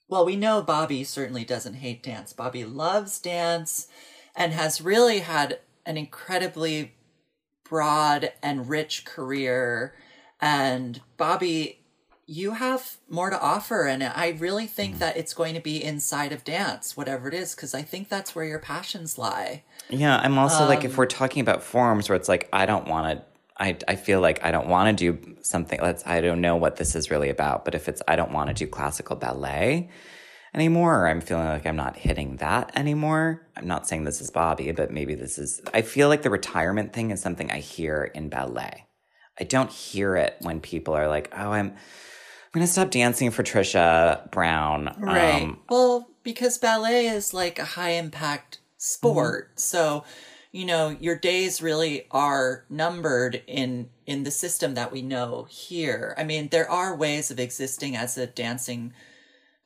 Well, 0.08 0.24
we 0.24 0.36
know 0.36 0.62
Bobby 0.62 1.04
certainly 1.04 1.44
doesn't 1.44 1.74
hate 1.74 2.02
dance. 2.02 2.32
Bobby 2.32 2.64
loves 2.64 3.18
dance 3.18 3.88
and 4.34 4.52
has 4.52 4.80
really 4.80 5.18
had 5.18 5.60
an 5.84 5.96
incredibly 5.96 6.94
broad 7.68 8.32
and 8.42 8.68
rich 8.68 9.04
career. 9.04 9.94
And 10.40 11.00
Bobby, 11.16 11.80
you 12.30 12.52
have 12.52 12.98
more 13.08 13.30
to 13.30 13.40
offer 13.40 13.86
and 13.86 14.04
i 14.04 14.36
really 14.38 14.66
think 14.66 14.98
that 14.98 15.16
it's 15.16 15.32
going 15.32 15.54
to 15.54 15.60
be 15.62 15.82
inside 15.82 16.30
of 16.30 16.44
dance 16.44 16.94
whatever 16.94 17.26
it 17.26 17.32
is 17.32 17.54
because 17.54 17.72
i 17.74 17.80
think 17.80 18.10
that's 18.10 18.34
where 18.34 18.44
your 18.44 18.58
passions 18.58 19.16
lie 19.16 19.64
Yeah, 19.88 20.18
I'm 20.18 20.36
also 20.36 20.66
like, 20.66 20.80
Um, 20.80 20.86
if 20.86 20.98
we're 20.98 21.06
talking 21.06 21.40
about 21.40 21.62
forms 21.62 22.10
where 22.10 22.16
it's 22.16 22.28
like, 22.28 22.46
I 22.52 22.66
don't 22.66 22.86
want 22.86 23.18
to, 23.18 23.24
I, 23.56 23.78
I 23.88 23.96
feel 23.96 24.20
like 24.20 24.44
I 24.44 24.50
don't 24.50 24.68
want 24.68 24.98
to 24.98 25.12
do 25.12 25.36
something, 25.40 25.80
let's, 25.80 26.06
I 26.06 26.20
don't 26.20 26.42
know 26.42 26.56
what 26.56 26.76
this 26.76 26.94
is 26.94 27.10
really 27.10 27.30
about, 27.30 27.64
but 27.64 27.74
if 27.74 27.88
it's, 27.88 28.02
I 28.06 28.14
don't 28.14 28.32
want 28.32 28.48
to 28.48 28.54
do 28.54 28.66
classical 28.66 29.16
ballet 29.16 29.88
anymore, 30.54 31.02
or 31.02 31.08
I'm 31.08 31.20
feeling 31.20 31.46
like 31.46 31.66
I'm 31.66 31.76
not 31.76 31.96
hitting 31.96 32.36
that 32.36 32.72
anymore. 32.74 33.46
I'm 33.56 33.66
not 33.66 33.86
saying 33.86 34.04
this 34.04 34.20
is 34.20 34.30
Bobby, 34.30 34.72
but 34.72 34.90
maybe 34.90 35.14
this 35.14 35.38
is, 35.38 35.60
I 35.74 35.82
feel 35.82 36.08
like 36.08 36.22
the 36.22 36.30
retirement 36.30 36.92
thing 36.92 37.10
is 37.10 37.20
something 37.20 37.50
I 37.50 37.58
hear 37.58 38.10
in 38.14 38.28
ballet. 38.28 38.86
I 39.40 39.44
don't 39.44 39.70
hear 39.70 40.16
it 40.16 40.36
when 40.40 40.60
people 40.60 40.94
are 40.94 41.08
like, 41.08 41.32
oh, 41.36 41.52
I'm, 41.52 41.76
I'm 42.54 42.60
to 42.60 42.66
stop 42.66 42.90
dancing 42.90 43.30
for 43.30 43.42
Trisha 43.42 44.30
Brown. 44.30 44.94
Right. 44.98 45.42
Um, 45.42 45.60
well, 45.68 46.08
because 46.22 46.58
ballet 46.58 47.06
is 47.06 47.34
like 47.34 47.58
a 47.58 47.64
high 47.64 47.90
impact 47.90 48.58
sport. 48.78 49.50
Mm-hmm. 49.50 49.58
So, 49.58 50.04
you 50.50 50.64
know, 50.64 50.96
your 50.98 51.16
days 51.16 51.60
really 51.60 52.06
are 52.10 52.64
numbered 52.70 53.42
in 53.46 53.90
in 54.06 54.24
the 54.24 54.30
system 54.30 54.74
that 54.74 54.90
we 54.90 55.02
know 55.02 55.46
here. 55.50 56.14
I 56.16 56.24
mean, 56.24 56.48
there 56.48 56.68
are 56.70 56.96
ways 56.96 57.30
of 57.30 57.38
existing 57.38 57.94
as 57.94 58.16
a 58.16 58.26
dancing 58.26 58.94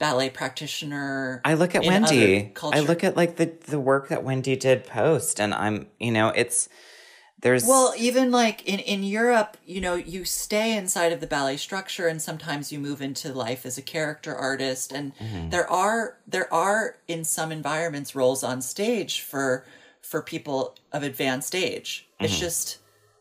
ballet 0.02 0.30
practitioner. 0.30 1.40
I 1.44 1.54
look 1.54 1.76
at 1.76 1.84
Wendy. 1.84 2.52
I 2.60 2.80
look 2.80 3.04
at 3.04 3.16
like 3.16 3.36
the 3.36 3.46
the 3.68 3.78
work 3.78 4.08
that 4.08 4.24
Wendy 4.24 4.56
did 4.56 4.84
post, 4.84 5.40
and 5.40 5.54
I'm 5.54 5.86
you 6.00 6.10
know 6.10 6.28
it's 6.30 6.68
there's 7.40 7.64
Well, 7.66 7.92
even 7.96 8.30
like 8.30 8.64
in, 8.68 8.78
in 8.80 9.02
Europe, 9.04 9.56
you 9.64 9.80
know, 9.80 9.94
you 9.94 10.24
stay 10.24 10.76
inside 10.76 11.12
of 11.12 11.20
the 11.20 11.26
ballet 11.26 11.56
structure 11.56 12.06
and 12.08 12.20
sometimes 12.22 12.70
you 12.72 12.78
move 12.78 13.00
into 13.02 13.32
life 13.32 13.66
as 13.66 13.78
a 13.78 13.82
character 13.82 14.34
artist 14.34 14.92
and 14.92 15.12
Mm-hmm. 15.18 15.50
there 15.50 15.68
are 15.70 16.18
there 16.26 16.52
are 16.52 16.96
in 17.06 17.24
some 17.24 17.52
environments 17.52 18.14
roles 18.14 18.42
on 18.44 18.60
stage 18.60 19.20
for 19.20 19.64
for 20.00 20.20
people 20.20 20.74
of 20.92 21.02
advanced 21.04 21.54
age. 21.54 22.08
It's 22.20 22.32
Mm-hmm. 22.32 22.40
just 22.40 22.78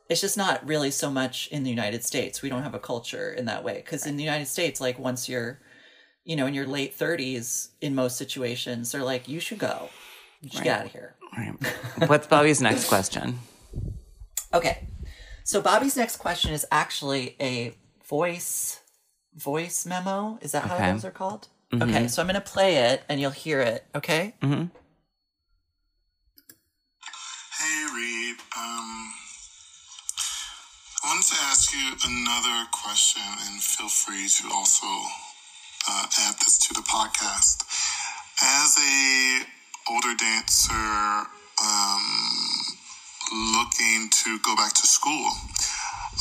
it's 0.10 0.22
just 0.22 0.38
not 0.38 0.66
really 0.68 0.92
so 0.92 1.10
much 1.12 1.48
in 1.52 1.64
the 1.64 1.70
United 1.70 2.04
States. 2.04 2.42
We 2.42 2.50
don't 2.50 2.64
have 2.64 2.74
a 2.76 2.80
culture 2.80 3.32
in 3.32 3.46
that 3.46 3.64
way 3.64 3.82
cuz 3.82 4.06
in 4.08 4.18
the 4.18 4.24
United 4.24 4.48
States 4.48 4.82
like 4.82 4.98
once 5.00 5.30
you're 5.30 5.60
you 6.24 6.36
know, 6.36 6.46
in 6.46 6.54
your 6.54 6.68
late 6.68 6.98
30s 6.98 7.70
in 7.82 7.96
most 7.96 8.18
situations, 8.18 8.92
they're 8.92 9.04
like 9.04 9.28
you 9.28 9.40
should 9.40 9.58
go. 9.60 9.90
You 10.42 10.50
should 10.50 10.64
get 10.64 10.80
out 10.80 10.86
of 10.88 10.92
here. 10.92 11.16
what's 12.08 12.28
Bobby's 12.28 12.62
next 12.62 12.88
question? 12.88 13.40
Okay. 14.54 14.88
So 15.44 15.62
Bobby's 15.62 15.98
next 15.98 16.18
question 16.18 16.52
is 16.54 16.66
actually 16.72 17.36
a 17.40 17.76
voice 18.08 18.80
voice 19.36 19.86
memo. 19.86 20.38
Is 20.42 20.52
that 20.52 20.64
how 20.66 20.76
Okay. 20.76 20.92
those 20.92 21.06
are 21.06 21.12
called? 21.12 21.48
Okay, 21.74 22.10
so 22.10 22.22
I'm 22.22 22.28
going 22.28 22.36
to 22.36 22.42
play 22.42 22.76
it 22.92 23.02
and 23.08 23.22
you'll 23.22 23.32
hear 23.32 23.62
it, 23.62 23.86
okay? 23.96 24.36
Hey 24.42 24.48
Reed, 27.96 28.36
um, 28.58 29.14
I 31.02 31.08
wanted 31.08 31.28
to 31.32 31.36
ask 31.44 31.72
you 31.74 31.96
another 32.06 32.68
question, 32.74 33.22
and 33.48 33.62
feel 33.64 33.88
free 33.88 34.28
to 34.28 34.54
also 34.54 34.86
uh, 35.90 36.06
add 36.28 36.36
this 36.40 36.58
to 36.58 36.74
the 36.74 36.82
podcast. 36.82 37.64
As 38.42 38.78
a 38.78 39.46
older 39.92 40.16
dancer, 40.16 41.28
um, 41.64 42.06
looking 43.56 44.10
to 44.10 44.40
go 44.40 44.56
back 44.56 44.74
to 44.74 44.88
school, 44.88 45.32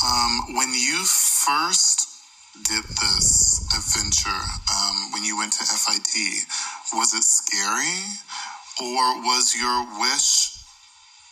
um, 0.03 0.55
when 0.55 0.73
you 0.73 1.03
first 1.05 2.07
did 2.63 2.83
this 2.83 3.61
adventure, 3.75 4.43
um, 4.75 5.11
when 5.13 5.23
you 5.23 5.37
went 5.37 5.53
to 5.53 5.63
FIT, 5.63 6.13
was 6.93 7.13
it 7.13 7.23
scary, 7.23 8.01
or 8.81 9.21
was 9.23 9.55
your 9.55 9.99
wish 9.99 10.57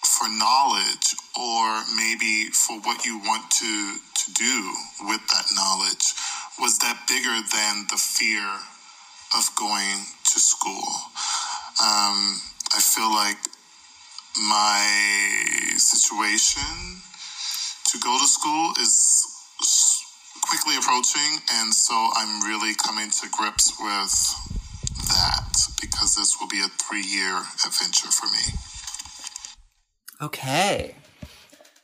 for 0.03 0.29
knowledge 0.29 1.15
or 1.37 1.83
maybe 1.95 2.49
for 2.51 2.79
what 2.81 3.05
you 3.05 3.19
want 3.19 3.49
to 3.51 3.97
to 4.15 4.33
do 4.33 4.73
with 5.07 5.21
that 5.27 5.45
knowledge 5.55 6.13
was 6.59 6.77
that 6.79 6.97
bigger 7.07 7.39
than 7.51 7.87
the 7.89 7.97
fear 7.97 8.47
of 9.37 9.49
going 9.55 10.05
to 10.25 10.39
school 10.39 10.87
um, 11.81 12.39
i 12.75 12.79
feel 12.79 13.11
like 13.11 13.37
my 14.37 14.85
situation 15.77 17.01
to 17.85 17.97
go 17.99 18.17
to 18.19 18.27
school 18.27 18.71
is 18.81 19.25
quickly 20.47 20.75
approaching 20.77 21.39
and 21.53 21.73
so 21.73 21.93
i'm 22.15 22.41
really 22.47 22.73
coming 22.75 23.09
to 23.09 23.27
grips 23.29 23.73
with 23.79 24.13
that 25.09 25.49
because 25.81 26.15
this 26.15 26.37
will 26.39 26.47
be 26.47 26.59
a 26.59 26.67
three-year 26.67 27.37
adventure 27.65 28.11
for 28.11 28.27
me 28.27 28.59
Okay. 30.21 30.95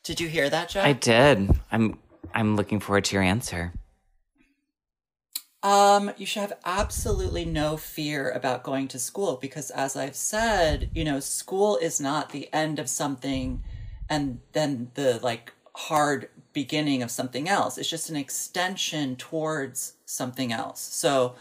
Did 0.03 0.19
you 0.19 0.27
hear 0.27 0.49
that, 0.49 0.69
Jack? 0.69 0.85
I 0.85 0.93
did. 0.93 1.49
I'm 1.71 1.97
I'm 2.33 2.55
looking 2.55 2.79
forward 2.79 3.05
to 3.05 3.15
your 3.15 3.23
answer. 3.23 3.73
Um, 5.65 6.11
you 6.15 6.27
should 6.27 6.41
have 6.41 6.59
absolutely 6.63 7.43
no 7.43 7.75
fear 7.75 8.29
about 8.29 8.61
going 8.61 8.87
to 8.89 8.99
school 8.99 9.39
because, 9.41 9.71
as 9.71 9.95
I've 9.95 10.15
said, 10.15 10.91
you 10.93 11.03
know, 11.03 11.19
school 11.19 11.77
is 11.77 11.99
not 11.99 12.29
the 12.29 12.53
end 12.53 12.77
of 12.77 12.87
something 12.87 13.63
and 14.07 14.41
then 14.53 14.91
the 14.93 15.19
like 15.23 15.53
hard 15.73 16.29
beginning 16.53 17.01
of 17.01 17.09
something 17.09 17.49
else. 17.49 17.79
It's 17.79 17.89
just 17.89 18.11
an 18.11 18.15
extension 18.15 19.15
towards 19.15 19.93
something 20.05 20.53
else. 20.53 20.81
So 20.81 21.33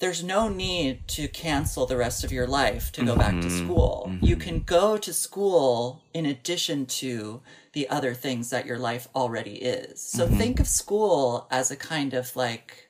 there's 0.00 0.22
no 0.22 0.50
need 0.50 1.08
to 1.08 1.26
cancel 1.26 1.86
the 1.86 1.96
rest 1.96 2.24
of 2.24 2.32
your 2.32 2.46
life 2.46 2.92
to 2.92 3.06
go 3.06 3.16
back 3.16 3.40
to 3.40 3.46
mm-hmm. 3.46 3.64
school. 3.64 4.12
You 4.20 4.36
mm-hmm. 4.36 4.46
can 4.46 4.60
go 4.60 4.98
to 4.98 5.14
school 5.14 6.02
in 6.12 6.26
addition 6.26 6.84
to 6.86 7.40
the 7.72 7.88
other 7.88 8.12
things 8.12 8.50
that 8.50 8.66
your 8.66 8.78
life 8.78 9.08
already 9.14 9.54
is. 9.54 10.02
So 10.02 10.26
mm-hmm. 10.26 10.36
think 10.36 10.60
of 10.60 10.68
school 10.68 11.48
as 11.50 11.70
a 11.70 11.76
kind 11.76 12.12
of 12.12 12.36
like, 12.36 12.85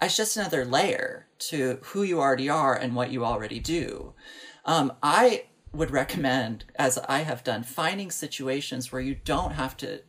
it's 0.00 0.16
just 0.16 0.36
another 0.36 0.64
layer 0.64 1.26
to 1.50 1.78
who 1.82 2.02
you 2.02 2.20
already 2.20 2.48
are 2.48 2.74
and 2.74 2.94
what 2.94 3.10
you 3.10 3.24
already 3.24 3.60
do. 3.60 4.14
Um, 4.64 4.92
I 5.02 5.44
would 5.72 5.90
recommend, 5.90 6.64
as 6.76 6.98
I 7.08 7.18
have 7.20 7.44
done, 7.44 7.62
finding 7.62 8.10
situations 8.10 8.90
where 8.90 9.00
you 9.00 9.14
don't 9.14 9.52
have 9.52 9.76
to 9.78 10.00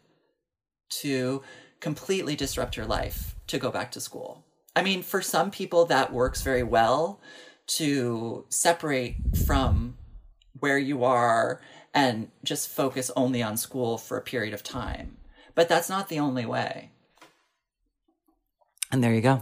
to 1.02 1.42
completely 1.80 2.36
disrupt 2.36 2.76
your 2.76 2.86
life 2.86 3.36
to 3.48 3.58
go 3.58 3.72
back 3.72 3.92
to 3.92 4.02
school. 4.02 4.44
I 4.76 4.84
mean, 4.84 5.04
for 5.04 5.22
some 5.22 5.52
people 5.52 5.86
that 5.86 6.12
works 6.14 6.42
very 6.42 6.64
well 6.64 7.22
to 7.68 8.46
separate 8.50 9.16
from 9.46 9.98
where 10.60 10.78
you 10.78 11.04
are 11.04 11.62
and 11.94 12.30
just 12.44 12.70
focus 12.70 13.12
only 13.16 13.42
on 13.42 13.58
school 13.58 13.98
for 13.98 14.18
a 14.18 14.22
period 14.22 14.54
of 14.54 14.64
time. 14.64 15.18
But 15.56 15.70
that's 15.70 15.90
not 15.90 16.10
the 16.10 16.20
only 16.20 16.46
way. 16.46 16.92
And 18.92 19.04
there 19.04 19.14
you 19.14 19.22
go. 19.22 19.42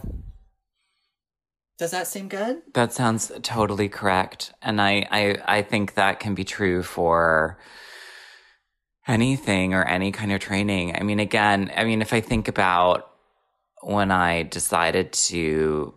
Does 1.80 1.92
that 1.92 2.06
seem 2.06 2.28
good? 2.28 2.60
That 2.74 2.92
sounds 2.92 3.32
totally 3.40 3.88
correct. 3.88 4.52
And 4.60 4.82
I, 4.82 5.08
I, 5.10 5.36
I 5.46 5.62
think 5.62 5.94
that 5.94 6.20
can 6.20 6.34
be 6.34 6.44
true 6.44 6.82
for 6.82 7.56
anything 9.08 9.72
or 9.72 9.82
any 9.84 10.12
kind 10.12 10.30
of 10.30 10.40
training. 10.40 10.94
I 10.94 11.02
mean, 11.02 11.20
again, 11.20 11.72
I 11.74 11.84
mean, 11.84 12.02
if 12.02 12.12
I 12.12 12.20
think 12.20 12.48
about 12.48 13.10
when 13.80 14.10
I 14.10 14.42
decided 14.42 15.14
to 15.30 15.94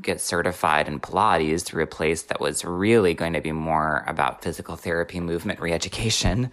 get 0.00 0.20
certified 0.20 0.86
in 0.86 1.00
Pilates 1.00 1.64
through 1.64 1.82
a 1.82 1.88
place 1.88 2.22
that 2.22 2.40
was 2.40 2.64
really 2.64 3.12
going 3.12 3.32
to 3.32 3.40
be 3.40 3.50
more 3.50 4.04
about 4.06 4.44
physical 4.44 4.76
therapy, 4.76 5.18
movement 5.18 5.58
re-education, 5.58 6.52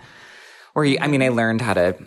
where 0.73 0.85
you, 0.85 0.97
I 0.99 1.07
mean, 1.07 1.21
I 1.21 1.29
learned 1.29 1.61
how 1.61 1.75
to 1.75 2.03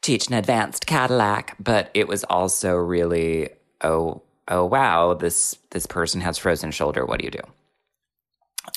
teach 0.00 0.28
an 0.28 0.32
advanced 0.32 0.86
Cadillac, 0.86 1.56
but 1.60 1.90
it 1.92 2.08
was 2.08 2.24
also 2.24 2.74
really, 2.74 3.50
oh, 3.82 4.22
oh 4.48 4.64
wow, 4.64 5.14
this 5.14 5.56
this 5.70 5.86
person 5.86 6.20
has 6.20 6.38
frozen 6.38 6.70
shoulder. 6.70 7.04
What 7.04 7.20
do 7.20 7.24
you 7.24 7.30
do? 7.30 7.40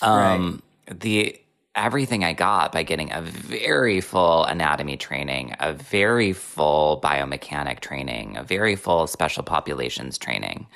Um, 0.02 0.62
the 0.92 1.40
everything 1.76 2.24
I 2.24 2.34
got 2.34 2.72
by 2.72 2.84
getting 2.84 3.14
a 3.14 3.22
very 3.22 4.02
full 4.02 4.44
anatomy 4.46 4.98
training, 4.98 5.56
a 5.60 5.74
very 5.74 6.34
full 6.34 7.00
biomechanic 7.02 7.80
training, 7.80 8.36
a 8.36 8.44
very 8.44 8.76
full 8.76 9.08
special 9.08 9.44
populations 9.44 10.18
training, 10.18 10.68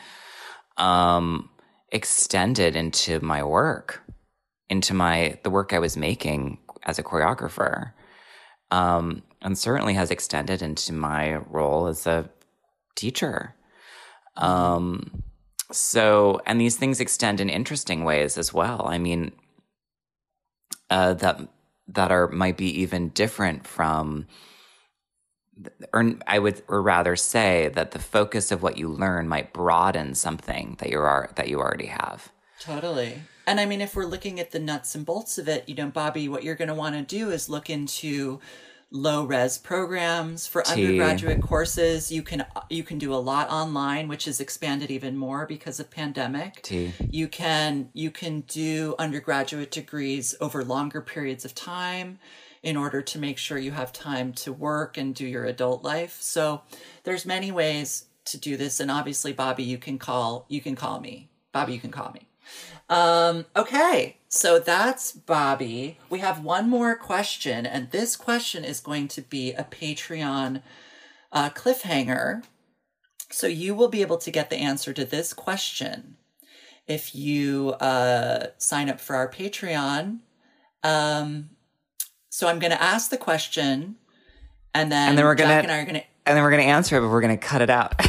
um, 0.78 1.50
extended 1.92 2.76
into 2.76 3.20
my 3.20 3.44
work, 3.44 4.04
into 4.70 4.94
my 4.94 5.40
the 5.44 5.50
work 5.50 5.74
I 5.74 5.80
was 5.80 5.98
making 5.98 6.60
as 6.84 7.00
a 7.00 7.04
choreographer, 7.04 7.92
um, 8.70 9.24
and 9.42 9.58
certainly 9.58 9.96
has 9.96 10.12
extended 10.12 10.62
into 10.62 10.94
my 10.94 11.36
role 11.36 11.88
as 11.88 12.06
a 12.06 12.30
teacher. 12.96 13.56
Um, 14.36 15.24
so, 15.72 16.42
and 16.46 16.60
these 16.60 16.78
things 16.78 17.00
extend 17.00 17.40
in 17.40 17.50
interesting 17.50 18.04
ways 18.04 18.38
as 18.38 18.54
well. 18.54 18.88
I 18.88 18.98
mean, 18.98 19.32
uh, 20.90 21.14
that 21.16 21.48
that 21.88 22.12
are 22.12 22.28
might 22.28 22.58
be 22.58 22.82
even 22.82 23.10
different 23.10 23.66
from 23.68 24.28
or 25.94 26.14
I 26.28 26.40
would, 26.40 26.64
or 26.68 26.82
rather 26.82 27.16
say 27.16 27.70
that 27.74 27.92
the 27.92 28.00
focus 28.00 28.52
of 28.52 28.64
what 28.64 28.78
you 28.78 28.88
learn 28.88 29.28
might 29.28 29.54
broaden 29.54 30.16
something 30.16 30.76
that 30.80 30.90
you 30.90 31.00
are 31.00 31.30
that 31.36 31.50
you 31.50 31.60
already 31.60 31.88
have. 31.88 32.32
Totally. 32.60 33.22
And 33.48 33.60
I 33.60 33.66
mean, 33.66 33.82
if 33.82 33.96
we're 33.96 34.06
looking 34.06 34.40
at 34.40 34.52
the 34.52 34.60
nuts 34.60 34.96
and 34.96 35.06
bolts 35.06 35.38
of 35.38 35.48
it, 35.48 35.68
you 35.68 35.76
know, 35.76 35.88
Bobby, 35.88 36.30
what 36.30 36.44
you're 36.44 36.56
going 36.56 36.68
to 36.68 36.74
want 36.76 36.96
to 36.96 37.02
do 37.02 37.32
is 37.32 37.50
look 37.50 37.70
into 37.70 38.40
low 38.92 39.24
res 39.24 39.58
programs 39.58 40.46
for 40.46 40.68
undergraduate 40.68 41.42
courses. 41.42 42.12
You 42.12 42.22
can 42.22 42.46
you 42.70 42.84
can 42.84 42.98
do 42.98 43.14
a 43.14 43.16
lot 43.16 43.50
online, 43.50 44.08
which 44.08 44.26
has 44.26 44.40
expanded 44.40 44.92
even 44.92 45.18
more 45.18 45.46
because 45.46 45.80
of 45.80 45.90
pandemic. 45.90 46.62
You 47.10 47.28
can 47.28 47.90
you 47.94 48.12
can 48.12 48.42
do 48.42 48.96
undergraduate 49.00 49.72
degrees 49.72 50.36
over 50.42 50.64
longer 50.64 51.02
periods 51.02 51.46
of 51.46 51.56
time 51.56 52.20
in 52.62 52.78
order 52.78 53.02
to 53.02 53.18
make 53.18 53.38
sure 53.40 53.58
you 53.58 53.72
have 53.72 53.92
time 53.92 54.34
to 54.34 54.54
work 54.54 54.98
and 54.98 55.16
do 55.16 55.26
your 55.26 55.46
adult 55.46 55.84
life. 55.84 56.18
So 56.22 56.62
there's 57.04 57.26
many 57.26 57.52
ways 57.52 58.06
to 58.26 58.38
do 58.38 58.56
this 58.56 58.80
and 58.80 58.92
obviously 58.92 59.34
Bobby 59.34 59.64
you 59.64 59.80
can 59.80 59.98
call 59.98 60.46
you 60.48 60.62
can 60.62 60.76
call 60.76 61.00
me. 61.00 61.30
Bobby 61.54 61.74
you 61.74 61.80
can 61.80 61.92
call 61.92 62.12
me. 62.12 62.28
Um, 62.90 63.46
okay, 63.56 64.18
so 64.28 64.60
that's 64.60 65.12
Bobby. 65.12 65.98
We 66.10 66.20
have 66.20 66.44
one 66.44 66.70
more 66.70 66.96
question, 66.96 67.66
and 67.66 67.92
this 67.92 68.16
question 68.16 68.66
is 68.66 68.80
going 68.80 69.08
to 69.10 69.22
be 69.22 69.54
a 69.54 69.64
Patreon 69.64 70.62
uh, 71.32 71.50
cliffhanger. 71.52 72.44
So 73.30 73.48
you 73.48 73.74
will 73.74 73.88
be 73.88 74.02
able 74.02 74.18
to 74.18 74.32
get 74.32 74.50
the 74.50 74.58
answer 74.58 74.92
to 74.92 75.06
this 75.06 75.34
question 75.34 76.18
if 76.88 77.16
you 77.16 77.70
uh, 77.80 78.48
sign 78.58 78.90
up 78.90 79.00
for 79.00 79.16
our 79.16 79.30
Patreon. 79.32 80.20
Um, 80.84 81.52
so 82.30 82.48
I'm 82.50 82.60
going 82.60 82.72
to 82.72 82.82
ask 82.82 83.10
the 83.10 83.18
question, 83.18 83.96
and 84.74 84.92
then 84.92 85.10
And 85.10 85.18
then 85.18 85.26
we're 85.26 85.36
Jack 85.36 85.48
gonna- 85.48 85.62
and 85.64 85.72
I 85.72 85.78
are 85.80 85.86
going 85.86 86.02
to. 86.02 86.04
And 86.24 86.38
then 86.38 86.44
we're 86.44 86.52
gonna 86.52 86.62
answer 86.64 86.98
it, 86.98 87.02
but 87.02 87.10
we're 87.10 87.22
gonna 87.22 87.36
cut 87.36 87.62
it 87.64 87.72
out. 87.72 87.96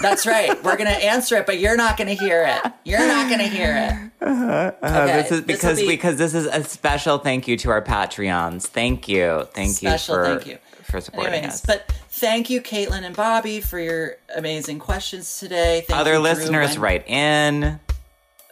That's 0.00 0.26
right. 0.26 0.50
We're 0.62 0.76
going 0.76 0.90
to 0.90 1.04
answer 1.04 1.36
it, 1.36 1.46
but 1.46 1.58
you're 1.58 1.76
not 1.76 1.96
going 1.96 2.08
to 2.08 2.14
hear 2.24 2.44
it. 2.46 2.72
You're 2.84 3.06
not 3.06 3.28
going 3.28 3.40
to 3.40 3.48
hear 3.48 4.10
it. 4.20 4.26
Uh, 4.26 4.72
Okay, 4.82 5.22
this 5.22 5.32
is 5.32 5.40
because 5.42 5.78
be- 5.80 5.86
because 5.86 6.16
this 6.16 6.34
is 6.34 6.46
a 6.46 6.62
special 6.64 7.18
thank 7.18 7.48
you 7.48 7.56
to 7.58 7.70
our 7.70 7.82
Patreons. 7.82 8.64
Thank 8.66 9.08
you, 9.08 9.46
thank 9.54 9.70
Special 9.76 10.16
you 10.16 10.22
for 10.24 10.34
thank 10.36 10.46
you. 10.46 10.58
for 10.84 11.00
supporting 11.00 11.32
Anyways, 11.34 11.54
us. 11.54 11.60
but 11.66 11.90
thank 12.10 12.50
you, 12.50 12.60
Caitlin 12.60 13.02
and 13.04 13.14
Bobby, 13.16 13.60
for 13.60 13.78
your 13.78 14.16
amazing 14.36 14.78
questions 14.80 15.38
today. 15.38 15.84
Thank 15.86 15.98
Other 16.00 16.12
you, 16.14 16.16
Drew, 16.18 16.22
listeners, 16.24 16.70
Wen- 16.72 16.80
write 16.80 17.08
in. 17.08 17.80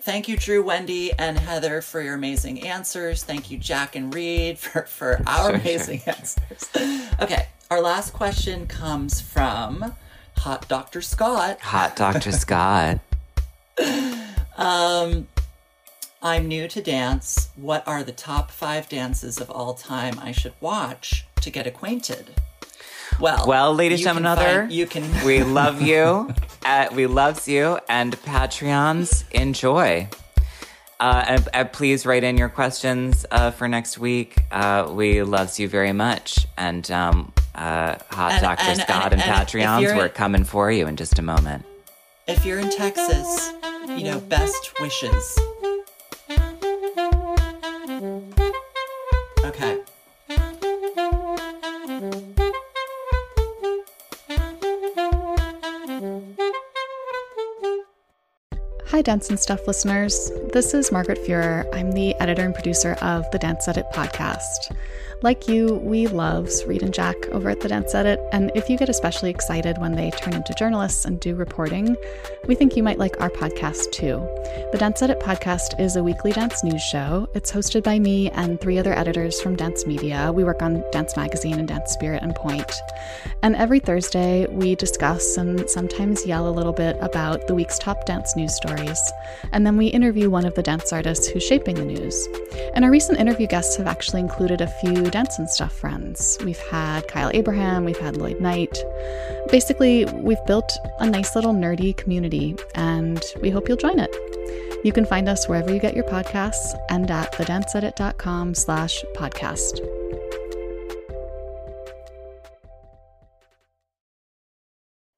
Thank 0.03 0.29
you, 0.29 0.37
Drew, 0.37 0.63
Wendy, 0.63 1.13
and 1.13 1.37
Heather 1.39 1.81
for 1.83 2.01
your 2.01 2.15
amazing 2.15 2.63
answers. 2.67 3.25
Thank 3.25 3.51
you, 3.51 3.59
Jack 3.59 3.97
and 3.97 4.15
Reed, 4.15 4.59
for, 4.59 4.83
for 4.83 5.21
our 5.27 5.47
Sure, 5.51 5.55
amazing 5.57 6.03
answers. 6.07 6.69
Okay, 7.21 7.49
our 7.71 7.81
last 7.81 8.13
question 8.13 8.67
comes 8.69 9.21
from 9.21 9.95
Hot 10.39 10.67
Dr. 10.69 11.03
Scott. 11.03 11.61
Hot 11.61 11.97
Dr. 11.97 12.33
Scott. 12.45 13.01
um, 14.57 15.27
I'm 16.23 16.49
new 16.49 16.69
to 16.69 16.81
dance. 16.83 17.51
What 17.57 17.87
are 17.87 18.03
the 18.03 18.13
top 18.13 18.51
five 18.51 18.89
dances 18.89 19.41
of 19.41 19.51
all 19.51 19.75
time 19.75 20.19
I 20.21 20.33
should 20.33 20.55
watch 20.61 21.27
to 21.41 21.51
get 21.51 21.67
acquainted? 21.67 22.31
Well, 23.21 23.47
Well, 23.47 23.75
ladies 23.75 24.05
and 24.07 24.19
gentlemen, 24.25 24.71
you 24.71 24.87
can. 24.87 25.05
we 25.25 25.43
love 25.61 25.81
you. 25.81 26.31
Uh, 26.65 26.89
we 26.93 27.07
loves 27.07 27.49
you, 27.49 27.79
and 27.89 28.15
Patreons 28.23 29.25
enjoy. 29.31 30.09
Uh, 30.99 31.25
and, 31.29 31.49
and 31.55 31.73
please 31.73 32.05
write 32.07 32.25
in 32.25 32.37
your 32.39 32.49
questions 32.49 33.25
uh, 33.31 33.51
for 33.51 33.69
next 33.69 33.99
week. 33.99 34.39
Uh, 34.51 34.91
we 34.91 35.23
loves 35.23 35.59
you 35.61 35.69
very 35.69 35.93
much, 35.93 36.47
and 36.57 36.91
um, 36.91 37.33
uh, 37.57 37.97
hot 38.11 38.33
And- 38.33 38.43
Dr. 38.43 38.63
and- 38.63 38.81
Scott 38.81 39.13
and- 39.13 39.23
and, 39.23 39.31
and 39.31 39.49
Patreons. 39.49 39.97
We're 39.97 40.09
coming 40.09 40.45
for 40.45 40.71
you 40.71 40.87
in 40.87 40.97
just 40.97 41.19
a 41.19 41.23
moment. 41.23 41.65
If 42.29 42.45
you're 42.45 42.59
in 42.59 42.71
Texas, 42.71 43.53
you 43.89 44.05
know, 44.05 44.21
best 44.21 44.79
wishes. 44.81 45.39
Okay. 49.45 49.79
Hi, 58.89 59.03
Dance 59.03 59.29
and 59.31 59.39
Stuff 59.39 59.67
listeners. 59.67 60.31
This 60.53 60.73
is 60.73 60.93
Margaret 60.93 61.19
Fuhrer. 61.27 61.67
I'm 61.75 61.93
the 61.93 62.15
editor 62.21 62.43
and 62.45 62.55
producer 62.55 62.93
of 63.03 63.29
the 63.33 63.39
Dance 63.39 63.67
Edit 63.69 63.87
podcast. 63.93 64.75
Like 65.23 65.49
you, 65.49 65.77
we 65.83 66.07
love 66.09 66.51
Reed 66.67 66.83
and 66.83 66.93
Jack 66.93 67.17
over 67.29 67.49
at 67.49 67.61
the 67.61 67.69
Dance 67.69 67.95
Edit, 67.95 68.21
and 68.33 68.53
if 68.55 68.69
you 68.69 68.77
get 68.77 68.91
especially 68.91 69.31
excited 69.31 69.79
when 69.79 69.93
they 69.93 70.11
turn 70.11 70.35
into 70.35 70.53
journalists 70.55 71.07
and 71.07 71.19
do 71.19 71.35
reporting, 71.35 71.97
we 72.47 72.55
think 72.55 72.77
you 72.77 72.83
might 72.83 72.99
like 72.99 73.19
our 73.21 73.31
podcast 73.31 73.93
too. 73.93 74.21
The 74.73 74.79
Dance 74.79 75.01
Edit 75.01 75.19
podcast 75.21 75.81
is 75.81 75.97
a 75.97 76.05
weekly 76.05 76.33
dance 76.33 76.63
news 76.63 76.83
show. 76.83 77.29
It's 77.35 77.51
hosted 77.51 77.83
by 77.83 77.99
me 77.99 78.31
and 78.31 78.61
three 78.61 78.79
other 78.79 78.93
editors 78.93 79.41
from 79.41 79.57
Dance 79.57 79.87
Media. 79.87 80.31
We 80.33 80.45
work 80.45 80.61
on 80.61 80.85
Dance 80.93 81.17
Magazine 81.17 81.59
and 81.59 81.67
Dance 81.67 81.93
Spirit 81.93 82.23
and 82.23 82.35
Pointe. 82.35 82.75
And 83.43 83.57
every 83.57 83.81
Thursday, 83.81 84.47
we 84.51 84.75
discuss 84.75 85.39
and 85.39 85.69
sometimes 85.71 86.27
yell 86.27 86.47
a 86.47 86.53
little 86.53 86.75
bit 86.75 86.97
about 87.01 87.47
the 87.47 87.55
week's 87.55 87.79
top 87.79 88.05
dance 88.05 88.37
news 88.37 88.55
stories. 88.55 89.01
And 89.53 89.67
then 89.67 89.79
we 89.79 89.87
interview 89.87 90.29
one 90.29 90.45
of 90.45 90.55
the 90.55 90.63
dance 90.63 90.93
artists 90.93 91.27
who's 91.27 91.43
shaping 91.43 91.77
the 91.77 91.85
news. 91.85 92.29
And 92.75 92.85
our 92.85 92.91
recent 92.91 93.19
interview 93.19 93.47
guests 93.47 93.77
have 93.77 93.87
actually 93.87 94.21
included 94.21 94.61
a 94.61 94.67
few 94.67 95.06
the 95.07 95.13
Dance 95.13 95.39
and 95.39 95.49
Stuff 95.49 95.73
friends. 95.73 96.37
We've 96.45 96.59
had 96.59 97.07
Kyle 97.07 97.31
Abraham, 97.33 97.85
we've 97.85 97.97
had 97.97 98.17
Lloyd 98.17 98.41
Knight. 98.41 98.77
Basically, 99.53 100.05
we've 100.07 100.45
built 100.47 100.73
a 100.99 101.09
nice 101.09 101.37
little 101.37 101.55
nerdy 101.55 101.97
community, 101.97 102.57
and 102.75 103.23
we 103.41 103.49
hope 103.49 103.69
you'll 103.69 103.77
join 103.77 104.01
it. 104.01 104.11
You 104.85 104.93
can 104.93 105.07
find 105.07 105.29
us 105.29 105.49
wherever 105.49 105.73
you 105.73 105.79
get 105.79 105.95
your 105.95 106.03
podcasts 106.07 106.77
and 106.91 107.09
at 107.09 107.33
thedanceedit.com 107.35 108.57
slash 108.57 109.05
podcast. 109.15 109.79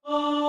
Oh! 0.05 0.48